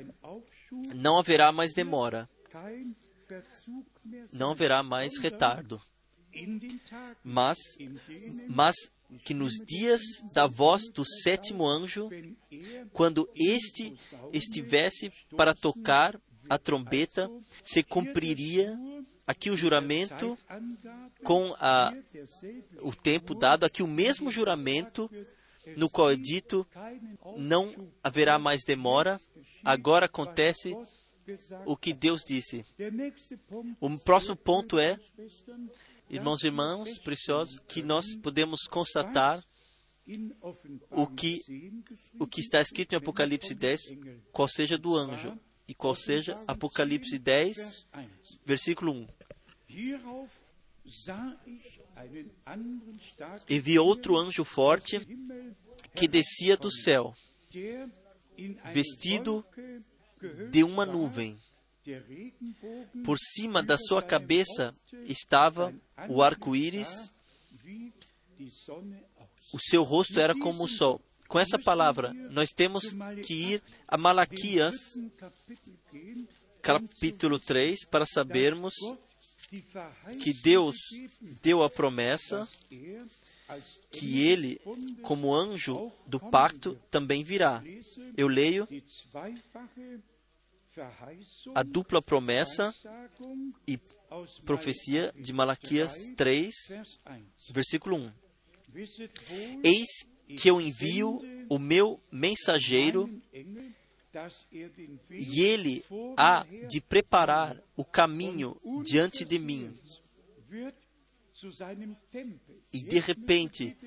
não 0.95 1.19
haverá 1.19 1.51
mais 1.51 1.73
demora, 1.73 2.29
não 4.31 4.51
haverá 4.51 4.83
mais 4.83 5.17
retardo. 5.17 5.81
Mas, 7.23 7.57
mas 8.47 8.75
que 9.23 9.33
nos 9.33 9.53
dias 9.53 10.01
da 10.33 10.47
voz 10.47 10.89
do 10.89 11.05
sétimo 11.05 11.67
anjo, 11.67 12.09
quando 12.91 13.29
este 13.35 13.95
estivesse 14.31 15.11
para 15.35 15.53
tocar 15.53 16.19
a 16.49 16.57
trombeta, 16.57 17.29
se 17.61 17.83
cumpriria 17.83 18.77
aqui 19.25 19.49
o 19.49 19.57
juramento 19.57 20.37
com 21.23 21.55
a, 21.59 21.93
o 22.81 22.93
tempo 22.93 23.35
dado, 23.35 23.65
aqui 23.65 23.83
o 23.83 23.87
mesmo 23.87 24.31
juramento 24.31 25.09
no 25.77 25.89
qual 25.89 26.11
é 26.11 26.15
dito: 26.15 26.67
não 27.37 27.91
haverá 28.03 28.37
mais 28.37 28.63
demora, 28.65 29.19
agora 29.63 30.05
acontece 30.05 30.75
o 31.65 31.77
que 31.77 31.93
Deus 31.93 32.23
disse. 32.23 32.65
O 33.79 33.97
próximo 33.97 34.35
ponto 34.35 34.79
é, 34.79 34.97
irmãos 36.09 36.43
e 36.43 36.47
irmãs 36.47 36.99
preciosos, 36.99 37.59
que 37.67 37.81
nós 37.81 38.15
podemos 38.15 38.67
constatar 38.67 39.43
o 40.91 41.07
que, 41.07 41.41
o 42.19 42.27
que 42.27 42.41
está 42.41 42.61
escrito 42.61 42.93
em 42.93 42.97
Apocalipse 42.97 43.55
10, 43.55 43.81
qual 44.31 44.47
seja 44.47 44.77
do 44.77 44.95
anjo, 44.95 45.37
e 45.67 45.73
qual 45.73 45.95
seja 45.95 46.37
Apocalipse 46.47 47.17
10, 47.17 47.87
versículo 48.45 48.91
1. 48.91 49.07
E 53.49 53.59
vi 53.59 53.79
outro 53.79 54.17
anjo 54.17 54.43
forte 54.43 54.99
que 55.95 56.07
descia 56.07 56.57
do 56.57 56.71
céu, 56.71 57.15
vestido 58.73 59.45
de 60.49 60.63
uma 60.63 60.85
nuvem. 60.85 61.37
Por 63.03 63.17
cima 63.17 63.61
da 63.61 63.77
sua 63.77 64.01
cabeça 64.01 64.73
estava 65.05 65.73
o 66.07 66.21
arco-íris, 66.21 67.11
o 69.51 69.59
seu 69.59 69.83
rosto 69.83 70.19
era 70.19 70.33
como 70.33 70.63
o 70.63 70.67
sol. 70.67 71.01
Com 71.27 71.39
essa 71.39 71.57
palavra, 71.57 72.13
nós 72.29 72.51
temos 72.51 72.83
que 73.25 73.33
ir 73.33 73.63
a 73.87 73.97
Malaquias, 73.97 74.75
capítulo 76.61 77.39
3, 77.39 77.85
para 77.85 78.05
sabermos 78.05 78.73
que 80.21 80.33
Deus 80.33 80.75
deu 81.41 81.63
a 81.63 81.69
promessa 81.69 82.47
que 83.91 84.27
ele, 84.27 84.59
como 85.01 85.33
anjo 85.33 85.91
do 86.07 86.19
pacto, 86.19 86.79
também 86.89 87.23
virá. 87.23 87.63
Eu 88.15 88.27
leio 88.27 88.67
a 91.53 91.63
dupla 91.63 92.01
promessa 92.01 92.73
e 93.67 93.79
profecia 94.45 95.13
de 95.15 95.31
Malaquias 95.31 95.93
3, 96.15 96.51
versículo 97.51 97.97
1. 97.97 98.13
Eis 99.63 99.87
que 100.37 100.49
eu 100.49 100.59
envio 100.59 101.19
o 101.49 101.59
meu 101.59 102.01
mensageiro 102.11 103.09
e 105.11 105.41
ele 105.41 105.83
há 106.17 106.45
de 106.67 106.81
preparar 106.81 107.61
o 107.75 107.83
caminho 107.83 108.59
diante 108.83 109.25
de 109.25 109.37
mim. 109.37 109.77
E 112.71 112.81
de 112.81 112.99
repente, 112.99 113.77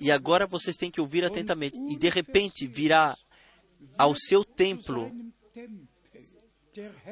e 0.00 0.10
agora 0.12 0.46
vocês 0.46 0.76
têm 0.76 0.90
que 0.90 1.00
ouvir 1.00 1.24
atentamente, 1.24 1.78
e 1.90 1.98
de 1.98 2.08
repente 2.08 2.66
virá 2.66 3.16
ao 3.98 4.14
seu 4.14 4.44
templo 4.44 5.12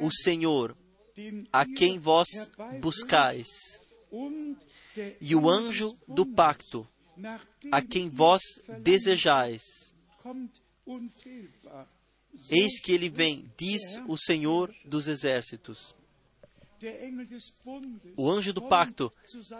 o 0.01 0.11
Senhor, 0.11 0.77
a 1.53 1.67
quem 1.67 1.99
vós 1.99 2.29
buscais, 2.81 3.49
e 5.21 5.35
o 5.35 5.49
anjo 5.49 5.97
do 6.07 6.27
pacto, 6.27 6.89
a 7.71 7.83
quem 7.83 8.09
vós 8.09 8.43
desejais. 8.81 9.63
Eis 12.51 12.81
que 12.81 12.93
ele 12.93 13.09
vem, 13.09 13.51
diz 13.59 13.81
o 14.09 14.17
Senhor 14.17 14.75
dos 14.85 15.07
exércitos. 15.07 15.95
O 18.17 18.31
anjo 18.31 18.53
do 18.53 18.63
pacto 18.63 19.13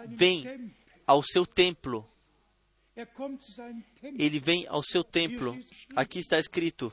vem 0.07 0.73
ao 1.07 1.23
seu 1.23 1.45
templo. 1.45 2.07
Ele 4.03 4.39
vem 4.39 4.67
ao 4.67 4.83
seu 4.83 5.03
templo. 5.03 5.57
Aqui 5.95 6.19
está 6.19 6.37
escrito: 6.37 6.91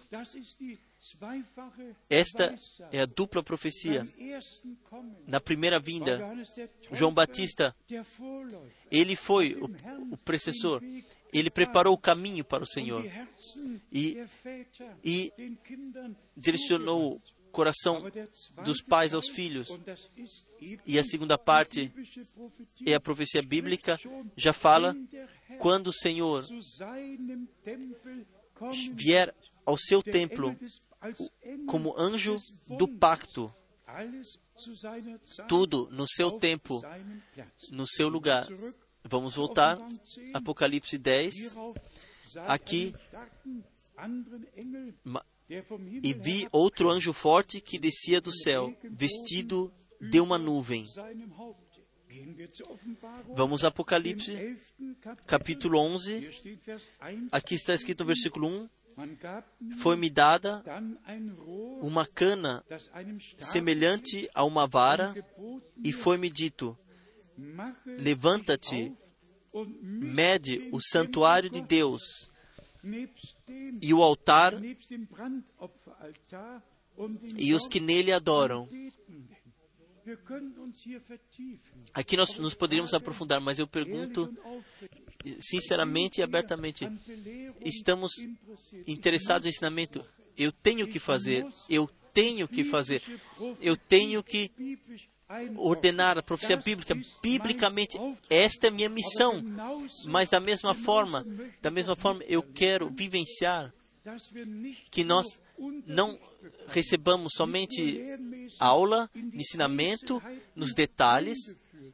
esta 2.08 2.54
é 2.92 3.00
a 3.00 3.06
dupla 3.06 3.42
profecia. 3.42 4.06
Na 5.26 5.40
primeira 5.40 5.80
vinda, 5.80 6.20
João 6.92 7.12
Batista, 7.12 7.74
ele 8.90 9.16
foi 9.16 9.54
o, 9.54 9.64
o 10.12 10.16
precessor. 10.18 10.82
Ele 11.32 11.50
preparou 11.50 11.94
o 11.94 11.98
caminho 11.98 12.44
para 12.44 12.64
o 12.64 12.66
Senhor 12.66 13.04
e, 13.90 14.22
e 15.02 15.32
direcionou 16.36 17.14
o 17.14 17.22
coração 17.50 18.04
dos 18.62 18.82
pais 18.82 19.14
aos 19.14 19.28
filhos. 19.28 19.78
E 20.86 20.98
a 20.98 21.04
segunda 21.04 21.38
parte 21.38 21.92
é 22.86 22.94
a 22.94 23.00
profecia 23.00 23.42
bíblica, 23.42 23.98
já 24.36 24.52
fala 24.52 24.94
quando 25.58 25.86
o 25.86 25.92
Senhor 25.92 26.44
vier 28.94 29.34
ao 29.64 29.78
seu 29.78 30.02
templo 30.02 30.56
como 31.66 31.98
anjo 31.98 32.36
do 32.68 32.86
pacto, 32.86 33.52
tudo 35.48 35.88
no 35.90 36.06
seu 36.06 36.32
tempo, 36.32 36.82
no 37.70 37.86
seu 37.86 38.08
lugar. 38.08 38.46
Vamos 39.02 39.34
voltar, 39.34 39.78
Apocalipse 40.34 40.98
10. 40.98 41.56
Aqui, 42.46 42.94
e 46.02 46.12
vi 46.14 46.48
outro 46.52 46.90
anjo 46.90 47.12
forte 47.12 47.60
que 47.60 47.78
descia 47.78 48.20
do 48.20 48.32
céu, 48.32 48.74
vestido 48.84 49.72
de 50.00 50.20
uma 50.20 50.38
nuvem. 50.38 50.86
Vamos 53.34 53.64
a 53.64 53.68
Apocalipse, 53.68 54.56
capítulo 55.26 55.78
11. 55.78 56.30
Aqui 57.32 57.54
está 57.54 57.74
escrito 57.74 58.00
no 58.00 58.06
versículo 58.06 58.48
1: 58.48 58.68
Foi-me 59.78 60.10
dada 60.10 60.62
uma 61.80 62.06
cana 62.06 62.64
semelhante 63.38 64.28
a 64.34 64.44
uma 64.44 64.66
vara, 64.66 65.14
e 65.82 65.92
foi-me 65.92 66.30
dito: 66.30 66.76
Levanta-te, 67.86 68.92
mede 69.82 70.68
o 70.72 70.80
santuário 70.80 71.50
de 71.50 71.60
Deus 71.60 72.02
e 73.82 73.92
o 73.92 74.02
altar 74.02 74.54
e 77.36 77.54
os 77.54 77.66
que 77.66 77.80
nele 77.80 78.12
adoram. 78.12 78.68
Aqui 81.94 82.16
nós 82.16 82.36
nos 82.38 82.54
poderíamos 82.54 82.94
aprofundar, 82.94 83.40
mas 83.40 83.58
eu 83.58 83.66
pergunto 83.66 84.34
sinceramente 85.40 86.20
e 86.20 86.22
abertamente: 86.22 86.88
estamos 87.64 88.12
interessados 88.86 89.46
em 89.46 89.50
ensinamento? 89.50 90.04
Eu 90.36 90.52
tenho 90.52 90.86
que 90.86 90.98
fazer, 90.98 91.46
eu 91.68 91.88
tenho 92.12 92.48
que 92.48 92.64
fazer, 92.64 93.02
eu 93.60 93.76
tenho 93.76 94.22
que 94.22 94.50
ordenar 95.56 96.18
a 96.18 96.22
profecia 96.22 96.56
bíblica. 96.56 96.94
Biblicamente, 97.22 97.98
esta 98.28 98.66
é 98.66 98.70
minha 98.70 98.88
missão. 98.88 99.42
Mas 100.06 100.28
da 100.28 100.40
mesma 100.40 100.74
forma, 100.74 101.24
da 101.60 101.70
mesma 101.70 101.94
forma, 101.94 102.22
eu 102.24 102.42
quero 102.42 102.90
vivenciar 102.90 103.72
que 104.90 105.04
nós 105.04 105.26
não 105.86 106.18
recebamos 106.68 107.32
somente 107.36 108.02
aula, 108.58 109.10
ensinamento 109.14 110.22
nos 110.56 110.74
detalhes, 110.74 111.36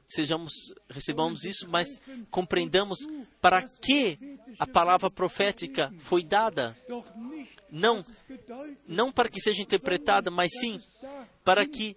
sejamos 0.07 0.53
recebamos 0.89 1.45
isso, 1.45 1.69
mas 1.69 2.01
compreendamos 2.31 2.99
para 3.41 3.63
que 3.63 4.39
a 4.59 4.67
palavra 4.67 5.11
profética 5.11 5.93
foi 5.99 6.23
dada. 6.23 6.77
Não, 7.71 8.05
não 8.87 9.11
para 9.11 9.29
que 9.29 9.41
seja 9.41 9.61
interpretada, 9.61 10.31
mas 10.31 10.53
sim 10.53 10.81
para 11.47 11.65
que, 11.65 11.97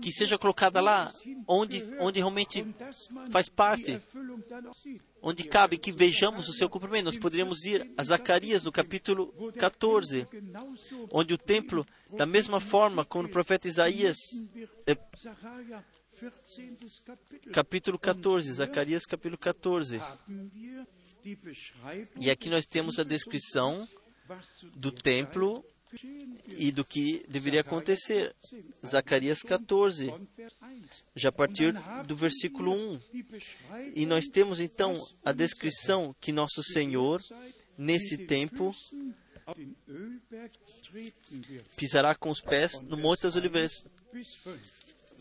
que 0.00 0.12
seja 0.12 0.38
colocada 0.38 0.80
lá, 0.80 1.12
onde, 1.48 1.82
onde 1.98 2.20
realmente 2.20 2.64
faz 3.28 3.48
parte, 3.48 4.00
onde 5.20 5.42
cabe 5.42 5.78
que 5.78 5.90
vejamos 5.90 6.48
o 6.48 6.52
seu 6.52 6.70
cumprimento. 6.70 7.06
Nós 7.06 7.18
poderíamos 7.18 7.64
ir 7.64 7.92
a 7.96 8.04
Zacarias, 8.04 8.62
no 8.62 8.70
capítulo 8.70 9.52
14, 9.58 10.28
onde 11.10 11.34
o 11.34 11.38
templo, 11.38 11.84
da 12.10 12.24
mesma 12.24 12.60
forma 12.60 13.04
como 13.04 13.26
o 13.26 13.30
profeta 13.30 13.66
Isaías, 13.66 14.16
é, 14.86 14.96
capítulo 17.52 17.98
14, 17.98 18.52
Zacarias 18.52 19.04
capítulo 19.04 19.38
14. 19.38 20.00
E 22.20 22.30
aqui 22.30 22.50
nós 22.50 22.66
temos 22.66 22.98
a 22.98 23.04
descrição 23.04 23.88
do 24.76 24.90
templo 24.90 25.64
e 26.48 26.72
do 26.72 26.84
que 26.84 27.24
deveria 27.28 27.60
acontecer. 27.60 28.34
Zacarias 28.84 29.42
14, 29.42 30.12
já 31.14 31.28
a 31.28 31.32
partir 31.32 31.72
do 32.06 32.16
versículo 32.16 32.72
1. 32.72 33.00
E 33.94 34.06
nós 34.06 34.26
temos 34.26 34.60
então 34.60 35.00
a 35.24 35.32
descrição 35.32 36.14
que 36.20 36.32
nosso 36.32 36.62
Senhor, 36.62 37.22
nesse 37.78 38.18
tempo, 38.26 38.74
pisará 41.76 42.14
com 42.14 42.30
os 42.30 42.40
pés 42.40 42.80
no 42.80 42.96
Monte 42.96 43.22
das 43.22 43.36
Oliveiras. 43.36 43.84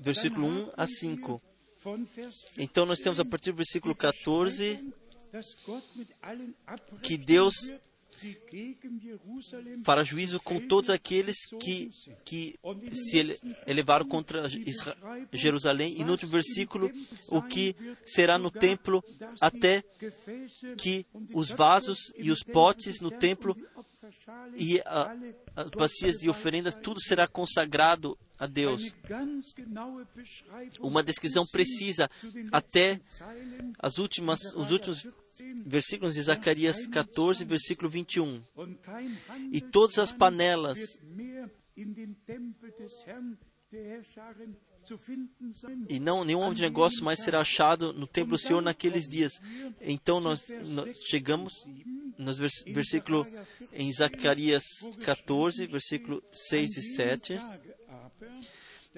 Versículo 0.04 0.46
1 0.48 0.72
a 0.76 0.86
5. 0.86 1.42
Então 2.58 2.86
nós 2.86 3.00
temos 3.00 3.20
a 3.20 3.26
partir 3.26 3.52
do 3.52 3.58
versículo 3.58 3.96
14 3.96 4.94
que 7.02 7.18
Deus 7.18 7.54
fará 9.84 10.04
juízo 10.04 10.40
com 10.40 10.60
todos 10.60 10.90
aqueles 10.90 11.36
que, 11.62 11.92
que 12.24 12.60
se 12.94 13.40
elevaram 13.66 14.06
contra 14.06 14.44
Jerusalém. 15.32 15.96
E 16.00 16.04
no 16.04 16.12
outro 16.12 16.28
versículo, 16.28 16.92
o 17.28 17.42
que 17.42 17.76
será 18.06 18.38
no 18.38 18.52
templo 18.52 19.04
até 19.40 19.84
que 20.78 21.06
os 21.34 21.50
vasos 21.50 22.14
e 22.18 22.32
os 22.32 22.44
potes 22.44 23.00
no 23.02 23.12
templo 23.12 23.56
e 24.56 24.82
a, 24.82 25.16
as 25.56 25.70
bacias 25.70 26.18
de 26.18 26.30
oferendas, 26.30 26.76
tudo 26.76 27.02
será 27.02 27.28
consagrado 27.28 28.18
a 28.38 28.46
Deus. 28.46 28.94
Uma 30.80 31.02
descrição 31.02 31.46
precisa 31.46 32.10
até 32.52 33.00
as 33.80 33.98
últimas, 33.98 34.40
os 34.56 34.72
últimos 34.72 35.08
versículos 35.66 36.14
de 36.16 36.22
Zacarias 36.24 36.88
14, 36.88 37.46
versículo 37.46 37.90
21. 37.90 38.44
E 39.52 39.62
todas 39.62 40.00
as 40.00 40.12
panelas 40.12 41.00
e 45.90 46.00
não 46.00 46.24
nenhum 46.24 46.40
homem 46.40 46.54
de 46.54 46.62
negócio 46.62 47.04
mais 47.04 47.20
será 47.20 47.42
achado 47.42 47.94
no 47.94 48.06
templo 48.06 48.32
do 48.32 48.38
Senhor 48.38 48.62
naqueles 48.62 49.08
dias. 49.08 49.32
Então 49.82 50.20
nós, 50.20 50.48
nós 50.66 50.96
chegamos 51.04 51.66
no 52.18 52.34
vers, 52.34 52.64
versículo 52.68 53.26
em 53.72 53.92
Zacarias 53.94 54.64
14, 55.04 55.66
versículo 55.68 56.22
6 56.32 56.78
e 56.78 56.82
7. 56.96 57.42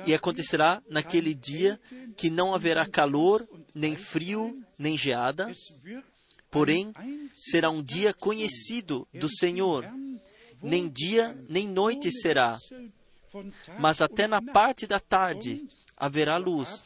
E 0.05 0.13
acontecerá 0.13 0.81
naquele 0.89 1.33
dia 1.33 1.79
que 2.17 2.29
não 2.29 2.53
haverá 2.53 2.85
calor, 2.85 3.47
nem 3.73 3.95
frio, 3.95 4.61
nem 4.77 4.97
geada, 4.97 5.51
Porém, 6.55 6.93
será 7.35 7.69
um 7.69 7.83
dia 7.83 8.13
conhecido 8.13 9.05
do 9.13 9.27
Senhor. 9.27 9.85
Nem 10.63 10.87
dia 10.87 11.37
nem 11.49 11.67
noite 11.67 12.09
será, 12.09 12.57
mas 13.77 13.99
até 13.99 14.25
na 14.25 14.41
parte 14.41 14.87
da 14.87 14.97
tarde 14.97 15.67
haverá 15.97 16.37
luz. 16.37 16.85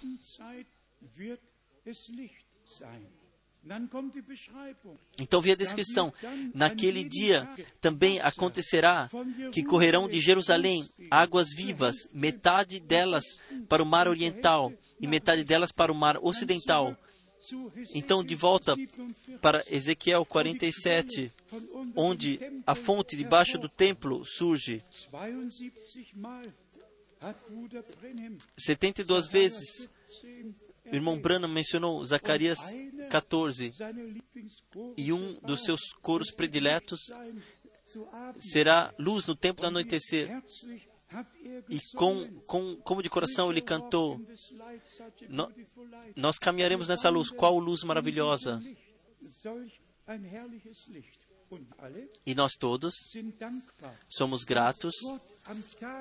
Então 5.20 5.40
vem 5.40 5.54
a 5.54 5.56
descrição. 5.56 6.12
Naquele 6.52 7.04
dia 7.04 7.48
também 7.80 8.20
acontecerá 8.22 9.08
que 9.52 9.64
correrão 9.64 10.10
de 10.10 10.20
Jerusalém 10.20 10.90
águas 11.12 11.50
vivas, 11.56 11.96
metade 12.12 12.80
delas 12.80 13.24
para 13.68 13.84
o 13.84 13.86
mar 13.86 14.08
oriental 14.08 14.74
e 15.00 15.06
metade 15.06 15.44
delas 15.44 15.72
para 15.72 15.92
o 15.92 15.96
mar 15.96 16.18
ocidental. 16.24 16.98
Então, 17.94 18.24
de 18.24 18.36
volta 18.36 18.76
para 19.42 19.64
Ezequiel 19.70 20.26
47, 20.26 21.32
onde 21.96 22.40
a 22.66 22.76
fonte 22.76 23.16
debaixo 23.16 23.58
do 23.58 23.70
templo 23.70 24.26
surge 24.26 24.84
72 25.10 26.14
Mal 26.14 26.44
hat 27.22 27.38
Bruder 27.50 27.84
Brenhem 28.00 28.38
72 28.58 29.28
vezes. 29.28 29.90
O 30.86 30.96
irmão 30.96 31.20
Branham 31.20 31.48
mencionou 31.48 32.04
Zacarias 32.04 32.60
14 33.10 33.74
seine 33.76 34.02
Lieblingschor 34.04 34.94
e 34.98 35.14
um 35.14 35.34
dos 35.42 35.64
seus 35.64 35.94
coros 36.02 36.32
prediletos 36.32 37.00
será 38.40 38.94
luz 38.98 39.26
no 39.26 39.36
tempo 39.36 39.62
do 39.62 39.68
anoitecer. 39.68 40.30
E 41.70 41.80
com, 41.96 42.28
com, 42.42 42.76
como 42.78 43.02
de 43.02 43.10
coração 43.10 43.52
ele 43.52 43.62
cantou: 43.62 44.22
No-. 45.28 45.52
Nós 46.16 46.38
caminharemos 46.38 46.88
nessa 46.88 47.10
luz. 47.10 47.32
Qual 47.32 47.58
luz 47.58 47.84
maravilhosa! 47.84 48.62
E 52.26 52.36
nós 52.36 52.54
todos 52.54 52.94
somos 54.08 54.44
gratos 54.44 54.94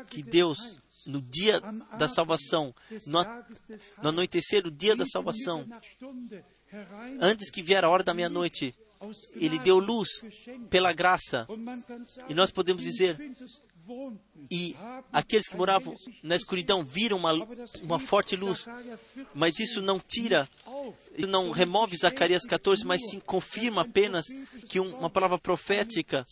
que 0.09 0.23
Deus, 0.23 0.79
no 1.07 1.23
dia 1.23 1.61
da 1.99 2.07
salvação, 2.07 2.75
no, 3.07 3.25
no 4.03 4.09
anoitecer 4.11 4.63
do 4.63 4.71
dia 4.71 4.95
da 4.95 5.07
salvação, 5.07 5.67
antes 7.21 7.51
que 7.51 7.63
vier 7.63 7.85
a 7.85 7.89
hora 7.89 8.05
da 8.05 8.13
meia-noite, 8.13 8.75
ele 9.35 9.59
deu 9.59 9.79
luz 9.79 10.09
pela 10.69 10.93
graça. 10.93 11.47
E 12.29 12.35
nós 12.35 12.51
podemos 12.51 12.83
dizer, 12.83 13.19
E 14.51 14.75
aqueles 15.13 15.49
que 15.49 15.57
moravam 15.57 15.95
na 16.23 16.37
escuridão 16.37 16.85
viram 16.85 17.17
uma, 17.17 17.33
uma 17.83 17.99
forte 17.99 18.37
luz. 18.37 18.61
Sacharja 18.61 18.97
14 19.15 19.27
Mas 19.35 19.59
isso 19.59 19.81
não 19.83 19.99
tira, 19.99 20.49
isso 21.17 21.27
não 21.27 21.51
remove 21.51 21.97
Zacarias 21.97 22.45
14, 22.45 22.85
mas 22.87 23.01
sim 23.11 23.21
confirma 23.21 23.83
apenas 23.83 24.27
que 24.69 24.79
um- 24.81 24.97
uma 24.99 25.11
palavra 25.11 25.39
profética 25.39 26.25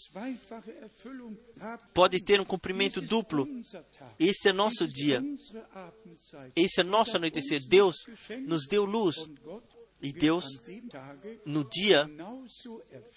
pode 1.94 2.22
ter 2.22 2.40
um 2.40 2.44
cumprimento 2.44 3.00
duplo. 3.00 3.46
Esse 4.18 4.48
é 4.48 4.52
nosso 4.52 4.86
dia. 4.86 5.22
Esse 6.54 6.80
é 6.80 6.84
nosso 6.84 7.16
anoitecer. 7.16 7.66
Deus 7.66 7.96
nos 8.46 8.66
deu 8.66 8.84
luz. 8.84 9.16
E 10.02 10.12
Deus, 10.12 10.44
no 11.46 11.64
dia, 11.64 12.07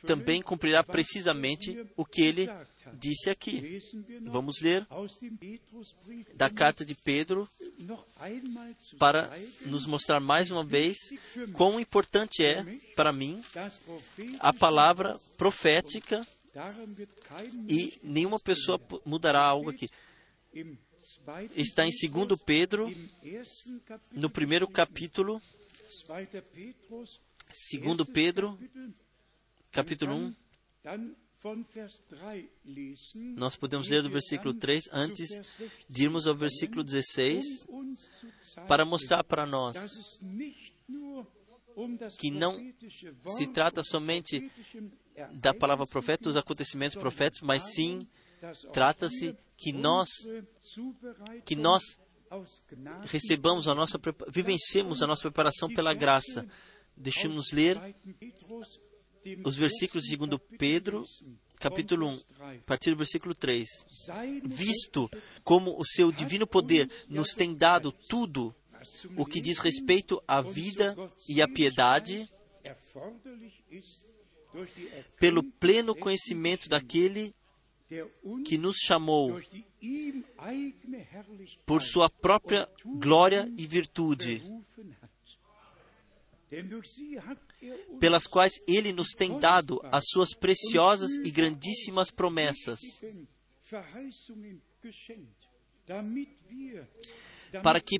também 0.08 0.42
cumprirá 0.42 0.82
precisamente 0.82 1.86
o 1.98 2.06
que 2.06 2.22
ele. 2.22 2.50
Disse 2.94 3.30
aqui. 3.30 3.80
Vamos 4.24 4.62
ler 4.62 4.86
da 6.36 6.50
carta 6.50 6.86
de 6.86 6.96
Pedro 6.96 7.48
para 8.98 9.30
nos 9.66 9.86
mostrar 9.86 10.20
mais 10.20 10.52
uma 10.52 10.64
vez 10.64 10.98
quão 11.54 11.80
importante 11.80 12.44
é 12.44 12.64
para 12.96 13.12
mim 13.12 13.42
a 14.40 14.54
palavra 14.54 15.18
profética 15.38 16.22
e 17.68 18.00
nenhuma 18.04 18.40
pessoa 18.40 18.80
mudará 19.06 19.42
algo 19.42 19.70
aqui. 19.70 19.90
Está 21.56 21.86
em 21.86 21.92
2 21.92 22.40
Pedro, 22.46 22.88
no 24.12 24.30
primeiro 24.30 24.68
capítulo, 24.68 25.42
2. 26.08 26.30
Petrus, 26.54 27.22
2 27.72 28.10
Pedro, 28.12 28.60
capítulo 29.72 30.16
1, 30.16 30.36
dann, 31.42 31.64
dann 31.64 31.64
von 31.64 31.66
Vers 31.66 32.00
3 32.10 32.50
lesen, 32.66 33.36
nós 33.36 33.56
podemos 33.56 33.88
ler 33.90 34.02
do 34.02 34.10
er 34.10 34.14
versículo 34.14 34.54
dann 34.54 34.60
3 34.60 34.84
zu 34.84 34.96
antes 34.96 35.30
Vers 35.30 35.48
16, 35.58 35.86
de 35.90 36.04
irmos 36.04 36.28
ao 36.28 36.36
versículo 36.36 36.84
16 36.84 37.66
um 37.70 37.80
uns 37.80 38.00
zu 38.00 38.28
zeigen, 38.54 38.68
para 38.68 38.86
mostrar 38.86 39.24
para 39.24 39.46
nós 39.46 39.78
que 42.18 42.30
não 42.30 42.74
se 43.38 43.48
trata 43.48 43.82
somente 43.84 44.52
da 45.34 45.54
palavra 45.54 45.86
profeta, 45.88 46.26
dos 46.26 46.36
acontecimentos 46.36 46.98
proféticos, 46.98 47.42
mas 47.42 47.74
sim 47.74 48.00
trata-se 48.74 49.36
que 49.56 49.72
nós 49.72 50.10
que 51.46 51.56
nós 51.56 51.84
recebamos 53.06 53.68
a 53.68 53.76
nossa 53.76 54.00
vivenciemos 54.30 55.02
a 55.02 55.08
nossa 55.08 55.22
preparação 55.22 55.70
pela 55.70 55.94
graça. 55.94 56.46
Deixemos 56.96 57.52
ler 57.54 57.78
os 59.44 59.56
versículos 59.56 60.06
de 60.06 60.16
2 60.16 60.40
Pedro, 60.58 61.04
capítulo 61.60 62.08
1, 62.08 62.22
a 62.40 62.54
partir 62.66 62.92
do 62.92 62.98
versículo 62.98 63.36
3. 63.36 63.68
Visto 64.44 65.10
como 65.44 65.80
o 65.80 65.86
seu 65.86 66.12
divino 66.12 66.48
poder 66.48 66.90
nos 67.08 67.34
tem 67.34 67.54
dado 67.54 67.92
tudo 67.92 68.56
o 69.18 69.26
que 69.26 69.42
diz 69.42 69.60
respeito 69.60 70.22
à 70.28 70.42
vida 70.42 70.96
e 71.28 71.42
à 71.42 71.48
piedade, 71.48 72.30
pelo 75.20 75.44
pleno 75.44 75.96
conhecimento 75.96 76.70
daquele 76.70 77.34
que 78.46 78.58
nos 78.58 78.78
chamou 78.78 79.40
por 81.66 81.82
sua 81.82 82.10
própria 82.10 82.70
glória 82.86 83.52
e 83.58 83.66
virtude, 83.66 84.44
pelas 88.00 88.26
quais 88.26 88.60
ele 88.68 88.92
nos 88.92 89.10
tem 89.12 89.40
dado 89.40 89.80
as 89.92 90.06
suas 90.08 90.34
preciosas 90.34 91.12
e 91.24 91.30
grandíssimas 91.30 92.12
promessas, 92.12 92.80
para 97.64 97.80
que 97.80 98.00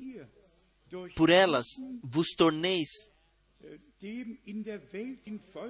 por 1.14 1.30
elas 1.30 1.66
vos 2.02 2.30
torneis 2.30 2.88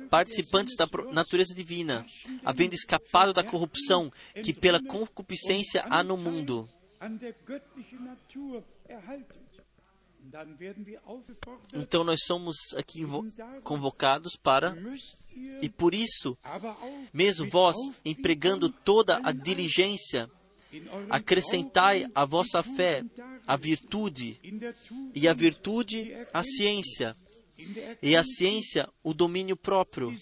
participantes 0.08 0.76
da 0.76 0.86
natureza 1.12 1.54
divina, 1.54 2.06
havendo 2.44 2.74
escapado 2.74 3.32
da 3.32 3.42
corrupção 3.42 4.12
que 4.42 4.52
pela 4.52 4.82
concupiscência 4.82 5.84
há 5.90 6.02
no 6.02 6.16
mundo. 6.16 6.68
Então 11.74 12.04
nós 12.04 12.20
somos 12.24 12.56
aqui 12.76 13.02
convocados 13.62 14.36
para, 14.36 14.76
e 15.62 15.68
por 15.68 15.94
isso, 15.94 16.36
mesmo 17.12 17.48
vós, 17.48 17.76
empregando 18.04 18.68
toda 18.68 19.20
a 19.24 19.32
diligência, 19.32 20.30
acrescentai 21.08 22.06
à 22.14 22.24
vossa 22.24 22.62
fé 22.62 23.02
a 23.46 23.56
virtude, 23.56 24.38
e 25.14 25.26
a 25.26 25.34
virtude 25.34 26.14
a 26.32 26.42
ciência, 26.42 27.16
e 28.02 28.16
a 28.16 28.22
ciência 28.22 28.88
o 29.02 29.12
domínio 29.12 29.56
próprio, 29.56 30.14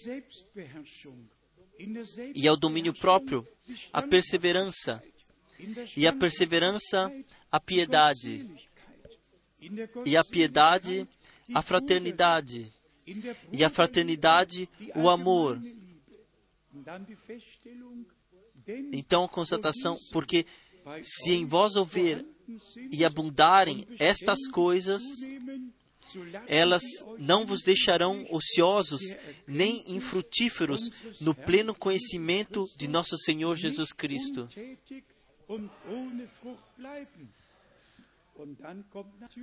e 2.34 2.48
ao 2.48 2.56
domínio 2.56 2.94
próprio 2.94 3.46
a 3.92 4.02
perseverança, 4.02 5.02
e 5.96 6.06
a 6.06 6.12
perseverança 6.12 7.12
a 7.50 7.60
piedade, 7.60 8.48
e 10.04 10.16
a 10.16 10.24
piedade 10.24 11.08
a 11.54 11.62
fraternidade, 11.62 12.72
e 13.52 13.64
a 13.64 13.70
fraternidade 13.70 14.68
o 14.94 15.08
amor. 15.08 15.60
Então 18.92 19.24
a 19.24 19.28
constatação, 19.28 19.96
porque 20.12 20.46
se 21.02 21.32
em 21.32 21.46
vós 21.46 21.76
houver 21.76 22.24
e 22.90 23.04
abundarem 23.04 23.86
estas 23.98 24.46
coisas, 24.48 25.02
elas 26.46 26.82
não 27.18 27.44
vos 27.44 27.62
deixarão 27.62 28.26
ociosos 28.30 29.00
nem 29.46 29.84
infrutíferos 29.90 30.90
no 31.20 31.34
pleno 31.34 31.74
conhecimento 31.74 32.68
de 32.76 32.88
nosso 32.88 33.16
Senhor 33.18 33.56
Jesus 33.56 33.92
Cristo. 33.92 34.48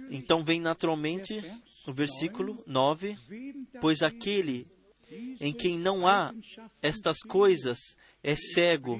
Então 0.09 0.43
vem 0.43 0.59
naturalmente 0.59 1.41
o 1.87 1.93
versículo 1.93 2.63
9: 2.65 3.17
Pois 3.81 4.01
aquele 4.01 4.67
em 5.39 5.53
quem 5.53 5.77
não 5.77 6.07
há 6.07 6.33
estas 6.81 7.19
coisas 7.19 7.77
é 8.23 8.35
cego, 8.35 8.99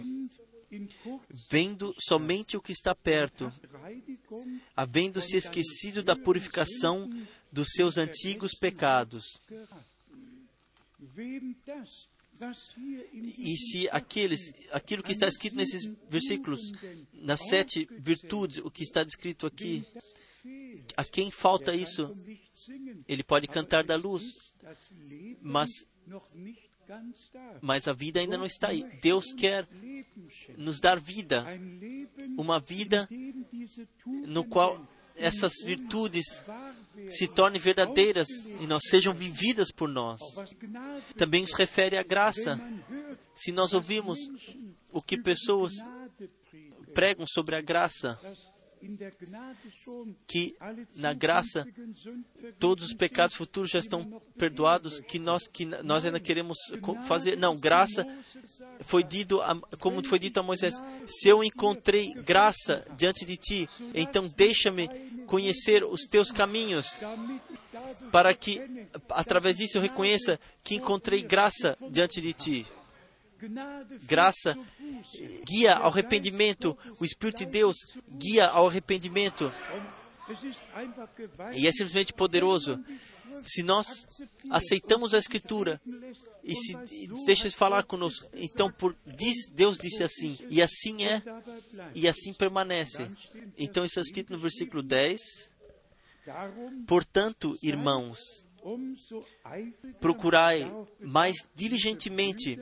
vendo 1.50 1.96
somente 2.00 2.58
o 2.58 2.62
que 2.62 2.72
está 2.72 2.94
perto, 2.94 3.52
havendo 4.76 5.22
se 5.22 5.38
esquecido 5.38 6.04
da 6.04 6.16
purificação 6.16 7.10
dos 7.52 7.70
seus 7.72 7.98
antigos 7.98 8.54
pecados. 8.54 9.24
E 13.38 13.56
se 13.58 13.90
aqueles, 13.90 14.54
aquilo 14.72 15.02
que 15.02 15.12
está 15.12 15.28
escrito 15.28 15.56
nesses 15.56 15.86
versículos, 16.10 16.60
nas 17.14 17.40
sete 17.48 17.88
virtudes, 18.00 18.58
o 18.58 18.70
que 18.70 18.84
está 18.84 19.04
descrito 19.04 19.48
aqui, 19.48 19.86
A 20.96 21.04
quem 21.04 21.32
falta 21.32 21.74
isso, 21.74 22.16
ele 23.08 23.24
pode 23.24 23.48
cantar 23.48 23.84
da 23.84 23.96
luz, 23.96 24.24
mas, 25.42 25.70
mas 27.62 27.88
a 27.88 27.94
vida 27.94 28.20
ainda 28.20 28.38
não 28.38 28.46
está 28.46 28.68
aí. 28.70 28.84
Deus 29.02 29.34
quer 29.34 29.68
nos 30.58 30.80
dar 30.80 31.00
vida, 31.00 31.46
uma 32.38 32.60
vida 32.60 33.10
no 34.06 34.44
qual 34.44 34.88
essas 35.16 35.54
virtudes 35.64 36.44
se 37.10 37.28
tornem 37.28 37.60
verdadeiras 37.60 38.28
e 38.60 38.68
nós 38.68 38.84
sejam 38.90 39.14
vividas 39.14 39.72
por 39.72 39.90
nós. 39.90 40.20
Também 41.18 41.46
se 41.46 41.56
refere 41.56 41.98
à 41.98 42.04
graça. 42.04 42.60
Se 43.34 43.52
nós 43.52 43.74
ouvimos 43.74 44.20
o 44.92 45.02
que 45.02 45.22
pessoas 45.22 45.74
pregam 46.94 47.26
sobre 47.28 47.56
a 47.56 47.62
graça, 47.62 48.20
que 50.28 50.56
na 50.96 51.14
graça 51.14 51.68
todos 52.60 52.86
os 52.86 52.94
pecados 52.94 53.36
futuros 53.36 53.72
já 53.72 53.80
estão 53.80 54.22
perdoados, 54.38 55.00
que 55.00 55.20
nós 55.20 55.48
que 55.48 55.66
nós 55.66 56.06
ainda 56.06 56.20
queremos 56.20 56.58
fazer. 57.08 57.38
Não, 57.38 57.58
graça 57.58 58.06
foi 58.82 59.04
dito 59.04 59.42
a, 59.42 59.56
como 59.80 60.06
foi 60.06 60.20
dito 60.20 60.40
a 60.40 60.44
Moisés: 60.44 60.82
se 61.08 61.30
eu 61.30 61.44
encontrei 61.44 62.14
graça 62.14 62.86
diante 62.98 63.26
de 63.26 63.38
ti, 63.38 63.70
então 63.94 64.28
deixa-me 64.28 64.88
conhecer 65.26 65.84
os 65.84 66.02
teus 66.02 66.32
caminhos, 66.32 67.00
para 68.12 68.34
que 68.34 68.62
através 69.10 69.56
disso 69.56 69.78
eu 69.78 69.82
reconheça 69.82 70.40
que 70.64 70.76
encontrei 70.76 71.22
graça 71.22 71.78
diante 71.90 72.22
de 72.22 72.34
ti. 72.34 72.66
Graça 74.04 74.58
guia 75.44 75.76
ao 75.76 75.92
arrependimento, 75.92 76.78
o 77.00 77.06
Espírito 77.06 77.40
de 77.40 77.46
Deus 77.46 77.76
guia 78.18 78.48
ao 78.48 78.68
arrependimento. 78.68 79.52
E 81.54 81.68
é 81.68 81.72
simplesmente 81.72 82.14
poderoso. 82.14 82.84
Se 83.44 83.62
nós 83.62 83.88
aceitamos 84.50 85.14
a 85.14 85.20
Escritura 85.20 85.80
e 86.44 86.56
se 86.56 86.76
deixa 87.26 87.48
de 87.48 87.56
falar 87.56 87.84
conosco, 87.84 88.28
então 88.34 88.72
por, 88.72 88.96
diz, 89.06 89.50
Deus 89.52 89.78
disse 89.78 90.04
assim, 90.04 90.38
e 90.50 90.62
assim 90.62 91.06
é, 91.06 91.22
e 91.94 92.08
assim 92.08 92.34
permanece. 92.34 93.10
Então 93.58 93.86
isso 93.86 94.00
é 94.00 94.02
escrito 94.02 94.32
no 94.32 94.40
versículo 94.40 94.82
10. 94.82 95.20
Portanto, 96.88 97.56
irmãos, 97.62 98.18
procurai 100.00 100.66
mais 101.00 101.36
diligentemente 101.54 102.60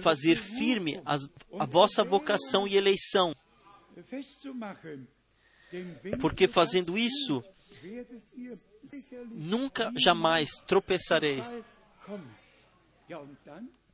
fazer 0.00 0.36
firme 0.36 1.00
as, 1.04 1.28
a 1.58 1.66
vossa 1.66 2.04
vocação 2.04 2.66
e 2.66 2.76
eleição. 2.76 3.34
Porque 6.20 6.46
fazendo 6.46 6.96
isso, 6.96 7.42
nunca 9.32 9.92
jamais 9.96 10.50
tropeçareis. 10.66 11.50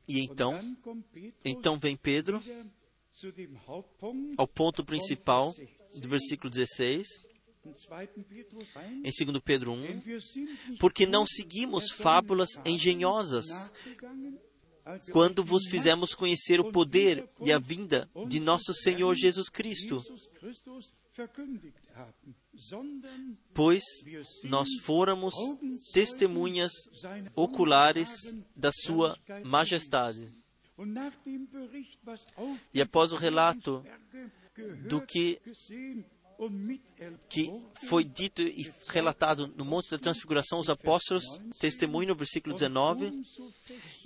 E 0.07 0.23
então, 0.23 0.59
então 1.45 1.77
vem 1.77 1.95
Pedro 1.95 2.41
ao 4.37 4.47
ponto 4.47 4.83
principal 4.83 5.53
do 5.93 6.09
versículo 6.09 6.49
16, 6.49 7.05
em 9.03 9.25
2 9.25 9.43
Pedro 9.43 9.71
1, 9.73 10.01
porque 10.79 11.05
não 11.05 11.25
seguimos 11.25 11.91
fábulas 11.91 12.49
engenhosas 12.65 13.45
quando 15.11 15.43
vos 15.43 15.65
fizemos 15.67 16.13
conhecer 16.13 16.59
o 16.59 16.71
poder 16.71 17.29
e 17.41 17.51
a 17.51 17.59
vinda 17.59 18.09
de 18.27 18.39
nosso 18.39 18.73
Senhor 18.73 19.13
Jesus 19.15 19.49
Cristo. 19.49 20.03
Pois 23.53 23.83
nós 24.43 24.69
fôramos 24.81 25.33
testemunhas 25.93 26.71
oculares 27.35 28.09
da 28.55 28.71
Sua 28.71 29.17
Majestade. 29.43 30.27
E 32.73 32.81
após 32.81 33.11
o 33.11 33.17
relato 33.17 33.83
do 34.87 35.01
que 35.01 35.39
que 37.27 37.51
foi 37.87 38.03
dito 38.03 38.41
e 38.41 38.71
relatado 38.87 39.47
no 39.55 39.65
Monte 39.65 39.91
da 39.91 39.97
Transfiguração, 39.97 40.59
os 40.59 40.69
apóstolos 40.69 41.23
testemunham 41.59 42.09
no 42.09 42.15
versículo 42.15 42.53
19, 42.53 43.11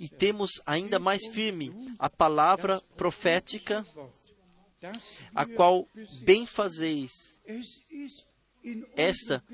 e 0.00 0.08
temos 0.08 0.50
ainda 0.66 0.98
mais 0.98 1.26
firme 1.28 1.72
a 1.98 2.10
palavra 2.10 2.80
profética, 2.96 3.86
a 5.34 5.46
qual 5.46 5.88
bem 6.22 6.46
fazeis. 6.46 7.10
Esta 8.96 9.44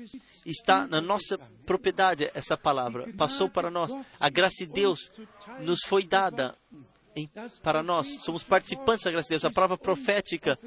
está 0.45 0.87
na 0.87 1.01
nossa 1.01 1.37
propriedade, 1.65 2.31
essa 2.33 2.57
palavra 2.57 3.11
passou 3.13 3.49
para 3.49 3.69
nós. 3.69 3.91
A 4.19 4.29
graça 4.29 4.65
de 4.65 4.71
Deus 4.71 5.11
nos 5.59 5.81
foi 5.85 6.03
dada 6.03 6.57
em, 7.15 7.29
para 7.61 7.83
nós, 7.83 8.21
somos 8.23 8.43
participantes 8.43 9.03
da 9.03 9.11
graça 9.11 9.27
de 9.27 9.29
Deus. 9.31 9.45
A 9.45 9.51
palavra 9.51 9.77
profética 9.77 10.57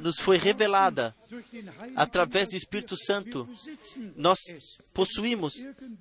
nos 0.00 0.18
foi 0.18 0.36
revelada 0.36 1.14
através 1.94 2.48
do 2.48 2.56
Espírito 2.56 2.96
Santo. 2.96 3.48
Nós 4.16 4.38
possuímos, 4.92 5.54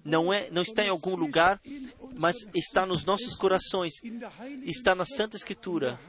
não 0.04 0.34
é, 0.34 0.49
não 0.52 0.62
está 0.62 0.84
em 0.84 0.89
algum 0.89 1.16
lugar, 1.16 1.62
mas 2.18 2.36
está 2.56 2.86
nos 2.86 3.04
nossos 3.04 3.36
corações, 3.36 3.93
está 4.64 4.95
na 4.95 5.06
Santa 5.06 5.38
Escritura. 5.38 5.99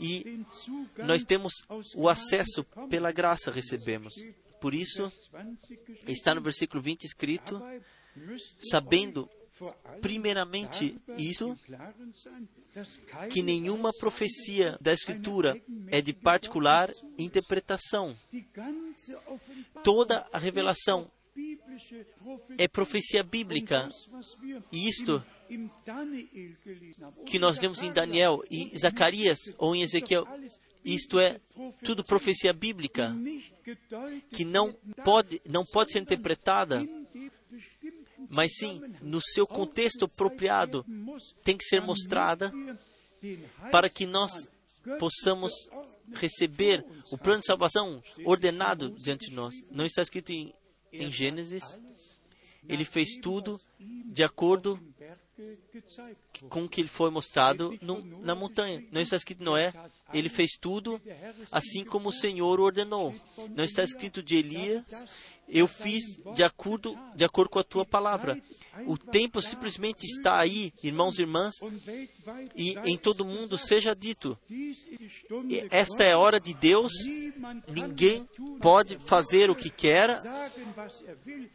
E 0.00 0.44
nós 0.98 1.22
temos 1.24 1.52
o 1.96 2.08
acesso 2.08 2.64
pela 2.88 3.12
graça 3.12 3.50
recebemos. 3.50 4.14
Por 4.60 4.74
isso, 4.74 5.10
está 6.06 6.34
no 6.34 6.40
versículo 6.40 6.80
20 6.80 7.02
escrito, 7.04 7.60
sabendo 8.70 9.28
primeiramente 10.00 10.98
isso, 11.16 11.56
que 13.30 13.42
nenhuma 13.42 13.92
profecia 13.92 14.78
da 14.80 14.92
Escritura 14.92 15.60
é 15.88 16.00
de 16.00 16.12
particular 16.12 16.92
interpretação. 17.18 18.16
Toda 19.82 20.26
a 20.32 20.38
revelação 20.38 21.10
é 22.58 22.68
profecia 22.68 23.22
bíblica. 23.22 23.88
E 24.70 24.88
isto 24.88 25.24
que 27.26 27.38
nós 27.38 27.60
lemos 27.60 27.82
em 27.82 27.92
Daniel 27.92 28.42
e 28.50 28.76
Zacarias 28.78 29.38
ou 29.58 29.74
em 29.74 29.82
Ezequiel, 29.82 30.26
isto 30.84 31.20
é 31.20 31.40
tudo 31.84 32.04
profecia 32.04 32.52
bíblica 32.52 33.14
que 34.30 34.44
não 34.44 34.72
pode, 35.04 35.40
não 35.48 35.64
pode 35.64 35.92
ser 35.92 36.00
interpretada 36.00 36.84
mas 38.32 38.56
sim 38.56 38.80
no 39.00 39.20
seu 39.20 39.46
contexto 39.46 40.06
apropriado, 40.06 40.84
tem 41.44 41.56
que 41.56 41.64
ser 41.64 41.80
mostrada 41.80 42.52
para 43.70 43.88
que 43.88 44.06
nós 44.06 44.48
possamos 44.98 45.52
receber 46.14 46.84
o 47.10 47.18
plano 47.18 47.40
de 47.40 47.46
salvação 47.46 48.02
ordenado 48.24 48.90
diante 48.98 49.30
de 49.30 49.36
nós. 49.36 49.54
Não 49.70 49.84
está 49.84 50.02
escrito 50.02 50.30
em, 50.30 50.52
em 50.92 51.10
Gênesis? 51.10 51.78
Ele 52.68 52.84
fez 52.84 53.16
tudo 53.20 53.60
de 53.78 54.22
acordo 54.22 54.80
com 56.48 56.64
o 56.64 56.68
que 56.68 56.86
foi 56.86 57.10
mostrado 57.10 57.76
no, 57.80 58.04
na 58.20 58.34
montanha. 58.34 58.84
Não 58.92 59.00
está 59.00 59.16
escrito 59.16 59.42
Noé, 59.42 59.72
ele 60.12 60.28
fez 60.28 60.52
tudo 60.60 61.00
assim 61.50 61.84
como 61.84 62.08
o 62.08 62.12
Senhor 62.12 62.60
ordenou. 62.60 63.14
Não 63.50 63.64
está 63.64 63.82
escrito 63.82 64.22
de 64.22 64.36
Elias, 64.36 64.84
eu 65.52 65.68
fiz 65.68 66.02
de 66.34 66.42
acordo, 66.42 66.98
de 67.14 67.24
acordo 67.24 67.50
com 67.50 67.58
a 67.58 67.64
tua 67.64 67.84
palavra. 67.84 68.40
O 68.86 68.96
tempo 68.96 69.42
simplesmente 69.42 70.06
está 70.06 70.40
aí, 70.40 70.72
irmãos 70.82 71.18
e 71.18 71.22
irmãs, 71.22 71.54
e 72.56 72.74
em 72.86 72.96
todo 72.96 73.24
mundo 73.24 73.58
seja 73.58 73.94
dito: 73.94 74.38
esta 75.70 76.04
é 76.04 76.12
a 76.12 76.18
hora 76.18 76.40
de 76.40 76.54
Deus, 76.54 76.90
ninguém 77.68 78.26
pode 78.62 78.98
fazer 78.98 79.50
o 79.50 79.54
que 79.54 79.68
quer 79.68 80.18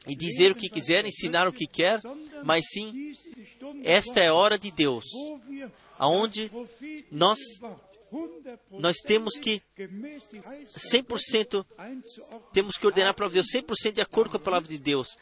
e 0.07 0.15
dizer 0.15 0.52
o 0.52 0.56
que 0.56 0.69
quiser, 0.69 1.06
ensinar 1.06 1.48
o 1.48 1.53
que 1.53 1.65
quer, 1.65 1.99
mas 2.44 2.65
sim, 2.69 3.14
esta 3.84 4.19
é 4.19 4.28
a 4.28 4.34
hora 4.36 4.60
de 4.60 4.69
Deus, 4.69 5.06
aonde 5.98 6.52
nós 7.11 7.40
nós 8.71 8.97
temos 8.97 9.38
que 9.38 9.61
100% 9.77 11.65
temos 12.53 12.77
que 12.77 12.85
ordenar 12.85 13.13
para 13.13 13.27
Deus 13.27 13.47
100% 13.53 13.93
de 13.93 14.01
acordo 14.01 14.31
com 14.31 14.38
a 14.38 14.41
palavra 14.41 14.67
de 14.67 14.77
Deus, 14.77 15.17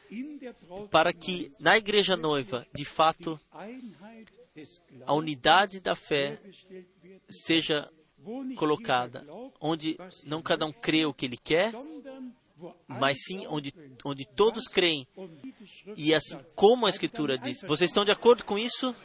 para 0.91 1.11
que 1.13 1.51
na 1.59 1.77
igreja 1.77 2.15
noiva, 2.15 2.65
de 2.73 2.85
fato, 2.85 3.39
a 5.05 5.13
unidade 5.13 5.79
da 5.79 5.95
fé 5.95 6.39
seja 7.29 7.89
colocada, 8.55 9.25
onde 9.59 9.97
não 10.25 10.41
cada 10.41 10.65
um 10.65 10.71
crê 10.71 11.05
o 11.05 11.13
que 11.13 11.25
ele 11.25 11.37
quer, 11.37 11.73
mas 12.87 13.17
sim 13.23 13.45
onde, 13.47 13.73
onde 14.03 14.25
todos 14.25 14.65
creem. 14.67 15.07
E 15.97 16.13
assim 16.13 16.39
como 16.55 16.85
a 16.85 16.89
Escritura 16.89 17.37
diz. 17.37 17.61
Vocês 17.61 17.89
estão 17.89 18.05
de 18.05 18.11
acordo 18.11 18.45
com 18.45 18.57
isso? 18.57 18.95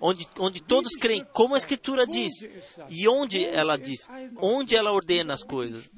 Onde, 0.00 0.26
onde 0.38 0.62
todos 0.62 0.92
creem, 0.94 1.24
como 1.32 1.54
a 1.54 1.58
Escritura 1.58 2.06
diz, 2.06 2.32
e 2.90 3.08
onde 3.08 3.44
ela 3.44 3.76
diz, 3.76 4.08
onde 4.36 4.76
ela 4.76 4.92
ordena 4.92 5.34
as 5.34 5.42
coisas. 5.42 5.90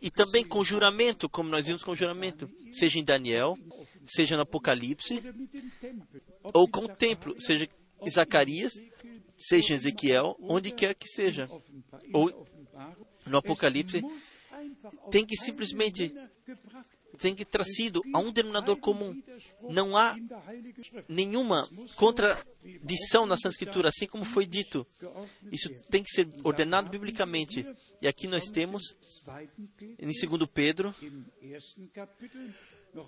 E 0.00 0.10
também 0.10 0.44
com 0.44 0.64
juramento, 0.64 1.28
como 1.28 1.48
nós 1.48 1.66
vimos 1.66 1.84
com 1.84 1.94
juramento, 1.94 2.50
seja 2.70 2.98
em 2.98 3.04
Daniel, 3.04 3.56
seja 4.04 4.36
no 4.36 4.42
Apocalipse, 4.42 5.22
ou 6.42 6.68
com 6.68 6.84
o 6.84 6.88
templo, 6.88 7.34
seja 7.40 7.68
em 8.00 8.10
Zacarias, 8.10 8.72
seja 9.36 9.72
em 9.72 9.76
Ezequiel, 9.76 10.36
onde 10.40 10.72
quer 10.72 10.94
que 10.94 11.06
seja, 11.06 11.48
ou 12.12 12.46
no 13.26 13.38
Apocalipse, 13.38 14.02
tem 15.10 15.24
que 15.24 15.36
simplesmente 15.36 16.12
tem 17.22 17.36
que 17.36 17.44
trazido 17.44 18.02
a 18.12 18.18
um 18.18 18.32
denominador 18.32 18.76
comum. 18.76 19.22
Não 19.70 19.96
há 19.96 20.16
nenhuma 21.08 21.68
contradição 21.94 23.24
na 23.24 23.36
Escritura, 23.36 23.88
assim 23.88 24.08
como 24.08 24.24
foi 24.24 24.44
dito. 24.44 24.84
Isso 25.52 25.70
tem 25.88 26.02
que 26.02 26.10
ser 26.10 26.28
ordenado 26.42 26.90
biblicamente. 26.90 27.64
E 28.00 28.08
aqui 28.08 28.26
nós 28.26 28.48
temos, 28.48 28.96
em 29.80 30.06
2 30.06 30.50
Pedro, 30.52 30.92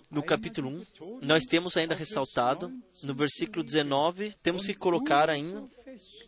no 0.08 0.22
capítulo 0.22 0.70
1, 1.00 1.20
nós 1.20 1.44
temos 1.44 1.76
ainda 1.76 1.96
ressaltado, 1.96 2.72
no 3.02 3.14
versículo 3.16 3.64
19, 3.64 4.36
temos 4.40 4.64
que 4.64 4.74
colocar 4.74 5.28
ainda, 5.28 5.68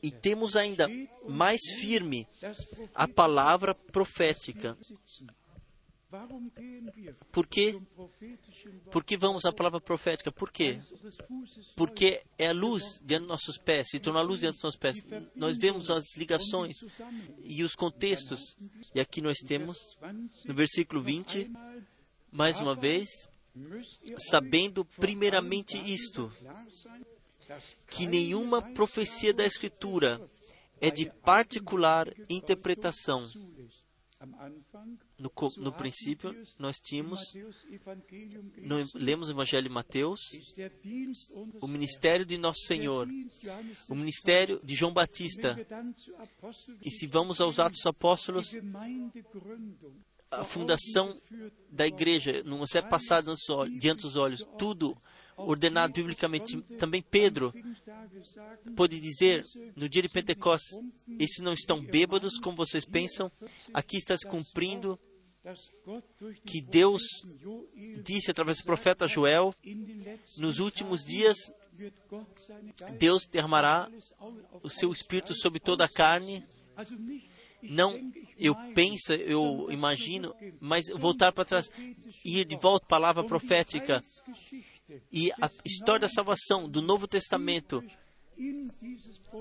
e 0.02 0.10
temos 0.10 0.56
ainda 0.56 0.88
mais 1.28 1.60
firme 1.78 2.26
a 2.92 3.06
palavra 3.06 3.74
profética. 3.74 4.76
Por 7.32 7.46
quê? 7.46 7.80
Por 8.92 9.04
que 9.04 9.16
vamos 9.16 9.44
à 9.44 9.52
palavra 9.52 9.80
profética? 9.80 10.30
Por 10.30 10.52
quê? 10.52 10.80
Porque 11.74 12.22
é 12.38 12.48
a 12.48 12.52
luz 12.52 13.00
diante 13.04 13.22
dos 13.22 13.28
nossos 13.28 13.58
pés, 13.58 13.88
se 13.90 13.98
torna 13.98 14.20
a 14.20 14.22
luz 14.22 14.40
diante 14.40 14.54
dos 14.54 14.64
nossos 14.64 14.78
pés. 14.78 15.04
Nós 15.34 15.58
vemos 15.58 15.90
as 15.90 16.16
ligações 16.16 16.76
e 17.42 17.62
os 17.64 17.74
contextos. 17.74 18.56
E 18.94 19.00
aqui 19.00 19.20
nós 19.20 19.38
temos, 19.38 19.76
no 20.44 20.54
versículo 20.54 21.02
20, 21.02 21.50
mais 22.30 22.60
uma 22.60 22.74
vez, 22.74 23.08
sabendo 24.16 24.84
primeiramente 24.84 25.76
isto, 25.92 26.32
que 27.88 28.06
nenhuma 28.06 28.62
profecia 28.74 29.34
da 29.34 29.44
Escritura 29.44 30.20
é 30.80 30.90
de 30.90 31.10
particular 31.22 32.12
interpretação. 32.28 33.28
No, 35.18 35.32
no, 35.56 35.72
princípio, 35.72 36.34
nós 36.58 36.76
tínhamos, 36.76 37.20
no, 38.58 38.76
lemos 38.94 39.28
o 39.28 39.32
Evangelho 39.32 39.66
de 39.66 39.72
Mateus, 39.72 40.20
o 41.58 41.66
ministério 41.66 42.26
de 42.26 42.36
Nosso 42.36 42.60
Senhor, 42.66 43.08
o 43.88 43.94
ministério 43.94 44.60
de 44.62 44.74
João 44.74 44.92
Batista. 44.92 45.56
E 46.84 46.90
se 46.90 47.06
vamos 47.06 47.40
aos 47.40 47.58
Atos 47.58 47.78
dos 47.78 47.86
Apóstolos, 47.86 48.50
a 50.30 50.44
fundação 50.44 51.18
da 51.70 51.86
igreja, 51.86 52.42
não 52.44 52.62
é 52.62 52.82
passado 52.82 53.34
diante 53.78 54.02
dos 54.02 54.16
olhos, 54.16 54.46
tudo 54.58 54.96
ordenado 55.36 55.92
biblicamente. 55.92 56.60
Também 56.78 57.02
Pedro 57.02 57.52
pode 58.74 58.98
dizer 59.00 59.46
no 59.76 59.88
dia 59.88 60.02
de 60.02 60.08
Pentecostes: 60.08 60.78
esses 61.18 61.42
não 61.42 61.52
estão 61.52 61.80
bêbados 61.80 62.38
como 62.38 62.56
vocês 62.56 62.84
pensam, 62.84 63.30
aqui 63.72 63.96
está 63.96 64.16
se 64.16 64.26
cumprindo 64.26 64.98
que 66.44 66.60
Deus 66.62 67.02
disse 68.02 68.30
através 68.30 68.58
do 68.58 68.64
profeta 68.64 69.06
Joel: 69.06 69.54
nos 70.38 70.58
últimos 70.58 71.04
dias 71.04 71.36
Deus 72.98 73.26
derramará 73.26 73.90
o 74.62 74.70
seu 74.70 74.92
espírito 74.92 75.34
sobre 75.34 75.60
toda 75.60 75.84
a 75.84 75.88
carne. 75.88 76.44
Não, 77.62 78.12
eu 78.38 78.54
penso, 78.74 79.12
eu 79.12 79.68
imagino, 79.70 80.34
mas 80.60 80.88
voltar 80.88 81.32
para 81.32 81.44
trás, 81.44 81.70
ir 82.24 82.44
de 82.44 82.56
volta 82.56 82.84
à 82.84 82.88
palavra 82.88 83.24
profética 83.24 84.00
e 85.10 85.32
a 85.40 85.50
história 85.64 86.00
da 86.00 86.08
salvação 86.08 86.68
do 86.68 86.80
Novo 86.80 87.08
Testamento 87.08 87.82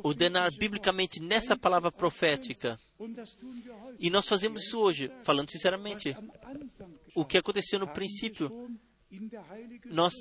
ordenar 0.03 0.51
biblicamente 0.57 1.21
nessa 1.21 1.57
palavra 1.57 1.91
profética. 1.91 2.79
E 3.99 4.09
nós 4.09 4.27
fazemos 4.27 4.63
isso 4.63 4.79
hoje, 4.79 5.11
falando 5.23 5.51
sinceramente. 5.51 6.15
O 7.15 7.25
que 7.25 7.37
aconteceu 7.37 7.79
no 7.79 7.87
princípio, 7.87 8.69
nós, 9.85 10.13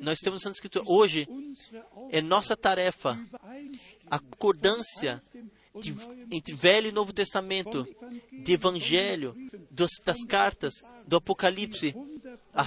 nós 0.00 0.18
temos 0.18 0.44
na 0.44 0.50
Escritura. 0.50 0.84
Hoje 0.86 1.28
é 2.10 2.20
nossa 2.20 2.56
tarefa 2.56 3.18
a 4.10 4.18
concordância 4.18 5.22
de, 5.80 5.94
entre 6.30 6.54
Velho 6.54 6.88
e 6.88 6.92
Novo 6.92 7.12
Testamento, 7.12 7.86
de 8.32 8.52
Evangelho, 8.52 9.34
dos, 9.70 9.90
das 10.04 10.24
cartas, 10.24 10.74
do 11.06 11.16
Apocalipse, 11.16 11.94
a, 12.52 12.66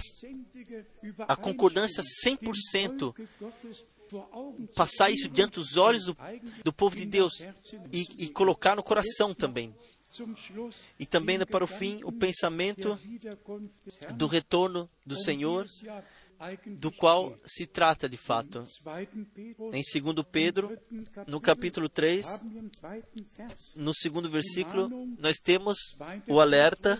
a 1.28 1.36
concordância 1.36 2.04
100%, 2.26 3.14
passar 4.76 5.10
isso 5.10 5.28
diante 5.30 5.56
dos 5.56 5.78
olhos 5.78 6.06
do, 6.06 6.18
do 6.64 6.74
povo 6.74 6.96
de 6.96 7.06
Deus 7.06 7.34
e, 7.92 8.08
e 8.18 8.30
colocar 8.30 8.76
no 8.76 8.84
coração 8.84 9.34
também. 9.34 9.74
E 11.00 11.06
também 11.06 11.38
para 11.46 11.64
o 11.64 11.68
fim 11.68 12.02
o 12.04 12.12
pensamento 12.12 13.00
do 14.16 14.26
retorno 14.26 14.90
do 15.06 15.18
Senhor, 15.18 15.68
do 16.66 16.92
qual 16.92 17.38
se 17.46 17.66
trata 17.66 18.08
de 18.08 18.18
fato. 18.18 18.64
Em 19.74 19.82
2 19.82 20.26
Pedro, 20.32 20.78
no 21.28 21.42
capítulo 21.42 21.90
3, 21.90 22.26
no 23.76 23.94
segundo 23.94 24.30
versículo, 24.30 24.90
nós 25.20 25.38
temos 25.38 25.78
o 26.28 26.40
alerta 26.40 26.98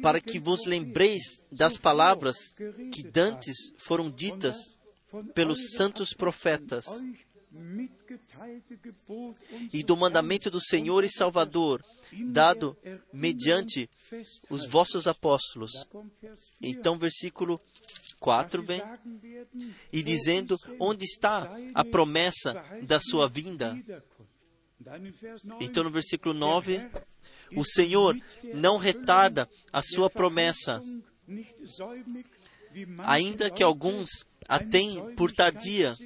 para 0.00 0.20
que 0.20 0.38
vos 0.38 0.66
lembreis 0.66 1.42
das 1.50 1.76
palavras 1.76 2.36
que 2.92 3.02
dantes 3.02 3.56
foram 3.78 4.10
ditas 4.10 4.56
pelos 5.34 5.72
santos 5.76 6.14
profetas 6.14 6.86
e 9.72 9.82
do 9.82 9.96
mandamento 9.96 10.50
do 10.50 10.60
Senhor 10.60 11.04
e 11.04 11.10
Salvador, 11.10 11.84
dado 12.30 12.76
mediante 13.12 13.88
os 14.48 14.66
vossos 14.66 15.06
apóstolos. 15.06 15.70
Então, 16.60 16.98
versículo 16.98 17.60
4 18.20 18.62
vem, 18.62 18.82
e 19.92 20.02
dizendo: 20.02 20.58
Onde 20.78 21.04
está 21.04 21.54
a 21.74 21.84
promessa 21.84 22.64
da 22.82 23.00
sua 23.00 23.28
vinda? 23.28 23.76
Então, 25.60 25.84
no 25.84 25.90
versículo 25.90 26.34
9, 26.34 26.90
o 27.56 27.64
Senhor 27.64 28.16
não 28.54 28.76
retarda 28.76 29.48
a 29.72 29.82
sua 29.82 30.08
promessa, 30.08 30.82
ainda 32.98 33.50
que 33.50 33.62
alguns 33.62 34.08
a 34.48 34.58
tenham 34.58 35.14
por 35.14 35.32
tardia, 35.32 35.96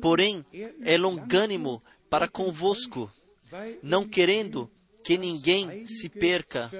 porém 0.00 0.44
é 0.82 0.96
longânimo 0.96 1.82
para 2.08 2.28
convosco, 2.28 3.10
não 3.82 4.06
querendo 4.08 4.70
que 5.04 5.18
ninguém 5.18 5.86
se 5.86 6.08
perca, 6.08 6.70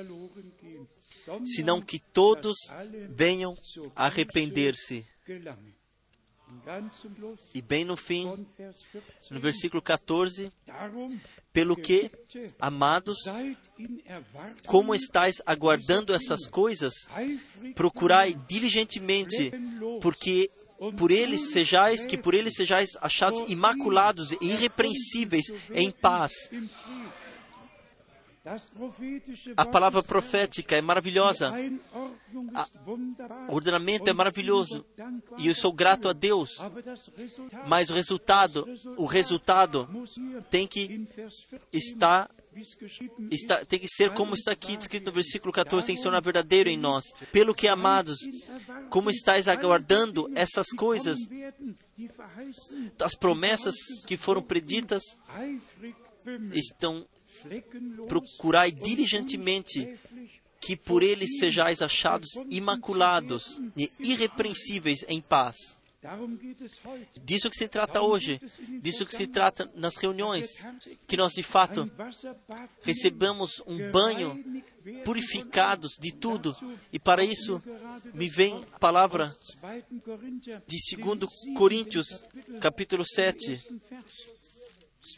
senão 1.45 1.81
que 1.81 1.99
todos 1.99 2.57
venham 3.11 3.57
arrepender-se. 3.95 5.05
E 7.55 7.61
bem 7.61 7.85
no 7.85 7.97
fim, 7.97 8.47
no 9.31 9.41
versículo 9.41 9.83
14, 9.83 10.53
pelo 11.53 11.77
que, 11.77 12.11
amados, 12.61 13.19
como 14.67 14.95
estáis 14.95 15.43
aguardando 15.45 16.15
essas 16.15 16.47
coisas, 16.47 16.93
procurai 17.75 18.35
diligentemente, 18.47 19.51
porque 20.01 20.51
por 20.97 21.11
eles 21.11 21.53
sejais, 21.53 22.05
que 22.07 22.19
por 22.19 22.35
eles 22.35 22.55
sejais 22.55 22.91
achados 23.01 23.49
imaculados 23.49 24.33
e 24.33 24.39
irrepreensíveis 24.41 25.47
em 25.73 25.91
paz, 25.91 26.33
a 29.57 29.65
palavra 29.65 30.03
profética 30.03 30.77
é 30.77 30.81
maravilhosa. 30.81 31.53
o 33.49 33.55
ordenamento 33.55 34.11
é 34.11 34.13
maravilhoso. 34.13 34.85
E 35.39 35.47
eu 35.47 35.55
sou 35.55 35.73
grato 35.73 36.09
a 36.09 36.13
Deus. 36.13 36.51
Mas 37.67 37.91
o 37.91 37.95
resultado, 37.95 38.67
o 38.97 39.07
resultado 39.07 39.89
tem 40.51 40.67
que 40.67 41.07
estar 41.73 42.29
Está, 43.31 43.65
tem 43.65 43.79
que 43.79 43.89
ser 43.89 44.13
como 44.13 44.35
está 44.35 44.53
aqui 44.53 44.77
descrito 44.77 45.07
no 45.07 45.13
versículo 45.13 45.51
14, 45.51 45.87
tem 45.87 45.95
que 45.95 46.01
se 46.01 46.03
tornar 46.03 46.21
verdadeiro 46.21 46.69
em 46.69 46.77
nós. 46.77 47.05
Pelo 47.33 47.55
que, 47.55 47.67
amados, 47.67 48.19
como 48.91 49.09
estáis 49.09 49.49
aguardando 49.49 50.31
essas 50.35 50.69
coisas, 50.69 51.17
as 53.03 53.15
promessas 53.15 53.75
que 54.07 54.19
foram 54.19 54.43
preditas 54.43 55.03
estão 56.53 57.07
procurai 58.09 58.71
diligentemente 58.73 59.99
que 60.61 60.77
por 60.77 61.03
eles 61.03 61.39
sejais 61.39 61.83
achados 61.83 62.31
imaculados 62.51 63.61
e 63.77 63.91
irrepreensíveis 64.01 65.05
em 65.09 65.21
paz. 65.21 65.57
Disso 67.25 67.49
que 67.49 67.57
se 67.57 67.69
trata 67.69 68.03
hoje, 68.03 68.41
disso 68.81 69.07
que 69.07 69.15
se 69.15 69.29
trata 69.29 69.71
nas 69.77 69.97
reuniões, 69.97 70.49
que 71.07 71.17
nós 71.17 71.33
de 71.33 71.45
fato 71.45 71.89
recebamos 72.83 73.63
um 73.69 73.91
banho 73.93 74.43
purificados 75.05 75.93
de 76.01 76.13
tudo, 76.13 76.57
e 76.93 76.99
para 76.99 77.25
isso 77.25 77.63
me 78.13 78.29
vem 78.29 78.65
a 78.73 78.79
palavra 78.81 79.37
de 80.67 80.97
2 80.97 81.57
Coríntios, 81.57 82.07
capítulo 82.61 83.05
7. 83.05 83.61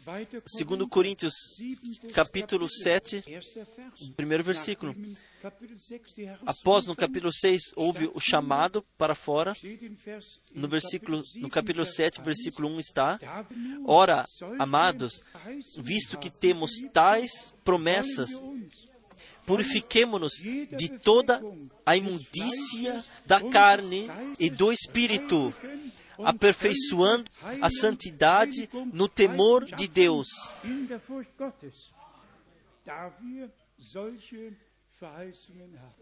2 0.01 0.89
Coríntios, 0.89 1.33
capítulo 2.12 2.69
7, 2.69 3.25
primeiro 4.16 4.43
versículo. 4.45 4.95
Após, 6.47 6.87
no 6.87 6.97
capítulo 6.97 7.33
6, 7.33 7.73
houve 7.77 8.11
o 8.15 8.21
chamado 8.21 8.83
para 8.97 9.15
fora. 9.15 9.55
No, 10.55 10.69
versículo, 10.69 11.23
no 11.37 11.49
capítulo 11.49 11.85
7, 11.85 12.23
versículo 12.23 12.69
1 12.69 12.81
está: 12.81 13.19
Ora, 13.85 14.25
amados, 14.59 15.23
visto 15.77 16.19
que 16.19 16.31
temos 16.31 16.73
tais 16.93 17.53
promessas, 17.62 18.41
purifiquemo-nos 19.45 20.33
de 20.35 20.89
toda 20.99 21.43
a 21.85 21.97
imundícia 21.97 23.05
da 23.27 23.41
carne 23.41 24.09
e 24.39 24.49
do 24.49 24.73
espírito, 24.73 25.53
aperfeiçoando 26.19 27.31
a 27.61 27.70
santidade 27.70 28.69
no 28.93 29.09
temor 29.09 29.65
de 29.65 29.89
Deus. 29.89 30.28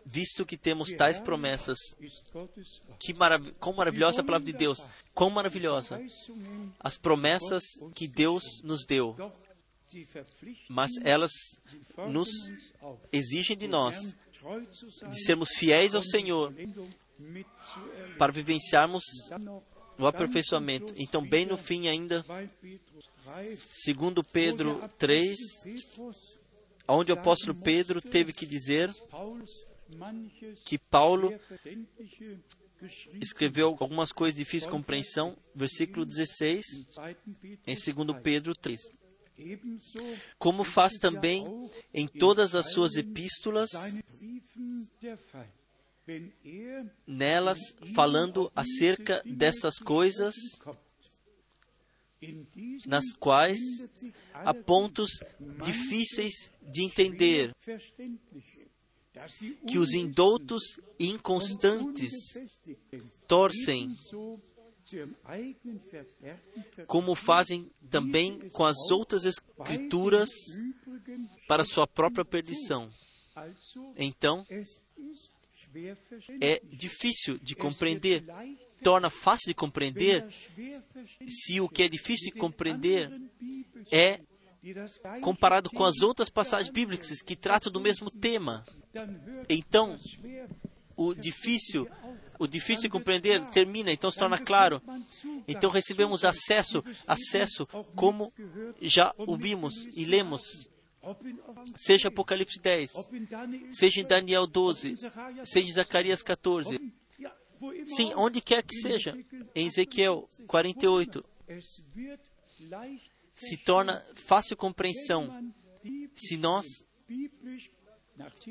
Visto 0.05 0.44
que 0.44 0.56
temos 0.56 0.90
tais 0.90 1.18
promessas, 1.18 1.78
que 2.98 3.14
marav 3.14 3.52
quão 3.59 3.74
maravilhosa 3.74 4.20
a 4.20 4.24
palavra 4.24 4.47
de 4.47 4.52
Deus, 4.52 4.84
quão 5.14 5.30
maravilhosa 5.30 6.01
as 6.78 6.98
promessas 6.98 7.62
que 7.94 8.06
Deus 8.06 8.43
nos 8.62 8.84
deu, 8.86 9.16
mas 10.68 10.90
elas 11.02 11.32
nos 12.09 12.28
exigem 13.12 13.56
de 13.56 13.66
nós 13.66 13.97
de 15.09 15.24
sermos 15.24 15.51
fiéis 15.51 15.94
ao 15.94 16.02
Senhor 16.02 16.52
para 18.18 18.32
vivenciarmos 18.32 19.05
o 19.98 20.06
aperfeiçoamento. 20.06 20.93
Então, 20.97 21.27
bem 21.27 21.47
no 21.47 21.56
fim 21.56 21.89
ainda, 21.89 22.24
segundo 23.70 24.23
Pedro 24.24 24.89
3, 24.98 25.36
onde 26.89 27.12
o 27.12 27.14
apóstolo 27.14 27.55
Pedro 27.55 28.01
teve 28.01 28.32
que 28.32 28.47
dizer 28.47 28.90
que 30.64 30.78
Paulo 30.78 31.39
escreveu 33.20 33.69
algumas 33.69 34.12
coisas 34.12 34.39
difíceis 34.39 34.64
de 34.64 34.70
compreensão, 34.70 35.36
versículo 35.55 36.05
16, 36.05 36.64
em 37.66 37.74
2 37.74 38.23
Pedro 38.23 38.55
3. 38.55 38.81
Como 40.39 40.62
faz 40.64 40.94
também 40.94 41.44
em 41.93 42.06
todas 42.06 42.55
as 42.55 42.73
suas 42.73 42.97
epístolas, 42.97 43.70
nelas 47.06 47.59
falando 47.94 48.51
acerca 48.55 49.22
dessas 49.24 49.78
coisas 49.78 50.34
nas 52.86 53.12
quais 53.18 53.59
há 54.32 54.55
pontos 54.55 55.10
difíceis 55.62 56.51
de 56.62 56.84
entender, 56.84 57.52
que 59.66 59.78
os 59.78 59.93
indoutos 59.93 60.62
e 60.98 61.09
inconstantes 61.09 62.12
torcem, 63.26 63.97
como 66.86 67.14
fazem 67.14 67.70
também 67.90 68.39
com 68.51 68.64
as 68.64 68.90
outras 68.90 69.24
escrituras 69.24 70.28
para 71.48 71.64
sua 71.64 71.86
própria 71.86 72.24
perdição. 72.24 72.90
Então, 73.97 74.47
é 76.40 76.60
difícil 76.64 77.38
de 77.38 77.54
compreender, 77.54 78.24
torna 78.82 79.10
fácil 79.10 79.48
de 79.48 79.54
compreender 79.54 80.26
se 81.26 81.60
o 81.60 81.68
que 81.68 81.82
é 81.82 81.88
difícil 81.88 82.32
de 82.32 82.38
compreender 82.38 83.10
é 83.90 84.20
comparado 85.20 85.70
com 85.70 85.84
as 85.84 86.00
outras 86.00 86.28
passagens 86.28 86.72
bíblicas 86.72 87.20
que 87.22 87.34
tratam 87.34 87.72
do 87.72 87.80
mesmo 87.80 88.10
tema. 88.10 88.64
Então, 89.48 89.96
o 90.96 91.14
difícil, 91.14 91.88
o 92.38 92.46
difícil 92.46 92.82
de 92.82 92.88
compreender 92.88 93.44
termina, 93.50 93.92
então 93.92 94.10
se 94.10 94.18
torna 94.18 94.38
claro. 94.38 94.80
Então 95.48 95.70
recebemos 95.70 96.24
acesso, 96.24 96.84
acesso 97.06 97.66
como 97.94 98.32
já 98.80 99.12
ouvimos 99.18 99.86
e 99.94 100.04
lemos 100.04 100.70
seja 101.76 102.08
Apocalipse 102.08 102.60
10, 102.60 102.90
seja 103.70 104.00
em 104.00 104.04
Daniel 104.04 104.46
12, 104.46 104.94
seja 105.44 105.68
em 105.68 105.72
Zacarias 105.72 106.22
14, 106.22 106.80
sim, 107.86 108.12
onde 108.14 108.40
quer 108.40 108.62
que 108.62 108.74
seja, 108.76 109.16
em 109.54 109.66
Ezequiel 109.66 110.26
48, 110.46 111.24
se 113.34 113.56
torna 113.58 114.04
fácil 114.14 114.56
compreensão 114.56 115.52
se 116.14 116.36
nós, 116.36 116.66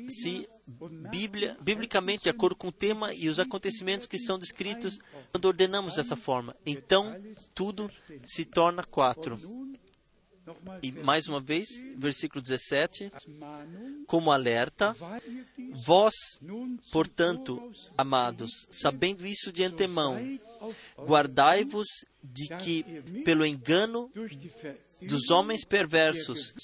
se 0.08 0.48
Bíblia, 1.10 1.56
biblicamente, 1.60 2.24
de 2.24 2.30
acordo 2.30 2.56
com 2.56 2.68
o 2.68 2.72
tema 2.72 3.14
e 3.14 3.28
os 3.28 3.38
acontecimentos 3.38 4.06
que 4.06 4.18
são 4.18 4.38
descritos, 4.38 4.98
quando 5.30 5.46
ordenamos 5.46 5.96
dessa 5.96 6.16
forma, 6.16 6.56
então 6.66 7.14
tudo 7.54 7.90
se 8.24 8.44
torna 8.44 8.84
quatro. 8.84 9.38
E 10.82 10.90
mais 10.90 11.28
uma 11.28 11.40
vez, 11.40 11.68
versículo 11.96 12.42
17, 12.42 13.12
como 14.06 14.32
alerta, 14.32 14.96
vós, 15.84 16.14
portanto, 16.90 17.72
amados, 17.96 18.50
sabendo 18.70 19.26
isso 19.26 19.52
de 19.52 19.62
antemão, 19.62 20.18
guardai-vos 20.98 21.86
de 22.22 22.48
que, 22.56 22.82
pelo 23.24 23.46
engano 23.46 24.10
dos 25.02 25.30
homens 25.30 25.64
perversos, 25.64 26.54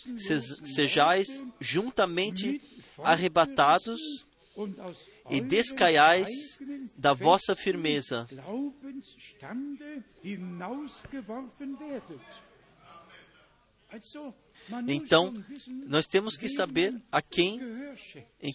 sejais 0.65 1.43
juntamente 1.61 2.61
arrebatados 2.99 4.01
e 5.31 5.41
descaiais 5.41 6.59
da 6.97 7.13
vossa 7.13 7.55
firmeza. 7.55 8.27
Então, 14.87 15.33
nós 15.87 16.07
temos 16.07 16.37
que 16.37 16.49
saber 16.49 16.95
a 17.11 17.23
quem, 17.23 17.61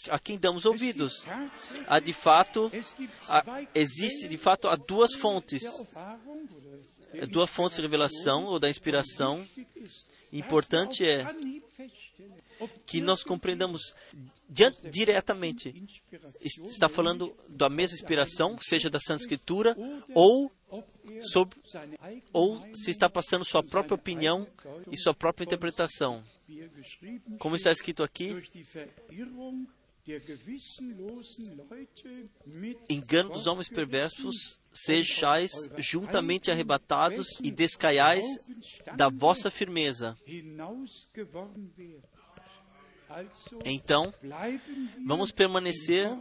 a 0.09 0.19
quem 0.19 0.37
damos 0.37 0.65
ouvidos. 0.65 1.25
Há 1.87 1.99
de 1.99 2.13
fato, 2.13 2.71
há, 3.29 3.67
existe 3.73 4.27
de 4.27 4.37
fato 4.37 4.67
há 4.67 4.75
duas 4.75 5.13
fontes, 5.15 5.63
duas 7.29 7.49
fontes 7.49 7.77
de 7.77 7.81
revelação 7.81 8.45
ou 8.45 8.59
da 8.59 8.69
inspiração. 8.69 9.45
Importante 10.31 11.05
é 11.05 11.25
que 12.85 13.01
nós 13.01 13.23
compreendamos 13.23 13.81
diretamente. 14.89 15.73
Está 16.41 16.87
falando 16.87 17.35
da 17.49 17.69
mesma 17.69 17.95
inspiração, 17.95 18.57
seja 18.59 18.89
da 18.89 18.99
Santa 18.99 19.23
Escritura 19.23 19.75
ou 20.13 20.51
sobre, 21.21 21.59
ou 22.31 22.61
se 22.75 22.91
está 22.91 23.09
passando 23.09 23.45
sua 23.45 23.63
própria 23.63 23.95
opinião 23.95 24.47
e 24.91 24.97
sua 24.97 25.13
própria 25.13 25.45
interpretação. 25.45 26.23
Como 27.39 27.55
está 27.55 27.71
escrito 27.71 28.03
aqui, 28.03 28.35
engano 32.89 33.29
dos 33.29 33.47
homens 33.47 33.69
perversos, 33.69 34.59
sejais 34.71 35.51
juntamente 35.77 36.51
arrebatados 36.51 37.39
e 37.41 37.49
descaiais 37.49 38.25
da 38.97 39.09
vossa 39.09 39.49
firmeza. 39.49 40.17
Então, 43.65 44.13
vamos 45.05 45.31
permanecer 45.31 46.11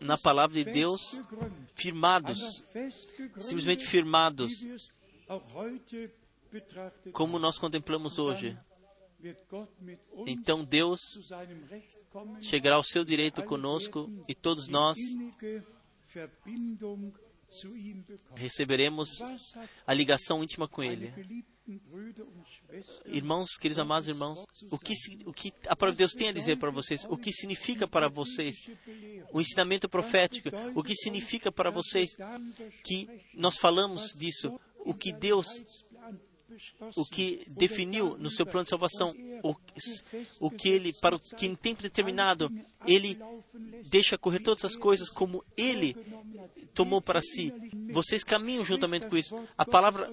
na 0.00 0.18
palavra 0.18 0.62
de 0.62 0.70
Deus 0.70 1.20
firmados, 1.74 2.62
simplesmente 3.36 3.86
firmados, 3.86 4.50
como 7.12 7.38
nós 7.38 7.58
contemplamos 7.58 8.18
hoje. 8.18 8.56
Então 10.26 10.64
Deus 10.64 11.00
chegará 12.40 12.76
ao 12.76 12.84
seu 12.84 13.04
direito 13.04 13.42
conosco 13.42 14.10
e 14.28 14.34
todos 14.34 14.68
nós. 14.68 14.96
Receberemos 18.34 19.08
a 19.86 19.94
ligação 19.94 20.42
íntima 20.42 20.68
com 20.68 20.82
Ele. 20.82 21.12
Irmãos, 23.06 23.56
queridos 23.56 23.78
amados 23.78 24.06
irmãos, 24.06 24.44
o 24.70 24.78
que, 24.78 24.92
o 25.24 25.32
que 25.32 25.52
a 25.66 25.74
palavra 25.74 25.92
de 25.92 25.98
Deus 25.98 26.12
tem 26.12 26.28
a 26.28 26.32
dizer 26.32 26.58
para 26.58 26.70
vocês? 26.70 27.04
O 27.08 27.16
que 27.16 27.32
significa 27.32 27.88
para 27.88 28.08
vocês 28.08 28.54
o 29.32 29.40
ensinamento 29.40 29.88
profético? 29.88 30.50
O 30.74 30.82
que 30.82 30.94
significa 30.94 31.50
para 31.50 31.70
vocês 31.70 32.10
que 32.82 33.08
nós 33.32 33.56
falamos 33.56 34.12
disso? 34.14 34.60
O 34.80 34.92
que 34.92 35.10
Deus, 35.10 35.46
o 36.94 37.04
que 37.06 37.46
definiu 37.56 38.18
no 38.18 38.30
seu 38.30 38.44
plano 38.44 38.64
de 38.64 38.70
salvação, 38.70 39.14
o, 39.42 39.56
o 40.40 40.50
que 40.50 40.68
Ele, 40.68 40.92
para 40.92 41.16
o 41.16 41.20
que 41.20 41.46
em 41.46 41.54
tempo 41.54 41.82
determinado, 41.82 42.50
Ele 42.86 43.18
deixa 43.88 44.18
correr 44.18 44.40
todas 44.40 44.66
as 44.66 44.76
coisas 44.76 45.08
como 45.08 45.42
Ele 45.56 45.96
tomou 46.74 47.00
para 47.00 47.22
si. 47.22 47.52
Vocês 47.90 48.24
caminham 48.24 48.64
juntamente 48.64 49.06
com 49.06 49.16
isso. 49.16 49.36
A 49.56 49.64
palavra 49.64 50.10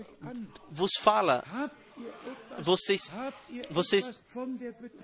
vos 0.69 0.91
fala. 0.99 1.43
Vocês, 2.59 3.11
vocês, 3.69 4.13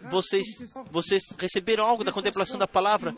vocês, 0.09 0.45
vocês 0.91 1.23
receberam 1.38 1.85
algo 1.85 2.03
da 2.03 2.11
contemplação 2.11 2.59
da 2.59 2.67
palavra. 2.67 3.15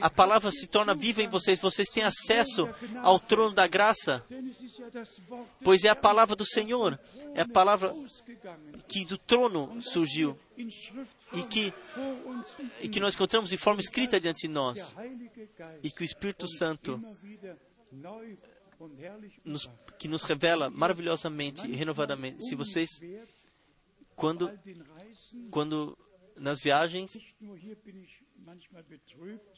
A 0.00 0.10
palavra 0.10 0.50
se 0.50 0.66
torna 0.66 0.94
viva 0.94 1.22
em 1.22 1.28
vocês. 1.28 1.60
Vocês 1.60 1.88
têm 1.88 2.02
acesso 2.02 2.68
ao 3.02 3.18
trono 3.18 3.54
da 3.54 3.66
graça, 3.66 4.24
pois 5.62 5.84
é 5.84 5.88
a 5.88 5.96
palavra 5.96 6.36
do 6.36 6.44
Senhor. 6.46 6.98
É 7.34 7.42
a 7.42 7.48
palavra 7.48 7.92
que 8.88 9.04
do 9.04 9.18
trono 9.18 9.80
surgiu 9.80 10.38
e 10.56 11.42
que, 11.42 11.72
e 12.80 12.88
que 12.88 13.00
nós 13.00 13.14
encontramos 13.14 13.52
em 13.52 13.56
forma 13.56 13.80
escrita 13.80 14.20
diante 14.20 14.46
de 14.46 14.52
nós. 14.52 14.94
E 15.82 15.90
que 15.90 16.02
o 16.02 16.04
Espírito 16.04 16.48
Santo 16.48 17.00
nos, 19.44 19.70
que 19.98 20.08
nos 20.08 20.22
revela 20.24 20.70
maravilhosamente 20.70 21.66
e 21.66 21.74
renovadamente. 21.74 22.46
Se 22.46 22.54
vocês, 22.54 22.90
quando, 24.14 24.50
quando 25.50 25.96
nas 26.36 26.60
viagens, 26.60 27.16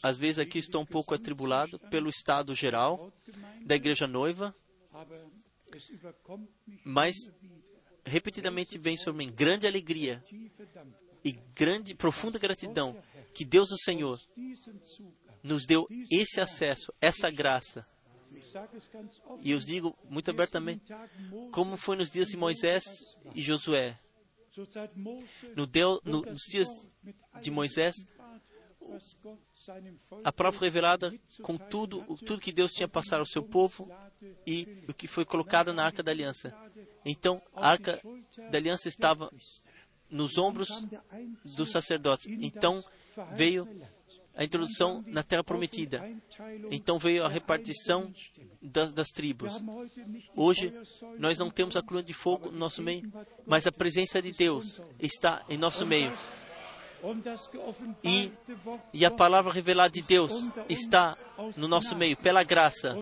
às 0.03 0.17
vezes 0.17 0.39
aqui 0.39 0.59
estou 0.59 0.83
um 0.83 0.87
pouco 0.87 1.15
atribulado 1.15 1.79
pelo 1.91 2.09
estado 2.09 2.55
geral 2.55 3.13
da 3.65 3.75
igreja 3.75 4.07
noiva, 4.07 4.55
mas 6.85 7.15
repetidamente 8.05 8.79
vem 8.79 8.97
sobre 8.97 9.25
mim 9.25 9.33
grande 9.33 9.67
alegria 9.67 10.23
e 11.25 11.33
grande, 11.55 11.95
profunda 11.95 12.39
gratidão 12.39 12.97
que 13.35 13.45
Deus, 13.45 13.71
o 13.71 13.79
Senhor, 13.79 14.21
nos 15.43 15.67
deu 15.67 15.87
esse 16.11 16.41
acesso, 16.41 16.93
essa 17.01 17.31
graça. 17.31 17.87
E 19.43 19.51
eu 19.51 19.59
digo 19.59 19.97
muito 20.09 20.31
abertamente, 20.31 20.93
como 21.53 21.77
foi 21.77 21.97
nos 21.97 22.11
dias 22.11 22.29
de 22.29 22.37
Moisés 22.37 22.85
e 23.35 23.43
Josué. 23.43 23.99
No 25.55 25.67
Deu, 25.67 26.01
no, 26.05 26.23
nos 26.23 26.43
dias 26.51 26.69
de 27.41 27.51
Moisés, 27.51 27.95
a 30.25 30.33
prova 30.33 30.59
revelada 30.61 31.13
com 31.43 31.57
tudo, 31.57 32.03
tudo 32.25 32.41
que 32.41 32.53
Deus 32.53 32.73
tinha 32.73 32.89
passado 32.89 33.21
ao 33.21 33.27
seu 33.27 33.43
povo 33.43 33.91
e 34.47 34.85
o 34.89 34.95
que 34.95 35.07
foi 35.07 35.25
colocado 35.25 35.73
na 35.73 35.85
Arca 35.85 36.03
da 36.03 36.11
Aliança. 36.11 36.55
Então, 37.05 37.41
a 37.55 37.71
Arca 37.71 38.01
da 38.51 38.59
Aliança 38.59 38.89
estava 38.89 39.31
nos 40.11 40.39
ombros 40.39 40.69
dos 41.45 41.71
sacerdotes. 41.71 42.27
Então, 42.27 42.83
veio 43.35 43.69
a 44.39 44.45
introdução 44.45 45.03
na 45.09 45.25
Terra 45.25 45.43
Prometida. 45.43 46.09
Então 46.71 46.97
veio 46.97 47.25
a 47.25 47.29
repartição 47.29 48.15
das, 48.63 48.93
das, 48.93 49.09
tribos. 49.09 49.61
Hoje, 50.37 50.73
nós 51.19 51.37
não 51.39 51.51
temos 51.51 51.77
a 51.77 51.83
coluna 51.83 52.05
de 52.05 52.13
fogo 52.13 52.49
no 52.49 52.57
nosso 52.57 52.81
meio, 52.81 53.13
mas 53.45 53.67
a 53.67 53.73
presença 53.73 54.23
de 54.23 54.31
Deus 54.31 54.81
está 55.01 55.45
em 55.49 55.59
nosso 55.59 55.85
meio. 55.85 56.17
E, 58.03 58.33
e 58.93 59.05
a 59.05 59.11
palavra 59.11 59.53
revelada 59.53 59.91
de 59.91 60.03
Deus 60.03 60.49
está 60.69 61.17
no 61.57 61.69
nosso 61.69 61.97
meio, 61.97 62.17
pela 62.17 62.43
graça. 62.43 62.97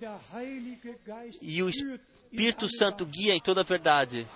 E 1.41 1.61
o 1.63 1.69
Espírito 1.69 2.69
Santo 2.69 3.05
guia 3.05 3.33
em 3.33 3.39
toda 3.39 3.61
a 3.61 3.63
verdade. 3.63 4.27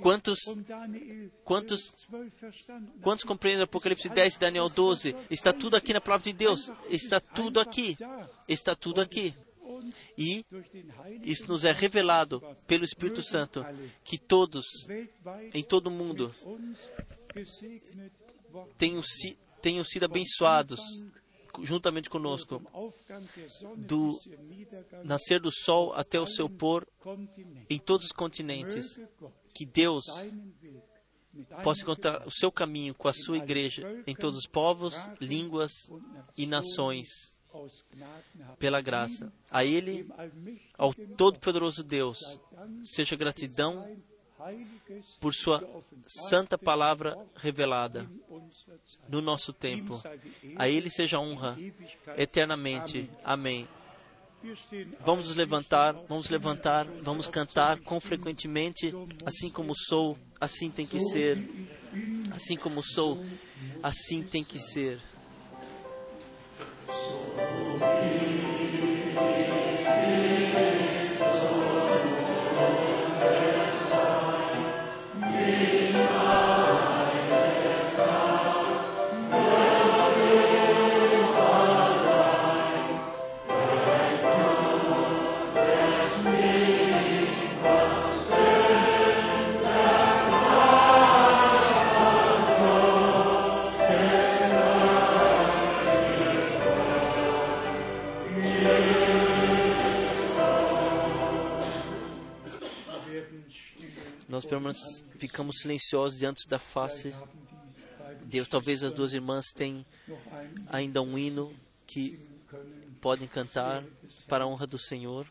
Quantos, 0.00 0.38
quantos, 1.44 1.80
quantos 3.02 3.24
compreendem 3.24 3.64
Apocalipse 3.64 4.08
10 4.08 4.36
e 4.36 4.38
Daniel 4.38 4.68
12? 4.70 5.14
Está 5.30 5.52
tudo 5.52 5.76
aqui 5.76 5.92
na 5.92 6.00
palavra 6.00 6.24
de 6.24 6.32
Deus. 6.32 6.72
Está 6.88 7.20
tudo 7.20 7.60
aqui. 7.60 7.96
Está 8.48 8.74
tudo 8.74 9.02
aqui. 9.02 9.34
E 10.16 10.44
isso 11.22 11.46
nos 11.46 11.64
é 11.64 11.72
revelado 11.72 12.42
pelo 12.66 12.84
Espírito 12.84 13.22
Santo 13.22 13.64
que 14.02 14.18
todos, 14.18 14.64
em 15.52 15.62
todo 15.62 15.88
o 15.88 15.90
mundo, 15.90 16.32
tenham, 18.76 19.02
tenham 19.60 19.84
sido 19.84 20.04
abençoados 20.04 20.80
juntamente 21.62 22.08
conosco, 22.08 22.62
do 23.76 24.18
nascer 25.04 25.40
do 25.40 25.50
sol 25.50 25.92
até 25.94 26.20
o 26.20 26.26
seu 26.26 26.48
pôr 26.48 26.86
em 27.68 27.78
todos 27.78 28.06
os 28.06 28.12
continentes. 28.12 29.00
Que 29.54 29.66
Deus 29.66 30.04
possa 31.62 31.82
encontrar 31.82 32.26
o 32.26 32.30
seu 32.30 32.50
caminho 32.50 32.94
com 32.94 33.08
a 33.08 33.12
sua 33.12 33.38
igreja 33.38 34.02
em 34.06 34.14
todos 34.14 34.38
os 34.38 34.46
povos, 34.46 34.94
línguas 35.20 35.72
e 36.36 36.46
nações, 36.46 37.08
pela 38.58 38.80
graça. 38.80 39.32
A 39.50 39.64
Ele, 39.64 40.06
ao 40.76 40.94
Todo-Poderoso 40.94 41.82
Deus, 41.82 42.18
seja 42.82 43.16
gratidão 43.16 43.84
por 45.20 45.34
Sua 45.34 45.62
santa 46.06 46.56
palavra 46.56 47.18
revelada 47.36 48.08
no 49.08 49.20
nosso 49.20 49.52
tempo. 49.52 50.00
A 50.56 50.68
Ele 50.68 50.90
seja 50.90 51.18
honra 51.18 51.56
eternamente. 52.16 53.10
Amém. 53.24 53.68
Vamos 55.04 55.26
nos 55.28 55.36
levantar, 55.36 55.94
vamos 56.08 56.30
levantar, 56.30 56.86
vamos 57.02 57.28
cantar 57.28 57.80
com 57.80 58.00
frequentemente, 58.00 58.94
assim 59.26 59.50
como 59.50 59.74
sou, 59.74 60.16
assim 60.40 60.70
tem 60.70 60.86
que 60.86 61.00
ser. 61.00 61.38
Assim 62.32 62.56
como 62.56 62.82
sou, 62.82 63.24
assim 63.82 64.22
tem 64.22 64.44
que 64.44 64.58
ser. 64.58 65.00
Nós 104.60 105.04
ficamos 105.18 105.60
silenciosos 105.60 106.18
diante 106.18 106.48
da 106.48 106.58
face 106.58 107.10
de 108.20 108.26
Deus. 108.26 108.48
Talvez 108.48 108.82
as 108.82 108.92
duas 108.92 109.12
irmãs 109.12 109.46
tenham 109.54 109.84
ainda 110.68 111.02
um 111.02 111.18
hino 111.18 111.54
que 111.86 112.18
podem 113.00 113.28
cantar 113.28 113.84
para 114.26 114.44
a 114.44 114.46
honra 114.46 114.66
do 114.66 114.78
Senhor. 114.78 115.30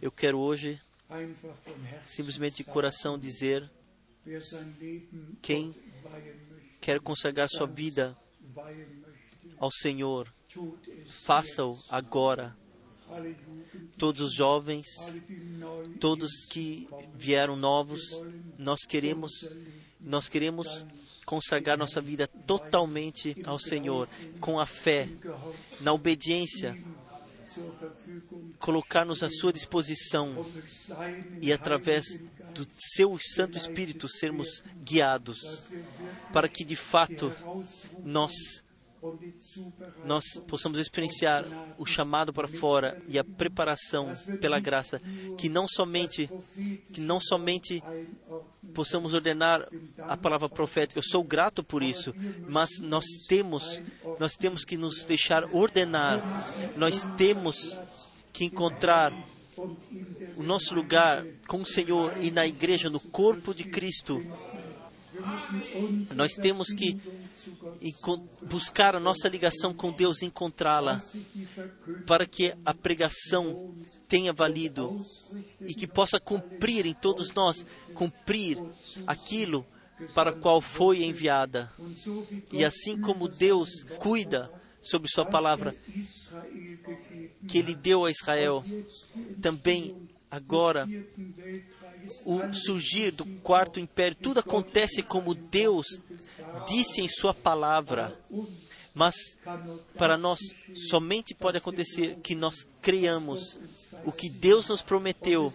Eu 0.00 0.10
quero 0.10 0.38
hoje, 0.38 0.80
simplesmente 2.02 2.58
de 2.58 2.64
coração, 2.64 3.18
dizer: 3.18 3.70
quem 5.42 5.74
quer 6.80 7.00
consagrar 7.00 7.48
sua 7.48 7.66
vida 7.66 8.16
ao 9.58 9.70
Senhor, 9.70 10.32
faça-o 11.06 11.78
agora 11.88 12.56
todos 13.96 14.20
os 14.22 14.34
jovens, 14.34 14.86
todos 16.00 16.44
que 16.48 16.88
vieram 17.14 17.56
novos, 17.56 18.00
nós 18.56 18.80
queremos, 18.86 19.32
nós 20.00 20.28
queremos 20.28 20.86
consagrar 21.26 21.76
nossa 21.76 22.00
vida 22.00 22.26
totalmente 22.26 23.36
ao 23.44 23.58
Senhor, 23.58 24.08
com 24.40 24.58
a 24.58 24.66
fé, 24.66 25.08
na 25.80 25.92
obediência, 25.92 26.76
colocar-nos 28.58 29.22
à 29.22 29.28
sua 29.28 29.52
disposição 29.52 30.46
e 31.42 31.52
através 31.52 32.04
do 32.54 32.66
seu 32.78 33.18
Santo 33.18 33.58
Espírito 33.58 34.08
sermos 34.08 34.62
guiados, 34.82 35.62
para 36.32 36.48
que 36.48 36.64
de 36.64 36.76
fato 36.76 37.32
nós 38.02 38.62
nós 40.04 40.24
possamos 40.46 40.78
experienciar 40.78 41.44
o 41.78 41.86
chamado 41.86 42.32
para 42.32 42.48
fora 42.48 43.00
e 43.08 43.18
a 43.18 43.24
preparação 43.24 44.10
pela 44.40 44.58
graça, 44.58 45.00
que 45.36 45.48
não 45.48 45.66
somente 45.68 46.28
que 46.92 47.00
não 47.00 47.20
somente 47.20 47.82
possamos 48.74 49.14
ordenar 49.14 49.68
a 49.98 50.16
palavra 50.16 50.48
profética. 50.48 50.98
Eu 50.98 51.02
sou 51.02 51.22
grato 51.22 51.62
por 51.62 51.82
isso, 51.82 52.14
mas 52.48 52.78
nós 52.80 53.04
temos 53.28 53.82
nós 54.18 54.34
temos 54.34 54.64
que 54.64 54.76
nos 54.76 55.04
deixar 55.04 55.44
ordenar. 55.54 56.22
Nós 56.76 57.04
temos 57.16 57.78
que 58.32 58.44
encontrar 58.44 59.12
o 60.36 60.42
nosso 60.42 60.74
lugar 60.74 61.24
com 61.46 61.62
o 61.62 61.66
Senhor 61.66 62.16
e 62.20 62.30
na 62.30 62.46
igreja, 62.46 62.88
no 62.88 63.00
corpo 63.00 63.52
de 63.52 63.64
Cristo. 63.64 64.24
Nós 66.14 66.34
temos 66.34 66.68
que 66.68 67.00
buscar 68.42 68.94
a 68.94 69.00
nossa 69.00 69.28
ligação 69.28 69.72
com 69.74 69.92
Deus, 69.92 70.22
encontrá-la, 70.22 71.02
para 72.06 72.26
que 72.26 72.54
a 72.64 72.74
pregação 72.74 73.74
tenha 74.08 74.32
valido 74.32 75.04
e 75.60 75.74
que 75.74 75.86
possa 75.86 76.18
cumprir 76.18 76.86
em 76.86 76.94
todos 76.94 77.32
nós, 77.32 77.66
cumprir 77.94 78.58
aquilo 79.06 79.66
para 80.14 80.32
qual 80.32 80.60
foi 80.60 81.02
enviada. 81.04 81.70
E 82.52 82.64
assim 82.64 83.00
como 83.00 83.28
Deus 83.28 83.82
cuida 83.98 84.50
sobre 84.80 85.08
Sua 85.10 85.26
palavra, 85.26 85.74
que 87.46 87.58
Ele 87.58 87.74
deu 87.74 88.04
a 88.04 88.10
Israel, 88.10 88.64
também 89.40 90.08
agora 90.30 90.86
o 92.24 92.52
surgir 92.54 93.10
do 93.10 93.24
quarto 93.40 93.80
império, 93.80 94.16
tudo 94.20 94.40
acontece 94.40 95.02
como 95.02 95.34
Deus 95.34 95.86
disse 96.66 97.00
em 97.00 97.08
Sua 97.08 97.34
palavra. 97.34 98.18
Mas 98.94 99.14
para 99.96 100.16
nós 100.16 100.40
somente 100.90 101.34
pode 101.34 101.58
acontecer 101.58 102.18
que 102.22 102.34
nós 102.34 102.66
creiamos 102.82 103.58
o 104.04 104.10
que 104.10 104.28
Deus 104.28 104.68
nos 104.68 104.82
prometeu. 104.82 105.52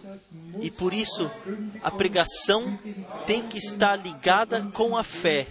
E 0.62 0.70
por 0.70 0.94
isso 0.94 1.30
a 1.82 1.90
pregação 1.90 2.78
tem 3.26 3.46
que 3.46 3.58
estar 3.58 3.96
ligada 3.96 4.64
com 4.72 4.96
a 4.96 5.04
fé. 5.04 5.46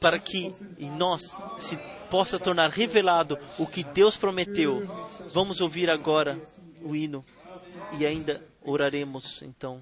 Para 0.00 0.18
que 0.18 0.52
em 0.78 0.90
nós 0.90 1.22
se 1.58 1.76
possa 2.10 2.38
tornar 2.38 2.70
revelado 2.70 3.38
o 3.56 3.66
que 3.66 3.84
Deus 3.84 4.16
prometeu. 4.16 4.82
Vamos 5.32 5.60
ouvir 5.60 5.88
agora 5.88 6.42
o 6.82 6.96
hino 6.96 7.24
e 7.98 8.04
ainda 8.04 8.44
oraremos 8.64 9.42
então. 9.42 9.80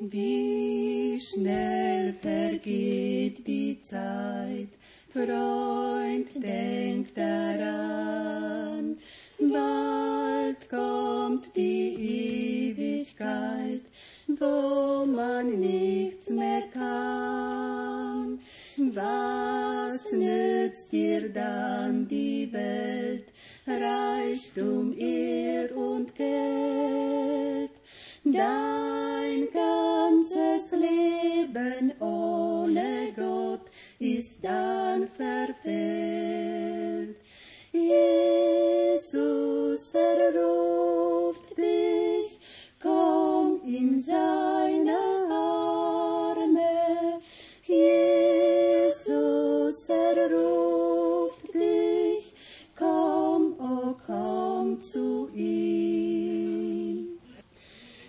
Wie 0.00 1.20
schnell 1.20 2.14
vergeht 2.14 3.44
die 3.46 3.80
Zeit, 3.80 4.68
Freund, 5.12 6.28
denk 6.36 7.14
daran, 7.14 8.96
bald 9.38 10.70
kommt 10.70 11.56
die 11.56 12.70
Ewigkeit, 12.70 13.82
wo 14.28 15.04
man 15.06 15.58
nichts 15.58 16.30
mehr 16.30 16.62
kann. 16.72 18.38
Was 18.76 20.12
nützt 20.12 20.92
dir 20.92 21.28
dann 21.32 22.06
die 22.06 22.52
Welt, 22.52 23.27
Reichtum, 23.68 24.96
Ehr 24.96 25.76
und 25.76 26.14
Geld? 26.14 27.70
Dein 28.24 29.48
ganzes 29.52 30.72
Leben 30.72 31.92
ohne 32.00 33.12
Gott 33.14 33.66
ist 33.98 34.36
dann 34.42 35.08
verfehlt. 35.08 37.16
Jesus 37.72 39.94
erruft 39.94 41.56
dich, 41.56 42.38
komm 42.82 43.60
in 43.64 44.00
seine 44.00 44.98
Arme. 45.30 47.20
Jesus 47.66 49.88
erruft 49.88 50.57
zu 54.92 55.28
ihm. 55.34 57.18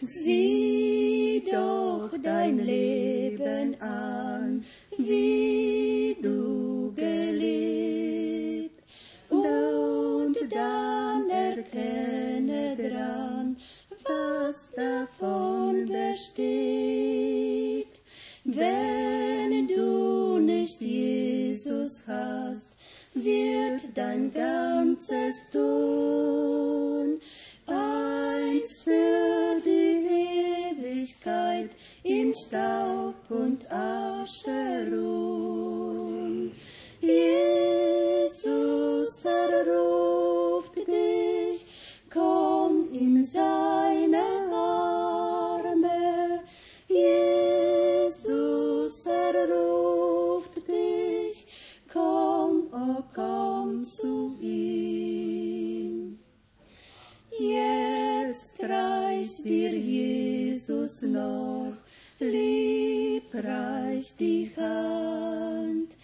Sieh 0.02 1.44
doch 1.52 2.10
dein 2.24 2.60
Leben 2.60 3.76
an, 3.82 4.64
wie 4.98 6.16
du 6.22 6.94
gelebt, 6.96 8.82
und 9.30 10.38
dann 10.50 11.30
erkenne 11.30 12.76
dran, 12.78 13.58
was 14.04 14.72
davon 14.72 15.86
besteht. 15.88 17.20
Wenn 18.46 19.68
du 19.68 20.40
nicht 20.40 20.80
Jesus 20.80 22.04
hast, 22.08 22.69
wird 23.14 23.82
dein 23.96 24.34
ganzes 24.34 25.50
Tun 25.52 27.20
einst 27.66 28.84
für 28.84 29.62
die 29.66 30.72
Ewigkeit 30.72 31.72
in 32.04 32.34
Staub 32.34 33.16
und 33.30 33.70
Asche 33.72 34.88
ruhen. 34.92 36.52
Jesus 37.02 39.26
erruft 39.26 40.76
dich, 40.76 41.66
komm 42.12 42.90
in 42.92 43.26
seine 43.26 43.99
zu 54.00 54.38
ihm. 54.42 56.20
Jetzt 57.38 58.60
reicht 58.62 59.44
dir 59.46 59.74
Jesus 59.76 61.02
noch, 61.02 61.74
liebreich 62.20 64.16
die 64.18 64.52
Hand. 64.58 65.96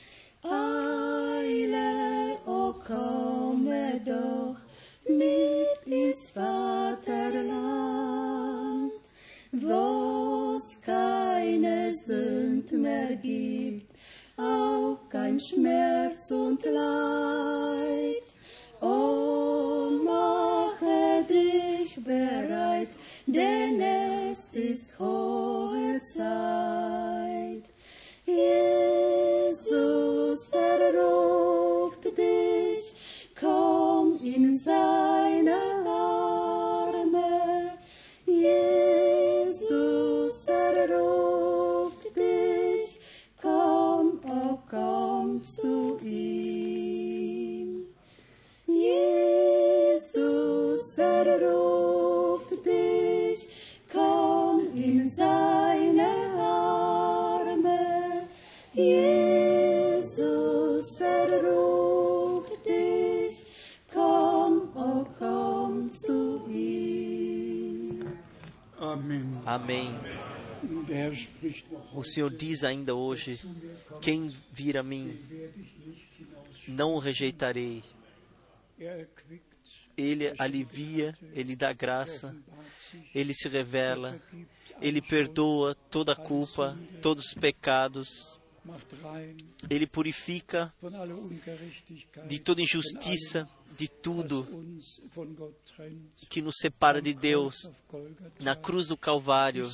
Eile, 0.43 2.37
o 2.45 2.73
komme 2.85 4.01
doch 4.05 4.57
mit 5.07 5.85
ins 5.85 6.29
Vaterland, 6.29 7.01
wo's 9.51 10.81
keine 10.81 11.93
Sünd 11.93 12.71
mehr 12.71 13.15
gibt, 13.15 13.84
auch 14.37 14.97
kein 15.09 15.39
Schmerz 15.39 16.31
und 16.31 16.63
Leid. 16.63 18.23
O 18.81 19.89
mache 20.03 21.25
dich 21.29 22.03
bereit, 22.03 22.89
denn 23.25 23.81
es 23.81 24.53
ist 24.53 24.99
hohe 24.99 25.99
Zeit. 26.01 27.63
Jesus 28.25 30.51
erruft 30.51 32.05
dich, 32.17 33.31
komm 33.39 34.19
in 34.23 34.57
seine 34.57 35.34
Jesus 51.25 51.35
erruft 51.41 52.65
dich, 52.65 53.39
komm 53.91 54.67
in 54.75 55.09
seine 55.09 56.07
Arme. 56.37 58.27
Jesus 58.73 60.99
erruft 60.99 62.65
dich, 62.65 63.47
komm, 63.91 64.69
oh 64.75 65.05
komm 65.17 65.89
zu 65.89 66.45
ihm. 66.47 68.05
Amen. 68.77 69.41
Amém. 69.45 69.95
Herr 70.87 71.11
noch 71.71 71.95
O 71.95 72.03
Senhor 72.03 72.29
diz 72.29 72.63
ainda 72.63 72.93
hoje: 72.93 73.39
Quem 74.01 74.31
vir 74.51 74.77
a 74.77 74.83
mim, 74.83 75.17
não 76.67 76.93
o 76.93 76.99
rejeitarei. 76.99 77.83
Ele 79.97 80.33
alivia, 80.37 81.17
Ele 81.33 81.55
dá 81.55 81.71
graça, 81.73 82.35
Ele 83.13 83.33
se 83.33 83.47
revela, 83.47 84.19
Ele 84.81 85.01
perdoa 85.01 85.75
toda 85.89 86.13
a 86.13 86.15
culpa, 86.15 86.77
todos 87.01 87.27
os 87.27 87.33
pecados, 87.33 88.39
Ele 89.69 89.87
purifica 89.87 90.73
de 92.27 92.39
toda 92.39 92.61
injustiça, 92.61 93.47
de 93.77 93.87
tudo 93.87 94.47
que 96.29 96.41
nos 96.41 96.55
separa 96.57 97.01
de 97.01 97.13
Deus. 97.13 97.69
Na 98.39 98.55
cruz 98.55 98.87
do 98.87 98.97
Calvário, 98.97 99.69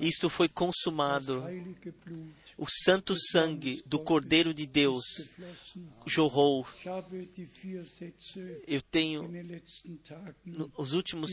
isto 0.00 0.28
foi 0.28 0.48
consumado. 0.48 1.42
O 2.56 2.66
santo 2.68 3.14
sangue 3.16 3.82
do 3.86 3.98
Cordeiro 3.98 4.52
de 4.52 4.66
Deus 4.66 5.02
jorrou. 6.06 6.66
Eu 8.66 8.82
tenho, 8.82 9.30
nos 10.44 10.92
últimos 10.92 11.30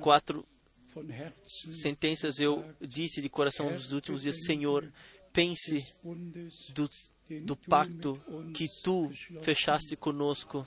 quatro 0.00 0.46
sentenças, 1.72 2.38
eu 2.38 2.64
disse 2.80 3.20
de 3.20 3.28
coração 3.28 3.70
nos 3.70 3.92
últimos 3.92 4.22
dias: 4.22 4.44
Senhor, 4.44 4.92
pense 5.32 5.92
do, 6.72 6.88
do 7.42 7.56
pacto 7.56 8.20
que 8.54 8.68
tu 8.82 9.10
fechaste 9.42 9.96
conosco. 9.96 10.66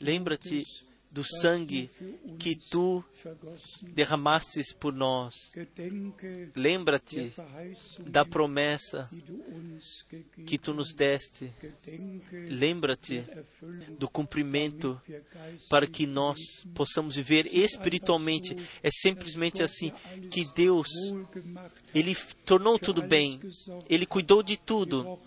Lembra-te 0.00 0.66
do 1.16 1.24
sangue 1.24 1.88
que 2.38 2.54
tu 2.54 3.02
derramastes 3.80 4.74
por 4.74 4.92
nós. 4.92 5.32
Lembra-te 6.54 7.32
da 8.06 8.22
promessa 8.22 9.08
que 10.46 10.58
tu 10.58 10.74
nos 10.74 10.92
deste. 10.92 11.50
Lembra-te 12.50 13.24
do 13.98 14.10
cumprimento 14.10 15.00
para 15.70 15.86
que 15.86 16.06
nós 16.06 16.38
possamos 16.74 17.16
viver 17.16 17.46
espiritualmente. 17.46 18.54
É 18.82 18.90
simplesmente 18.90 19.62
assim 19.62 19.92
que 20.30 20.44
Deus. 20.54 20.88
Ele 21.94 22.14
tornou 22.44 22.78
tudo 22.78 23.00
bem. 23.00 23.40
Ele 23.88 24.04
cuidou 24.04 24.42
de 24.42 24.58
tudo. 24.58 25.18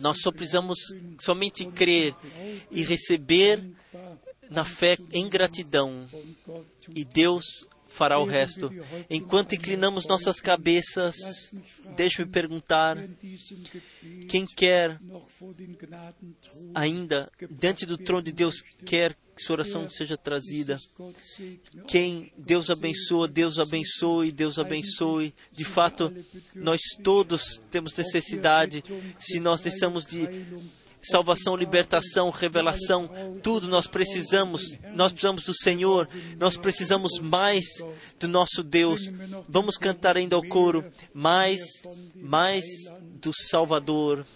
Nós 0.00 0.22
só 0.22 0.32
precisamos 0.32 0.78
somente 1.20 1.66
crer 1.66 2.14
e 2.70 2.82
receber 2.82 3.62
na 4.50 4.64
fé 4.64 4.96
em 5.12 5.28
gratidão. 5.28 6.08
E 6.94 7.04
Deus 7.04 7.44
fará 7.88 8.18
o 8.18 8.24
resto. 8.24 8.70
Enquanto 9.10 9.54
inclinamos 9.54 10.06
nossas 10.06 10.40
cabeças, 10.40 11.16
deixe-me 11.96 12.30
perguntar: 12.30 12.96
quem 14.28 14.46
quer 14.46 15.00
ainda 16.74 17.30
diante 17.50 17.86
do 17.86 17.98
trono 17.98 18.22
de 18.22 18.32
Deus 18.32 18.62
quer 18.84 19.16
que 19.34 19.42
sua 19.44 19.54
oração 19.54 19.88
seja 19.88 20.16
trazida? 20.16 20.78
Quem 21.86 22.32
Deus 22.36 22.70
abençoa, 22.70 23.28
Deus 23.28 23.58
abençoe, 23.58 24.32
Deus 24.32 24.58
abençoe. 24.58 25.34
De 25.52 25.64
fato, 25.64 26.12
nós 26.54 26.80
todos 27.02 27.58
temos 27.70 27.96
necessidade. 27.96 28.82
Se 29.18 29.40
nós 29.40 29.60
precisamos 29.60 30.04
de 30.04 30.26
salvação, 31.02 31.56
libertação, 31.56 32.30
revelação, 32.30 33.08
tudo 33.42 33.68
nós 33.68 33.86
precisamos. 33.86 34.78
Nós 34.94 35.12
precisamos 35.12 35.44
do 35.44 35.54
Senhor. 35.54 36.08
Nós 36.38 36.56
precisamos 36.56 37.18
mais 37.20 37.64
do 38.18 38.28
nosso 38.28 38.62
Deus. 38.62 39.12
Vamos 39.48 39.76
cantar 39.76 40.16
ainda 40.16 40.36
ao 40.36 40.42
coro 40.42 40.84
mais, 41.12 41.60
mais 42.14 42.64
do 43.20 43.32
Salvador. 43.34 44.26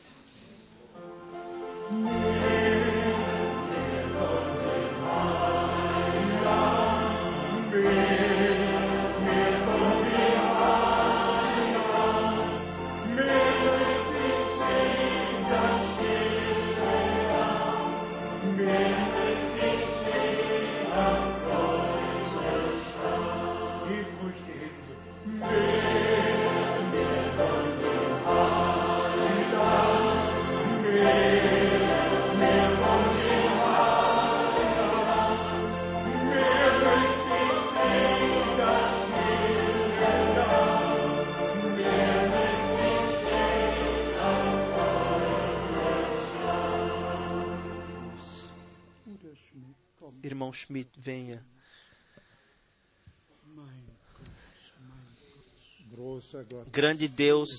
Irmão 50.32 50.50
Schmidt, 50.50 50.90
venha. 50.96 51.44
Grande 56.72 57.06
Deus, 57.06 57.50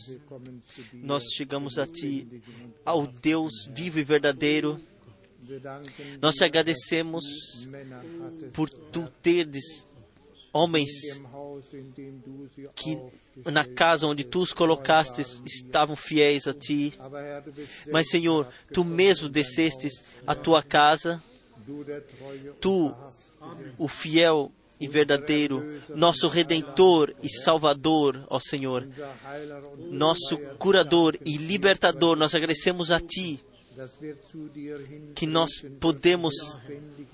nós 0.92 1.24
chegamos 1.36 1.78
a 1.78 1.86
Ti, 1.86 2.42
ao 2.84 3.06
Deus 3.06 3.68
vivo 3.70 4.00
e 4.00 4.04
verdadeiro. 4.04 4.82
Nós 6.20 6.34
te 6.36 6.44
agradecemos 6.44 7.24
por 8.54 8.72
tu 8.72 9.08
teres 9.22 9.88
homens 10.52 11.22
que 12.76 12.98
na 13.52 13.66
casa 13.66 14.08
onde 14.08 14.24
tu 14.24 14.40
os 14.42 14.52
colocastes 14.52 15.44
estavam 15.46 15.96
fiéis 15.96 16.48
a 16.48 16.54
Ti. 16.56 16.92
Mas, 17.92 18.10
Senhor, 18.10 18.52
tu 18.74 18.84
mesmo 18.84 19.30
descestes 19.30 20.04
a 20.26 20.34
tua 20.34 20.64
casa, 20.64 21.22
Tu, 22.60 22.96
o 23.78 23.88
fiel 23.88 24.52
e 24.80 24.88
verdadeiro, 24.88 25.82
nosso 25.90 26.28
redentor 26.28 27.14
e 27.22 27.30
salvador, 27.30 28.26
ó 28.30 28.40
Senhor, 28.40 28.88
nosso 29.92 30.38
curador 30.58 31.18
e 31.26 31.38
libertador, 31.38 32.18
nós 32.18 32.36
agradecemos 32.36 32.92
a 32.92 33.00
Ti 33.00 33.44
que 35.16 35.26
nós 35.26 35.66
podemos 35.80 36.34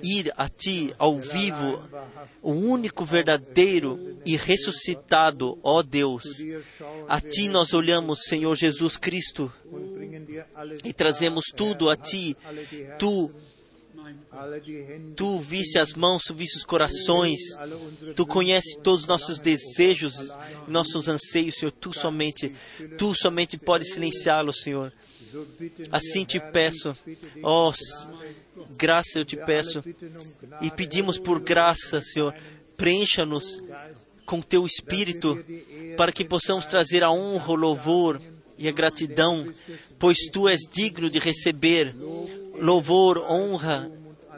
ir 0.03 0.31
a 0.35 0.49
Ti 0.49 0.93
ao 0.97 1.17
vivo, 1.17 1.87
o 2.41 2.51
único 2.51 3.05
verdadeiro 3.05 4.17
e 4.25 4.35
ressuscitado, 4.35 5.57
ó 5.63 5.81
Deus. 5.81 6.23
A 7.07 7.21
Ti 7.21 7.47
nós 7.47 7.73
olhamos, 7.73 8.23
Senhor 8.23 8.55
Jesus 8.55 8.97
Cristo, 8.97 9.51
e 10.83 10.91
trazemos 10.91 11.45
tudo 11.55 11.89
a 11.89 11.95
Ti. 11.95 12.35
Tu, 12.97 13.31
Tu 15.15 15.39
viste 15.39 15.79
as 15.79 15.93
mãos, 15.93 16.23
Tu 16.23 16.35
viste 16.35 16.57
os 16.57 16.63
corações, 16.63 17.39
Tu 18.15 18.25
conheces 18.25 18.75
todos 18.83 19.01
os 19.01 19.07
nossos 19.07 19.39
desejos, 19.39 20.13
nossos 20.67 21.07
anseios, 21.07 21.55
Senhor. 21.55 21.71
Tu 21.71 21.91
somente, 21.93 22.55
Tu 22.97 23.15
somente 23.15 23.57
podes 23.57 23.93
silenciá-los, 23.93 24.61
Senhor. 24.61 24.93
Assim 25.91 26.25
te 26.25 26.39
peço, 26.39 26.95
ó 27.43 27.71
Gnade. 27.71 28.75
graça 28.75 29.19
eu 29.19 29.25
te 29.25 29.37
peço, 29.37 29.83
e 30.61 30.71
pedimos 30.71 31.19
por 31.19 31.39
graça, 31.39 32.01
Senhor, 32.01 32.33
preencha-nos 32.75 33.61
com 34.25 34.41
Teu 34.41 34.65
Espírito, 34.65 35.43
para 35.97 36.11
que 36.11 36.25
possamos 36.25 36.65
trazer 36.65 37.03
a 37.03 37.11
honra, 37.11 37.51
o 37.51 37.55
louvor 37.55 38.21
e 38.57 38.67
a 38.67 38.71
gratidão, 38.71 39.47
pois 39.97 40.17
Tu 40.31 40.47
és 40.47 40.61
digno 40.69 41.09
de 41.09 41.19
receber 41.19 41.95
louvor, 42.59 43.19
honra, 43.19 43.91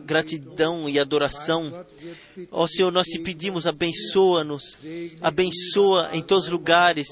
gratidão 0.06 0.88
e 0.90 1.00
adoração. 1.00 1.86
Ó 2.52 2.68
Senhor, 2.68 2.92
nós 2.92 3.08
te 3.08 3.20
pedimos, 3.20 3.66
abençoa-nos, 3.66 4.78
abençoa 5.22 6.10
em 6.14 6.22
todos 6.22 6.46
os 6.46 6.52
lugares 6.52 7.08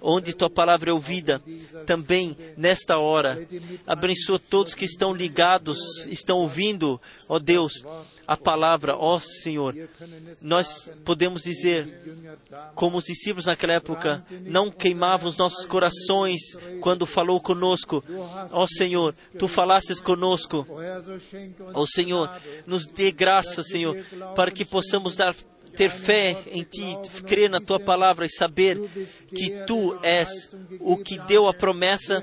onde 0.00 0.32
tua 0.32 0.50
palavra 0.50 0.90
é 0.90 0.92
ouvida, 0.92 1.40
também 1.86 2.36
nesta 2.56 2.98
hora. 2.98 3.46
Abençoa 3.86 4.38
todos 4.38 4.74
que 4.74 4.84
estão 4.84 5.14
ligados, 5.14 6.06
estão 6.06 6.38
ouvindo, 6.38 7.00
ó 7.28 7.38
Deus, 7.38 7.84
a 8.26 8.36
palavra, 8.36 8.96
ó 8.96 9.18
Senhor. 9.18 9.74
Nós 10.40 10.90
podemos 11.04 11.42
dizer, 11.42 12.00
como 12.74 12.98
os 12.98 13.04
discípulos 13.04 13.46
naquela 13.46 13.74
época 13.74 14.24
não 14.42 14.70
queimavam 14.70 15.28
os 15.28 15.36
nossos 15.36 15.64
corações 15.64 16.40
quando 16.80 17.06
falou 17.06 17.40
conosco. 17.40 18.02
Ó 18.50 18.66
Senhor, 18.66 19.14
tu 19.38 19.46
falasses 19.46 20.00
conosco. 20.00 20.66
Ó 21.74 21.86
Senhor, 21.86 22.32
Gnade, 22.32 22.64
nos 22.66 22.86
dê 22.86 23.10
graça, 23.10 23.62
Senhor, 23.62 23.96
para 24.34 24.50
que 24.50 24.64
possamos 24.64 25.16
dar 25.16 25.34
ter 25.76 25.90
fé 25.90 26.36
em 26.46 26.62
Ti, 26.62 26.96
crer 27.26 27.50
na 27.50 27.60
Tua 27.60 27.80
palavra 27.80 28.26
e 28.26 28.30
saber 28.30 28.78
que 29.26 29.64
Tu 29.66 29.98
és 30.02 30.54
o 30.80 30.96
que 30.96 31.18
deu 31.20 31.46
a 31.46 31.54
promessa, 31.54 32.22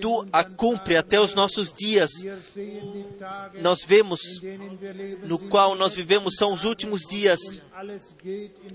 Tu 0.00 0.28
a 0.32 0.44
cumpre 0.44 0.96
até 0.96 1.20
os 1.20 1.34
nossos 1.34 1.72
dias. 1.72 2.10
Nós 3.60 3.84
vemos 3.84 4.20
no 5.24 5.38
qual 5.38 5.74
nós 5.74 5.94
vivemos 5.94 6.36
são 6.36 6.52
os 6.52 6.64
últimos 6.64 7.02
dias 7.02 7.40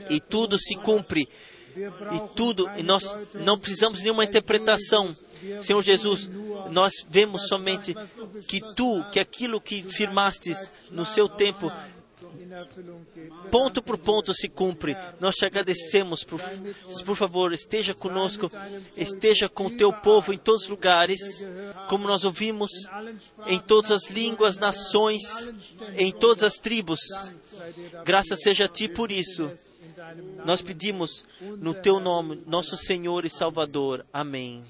e 0.09 0.19
tudo 0.19 0.57
se 0.57 0.75
cumpre 0.75 1.27
e 1.75 2.35
tudo, 2.35 2.69
e 2.77 2.83
nós 2.83 3.03
não 3.33 3.57
precisamos 3.57 3.97
de 3.97 4.03
nenhuma 4.03 4.23
interpretação. 4.23 5.15
Senhor 5.61 5.81
Jesus, 5.81 6.29
nós 6.71 6.93
vemos 7.09 7.47
somente 7.47 7.95
que 8.47 8.61
tu, 8.75 9.03
que 9.11 9.19
aquilo 9.19 9.59
que 9.59 9.83
firmastes 9.83 10.71
no 10.91 11.05
seu 11.05 11.27
tempo, 11.27 11.71
ponto 13.51 13.81
por 13.81 13.97
ponto 13.97 14.33
se 14.33 14.49
cumpre. 14.49 14.95
Nós 15.19 15.35
te 15.35 15.45
agradecemos, 15.45 16.23
por, 16.23 16.41
por 17.05 17.15
favor, 17.15 17.53
esteja 17.53 17.93
conosco, 17.93 18.51
esteja 18.95 19.47
com 19.47 19.67
o 19.67 19.77
teu 19.77 19.91
povo 19.91 20.33
em 20.33 20.37
todos 20.37 20.63
os 20.63 20.69
lugares, 20.69 21.47
como 21.87 22.07
nós 22.07 22.23
ouvimos, 22.23 22.71
em 23.47 23.59
todas 23.59 23.91
as 23.91 24.09
línguas, 24.09 24.57
nações, 24.57 25.23
em 25.95 26.11
todas 26.11 26.43
as 26.43 26.55
tribos. 26.55 26.99
Graças 28.05 28.41
seja 28.41 28.65
a 28.65 28.69
ti 28.69 28.87
por 28.87 29.11
isso. 29.11 29.51
Nós 30.45 30.61
pedimos 30.61 31.25
no 31.41 31.73
teu 31.73 31.99
nome, 31.99 32.41
nosso 32.45 32.75
Senhor 32.75 33.25
e 33.25 33.29
Salvador. 33.29 34.05
Amém. 34.11 34.63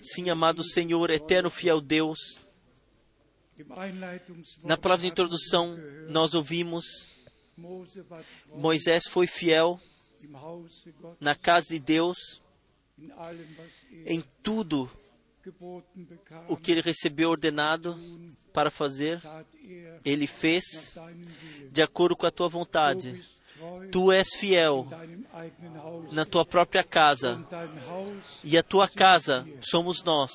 Sim, 0.00 0.30
amado 0.30 0.64
Senhor, 0.64 1.10
eterno 1.10 1.50
fiel 1.50 1.80
Deus. 1.80 2.38
Na 4.62 4.76
palavra 4.76 5.02
de 5.02 5.08
introdução, 5.08 5.76
nós 6.08 6.34
ouvimos 6.34 6.84
Moisés 8.54 9.04
foi 9.08 9.26
fiel 9.26 9.80
na 11.20 11.34
casa 11.34 11.68
de 11.68 11.78
Deus 11.78 12.40
em 14.06 14.22
tudo 14.42 14.90
o 16.48 16.56
que 16.56 16.72
ele 16.72 16.80
recebeu 16.80 17.30
ordenado 17.30 17.98
para 18.52 18.70
fazer, 18.70 19.20
ele 20.04 20.26
fez 20.26 20.94
de 21.70 21.82
acordo 21.82 22.16
com 22.16 22.26
a 22.26 22.30
tua 22.30 22.48
vontade. 22.48 23.24
Tu 23.90 24.12
és 24.12 24.28
fiel 24.36 24.88
na 26.10 26.24
tua 26.24 26.44
própria 26.44 26.82
casa 26.82 27.44
e 28.42 28.56
a 28.58 28.62
tua 28.62 28.88
casa 28.88 29.46
somos 29.60 30.02
nós. 30.02 30.32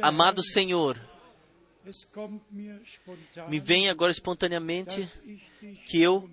Amado 0.00 0.42
Senhor, 0.42 0.98
me 3.48 3.60
vem 3.60 3.88
agora 3.88 4.10
espontaneamente 4.10 5.08
que 5.86 6.02
eu 6.02 6.28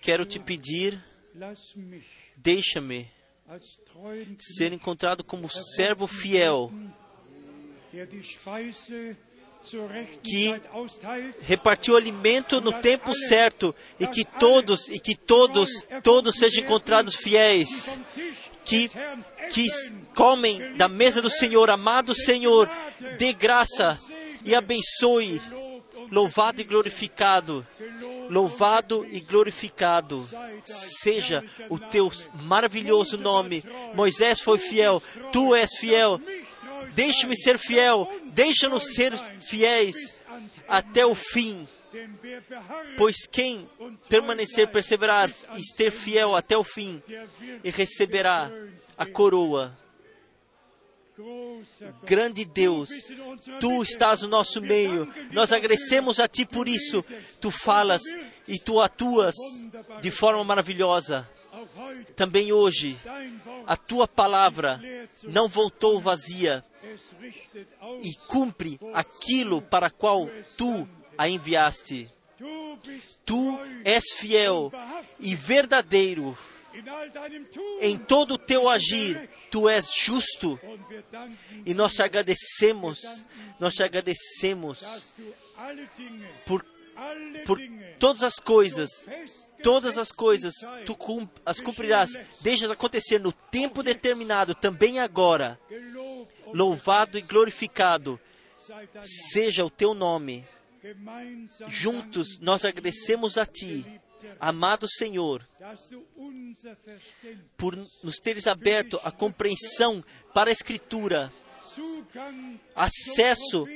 quero 0.00 0.24
te 0.24 0.38
pedir, 0.38 1.02
deixa-me 2.36 3.10
ser 4.38 4.72
encontrado 4.72 5.22
como 5.22 5.50
servo 5.50 6.06
fiel 6.06 6.72
que 10.22 10.60
repartiu 11.40 11.96
alimento 11.96 12.60
no 12.60 12.72
tempo 12.80 13.14
certo 13.14 13.74
e 13.98 14.06
que 14.06 14.24
todos 14.24 14.88
e 14.88 14.98
que 14.98 15.14
todos 15.14 15.70
todos 16.02 16.34
sejam 16.36 16.64
encontrados 16.64 17.14
fiéis 17.14 17.98
que 18.64 18.90
que 19.50 19.66
comem 20.14 20.74
da 20.76 20.88
mesa 20.88 21.20
do 21.20 21.30
Senhor 21.30 21.70
amado 21.70 22.14
Senhor 22.14 22.68
dê 23.18 23.32
graça 23.32 23.98
e 24.44 24.54
abençoe 24.54 25.40
louvado 26.10 26.60
e 26.60 26.64
glorificado 26.64 27.66
louvado 28.28 29.06
e 29.10 29.20
glorificado 29.20 30.26
seja 30.64 31.44
o 31.68 31.78
teu 31.78 32.10
maravilhoso 32.42 33.18
nome 33.18 33.64
Moisés 33.94 34.40
foi 34.40 34.58
fiel 34.58 35.02
tu 35.32 35.54
és 35.54 35.70
fiel 35.78 36.20
Deixe-me 36.94 37.36
ser 37.36 37.58
fiel, 37.58 38.08
deixa-nos 38.26 38.94
ser 38.94 39.12
fiéis 39.40 40.22
até 40.68 41.04
o 41.04 41.14
fim. 41.14 41.68
Pois 42.96 43.26
quem 43.26 43.68
permanecer, 44.08 44.68
perseverar 44.68 45.30
e 45.56 45.62
ser 45.76 45.90
fiel 45.90 46.34
até 46.34 46.56
o 46.56 46.64
fim, 46.64 47.02
e 47.62 47.70
receberá 47.70 48.50
a 48.96 49.06
coroa. 49.06 49.76
Grande 52.02 52.44
Deus, 52.44 52.88
Tu 53.60 53.82
estás 53.82 54.22
no 54.22 54.28
nosso 54.28 54.60
meio, 54.60 55.08
nós 55.32 55.52
agradecemos 55.52 56.18
a 56.18 56.26
Ti 56.26 56.44
por 56.44 56.68
isso. 56.68 57.04
Tu 57.40 57.50
falas 57.50 58.02
e 58.48 58.58
Tu 58.58 58.80
atuas 58.80 59.34
de 60.00 60.10
forma 60.10 60.42
maravilhosa. 60.42 61.28
Também 62.16 62.52
hoje, 62.52 62.98
a 63.66 63.76
Tua 63.76 64.08
palavra 64.08 64.80
não 65.24 65.48
voltou 65.48 66.00
vazia, 66.00 66.64
e 68.02 68.14
cumpre 68.26 68.78
aquilo 68.92 69.62
para 69.62 69.90
qual 69.90 70.28
tu 70.56 70.88
a 71.16 71.28
enviaste. 71.28 72.10
Tu 73.24 73.58
és 73.84 74.04
fiel 74.16 74.72
e 75.20 75.34
verdadeiro. 75.34 76.36
Em 77.80 77.96
todo 77.96 78.34
o 78.34 78.38
teu 78.38 78.68
agir, 78.68 79.28
tu 79.50 79.68
és 79.68 79.92
justo. 79.94 80.58
E 81.64 81.74
nós 81.74 81.94
te 81.94 82.02
agradecemos, 82.02 83.24
nós 83.58 83.74
te 83.74 83.82
agradecemos 83.82 84.82
por, 86.44 86.64
por 87.46 87.58
todas 87.98 88.22
as 88.22 88.36
coisas, 88.36 88.90
todas 89.62 89.98
as 89.98 90.10
coisas 90.10 90.54
tu 90.84 90.96
as 91.44 91.60
cumprirás, 91.60 92.10
deixas 92.40 92.70
acontecer 92.70 93.18
no 93.18 93.32
tempo 93.32 93.82
determinado, 93.82 94.54
também 94.54 94.98
agora 94.98 95.58
louvado 96.52 97.18
e 97.18 97.22
glorificado 97.22 98.20
seja 99.02 99.64
o 99.64 99.70
teu 99.70 99.94
nome. 99.94 100.44
Juntos 101.68 102.38
nós 102.40 102.64
agradecemos 102.64 103.38
a 103.38 103.46
Ti, 103.46 103.84
amado 104.40 104.88
Senhor, 104.88 105.46
por 107.56 107.76
nos 107.76 108.16
teres 108.16 108.46
aberto 108.46 109.00
a 109.04 109.10
compreensão 109.10 110.04
para 110.32 110.50
a 110.50 110.52
Escritura, 110.52 111.32
acesso 112.74 113.66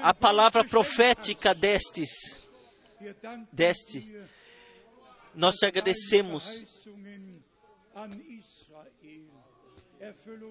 à 0.00 0.14
palavra 0.14 0.64
profética 0.64 1.54
destes, 1.54 2.40
deste. 3.52 4.14
Nós 5.34 5.56
te 5.56 5.66
agradecemos 5.66 6.44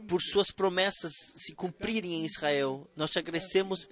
por 0.07 0.21
suas 0.21 0.51
promessas 0.51 1.11
se 1.35 1.53
cumprirem 1.53 2.13
em 2.13 2.25
Israel. 2.25 2.89
Nós 2.95 3.11
te 3.11 3.19
agradecemos 3.19 3.87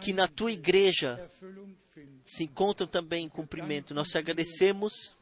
que 0.00 0.12
na 0.12 0.28
tua 0.28 0.52
igreja 0.52 1.30
se 2.24 2.44
encontra 2.44 2.86
também 2.86 3.28
cumprimento. 3.28 3.94
Nós 3.94 4.08
te 4.08 4.18
agradecemos 4.18 5.16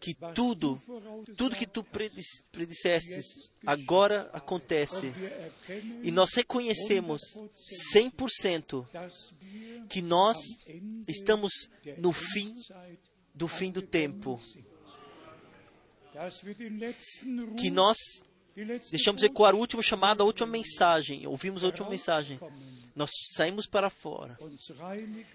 que 0.00 0.14
tudo, 0.34 0.80
tudo 1.36 1.56
que 1.56 1.66
tu 1.66 1.82
predissestes, 2.52 3.50
agora 3.64 4.30
acontece. 4.32 5.12
E 6.02 6.10
nós 6.10 6.30
reconhecemos 6.34 7.20
100% 7.94 8.86
que 9.88 10.02
nós 10.02 10.38
estamos 11.08 11.52
no 11.98 12.12
fim 12.12 12.54
do 13.34 13.46
fim 13.46 13.70
do 13.70 13.82
tempo 13.82 14.40
que 17.58 17.70
nós 17.70 17.96
deixamos 18.90 19.22
ecoar 19.22 19.54
o 19.54 19.58
último 19.58 19.82
chamado, 19.82 20.22
a 20.22 20.26
última 20.26 20.46
mensagem, 20.46 21.26
ouvimos 21.26 21.62
a 21.62 21.66
última 21.66 21.90
mensagem. 21.90 22.38
Nós 22.94 23.10
saímos 23.32 23.66
para 23.66 23.90
fora, 23.90 24.38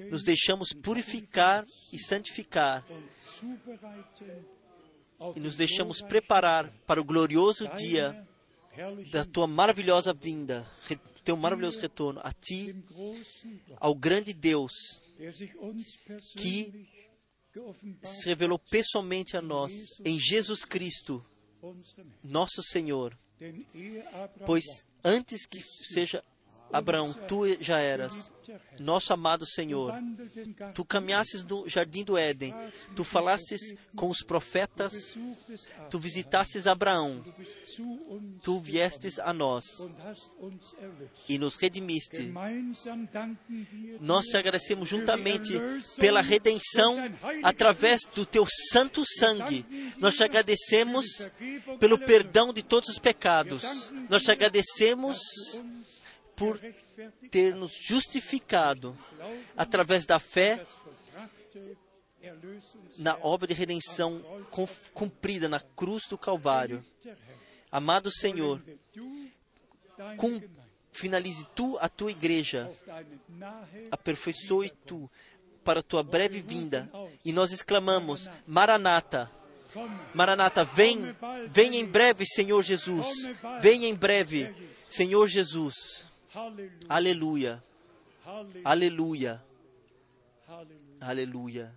nos 0.10 0.24
deixamos 0.24 0.74
purificar 0.74 1.66
e 1.94 1.99
santificar, 1.99 2.84
e 5.36 5.40
nos 5.40 5.56
deixamos 5.56 6.02
preparar 6.02 6.72
para 6.88 6.99
o 6.99 7.03
glorioso 7.03 7.68
dia 7.76 8.28
da 9.12 9.24
tua 9.24 9.45
maravilhosa 9.45 10.14
vinda, 10.14 10.68
teu 11.24 11.38
maravilhoso 11.38 11.80
retorno 11.80 12.20
a 12.24 12.34
ti, 12.34 12.76
ao 13.80 13.94
grande 13.94 14.34
Deus 14.34 14.74
que 16.38 16.88
se 18.03 18.28
revelou 18.28 18.60
pessoalmente 18.60 19.36
a 19.38 19.41
nós 19.41 19.72
em 20.03 20.19
Jesus 20.19 20.65
Cristo, 20.65 21.26
nosso 22.23 22.61
Senhor. 22.64 23.18
Pois 24.45 24.64
antes 25.03 25.45
que 25.45 25.61
seja 25.61 26.23
Abraão, 26.72 27.14
tu 27.27 27.45
já 27.61 27.80
eras 27.80 28.31
nosso 28.80 29.14
amado 29.14 29.45
Senhor. 29.45 29.93
Tu 30.73 30.84
caminhasses 30.84 31.43
no 31.43 31.68
jardim 31.68 32.03
do 32.03 32.18
Éden, 32.18 32.53
tu 32.95 33.03
falastes 33.03 33.76
com 33.95 34.10
os 34.10 34.23
profetas, 34.23 35.18
tu 35.89 35.99
visitastes 35.99 36.68
Abraão, 36.68 37.23
tu 38.41 38.60
viestes 38.60 39.19
a 39.19 39.34
nós 39.34 39.65
e 41.30 41.38
nos 41.38 41.56
redimiste. 41.56 42.34
Nós 43.99 44.26
te 44.26 44.38
agradecemos 44.38 44.89
juntamente 44.89 45.53
pela 45.98 46.22
redenção 46.22 46.98
através 47.43 48.02
do 48.15 48.26
teu 48.26 48.45
santo 48.72 49.03
sangue. 49.06 49.65
Nós 49.99 50.15
te 50.15 50.23
agradecemos 50.23 51.06
pelo 51.80 51.98
perdão 51.99 52.53
de 52.53 52.64
todos 52.64 52.89
os 52.89 52.98
pecados. 52.98 53.91
Nós 54.10 54.23
te 54.23 54.31
agradecemos 54.31 55.19
por 56.36 56.60
ter 57.30 57.56
nos 57.56 57.74
justificado 57.74 58.98
através 59.56 60.06
da 60.06 60.20
fé 60.20 60.64
na 62.98 63.18
obra 63.22 63.48
de 63.48 63.53
redenção 63.53 64.22
cum- 64.49 64.68
cumprida 64.94 65.49
na 65.49 65.60
cruz 65.60 66.03
do 66.10 66.18
Calvário. 66.18 66.84
Amado 67.72 68.12
Senhor, 68.12 68.62
finalize 70.91 71.45
tu 71.56 71.78
a 71.80 71.88
tua 71.90 72.12
igreja, 72.12 72.72
aperfeiçoe 73.90 74.70
tu 74.86 75.10
para 75.64 75.80
a 75.80 75.84
tua 75.84 76.03
breve 76.03 76.41
vinda. 76.41 76.90
E 77.24 77.32
nós 77.32 77.52
exclamamos: 77.52 78.30
Maranata, 78.45 79.32
Maranata, 80.14 80.64
vem, 80.64 81.16
vem 81.49 81.78
em 81.78 81.86
breve, 81.86 82.26
Senhor 82.26 82.62
Jesus. 82.62 83.32
Vem 83.62 83.86
em 83.86 83.95
breve, 83.95 84.53
Senhor 84.90 85.28
Jesus. 85.28 86.06
Aleluia, 86.88 87.62
aleluia, 88.64 89.44
aleluia. 91.02 91.76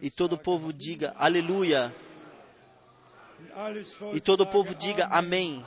E 0.00 0.10
todo 0.10 0.32
o 0.34 0.38
povo 0.38 0.72
diga 0.72 1.14
aleluia. 1.18 1.94
E 4.14 4.20
todo 4.20 4.40
o 4.40 4.46
povo 4.46 4.74
diga 4.74 5.06
amém. 5.08 5.62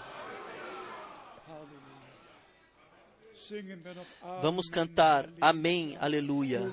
Vamos 4.41 4.67
cantar 4.67 5.29
amém, 5.39 5.95
aleluia. 5.99 6.71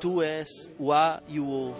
Tu 0.00 0.20
és 0.20 0.70
o 0.78 0.92
A 0.92 1.22
e 1.28 1.40
o 1.40 1.48
O. 1.48 1.74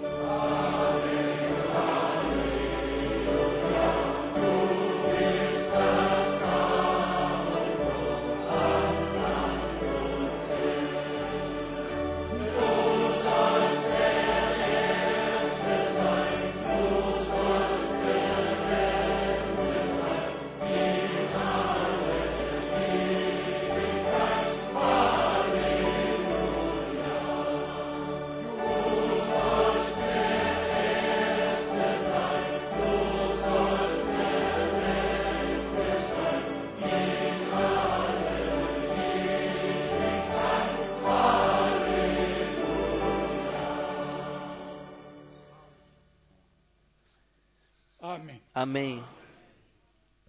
Amém, 48.57 49.05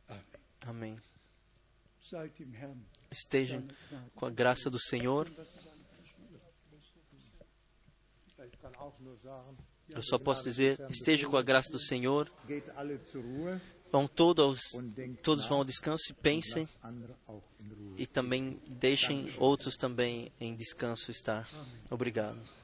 Amen. 0.05 0.23
amém. 0.59 0.95
Estejam 3.09 3.65
com 4.15 4.25
a 4.25 4.29
graça 4.29 4.69
do 4.69 4.77
Senhor. 4.77 5.31
Eu 9.89 10.03
só 10.03 10.19
posso 10.19 10.43
dizer, 10.43 10.77
esteja 10.89 11.25
com 11.29 11.37
a 11.37 11.41
graça 11.41 11.71
do 11.71 11.79
Senhor. 11.79 12.29
Vão 13.89 14.09
todos, 14.09 14.59
todos 15.23 15.45
vão 15.45 15.59
ao 15.59 15.63
descanso 15.63 16.11
e 16.11 16.13
pensem 16.13 16.67
e 17.95 18.05
também 18.05 18.59
deixem 18.69 19.33
outros 19.37 19.77
também 19.77 20.33
em 20.37 20.53
descanso 20.53 21.11
estar. 21.11 21.49
Obrigado. 21.89 22.56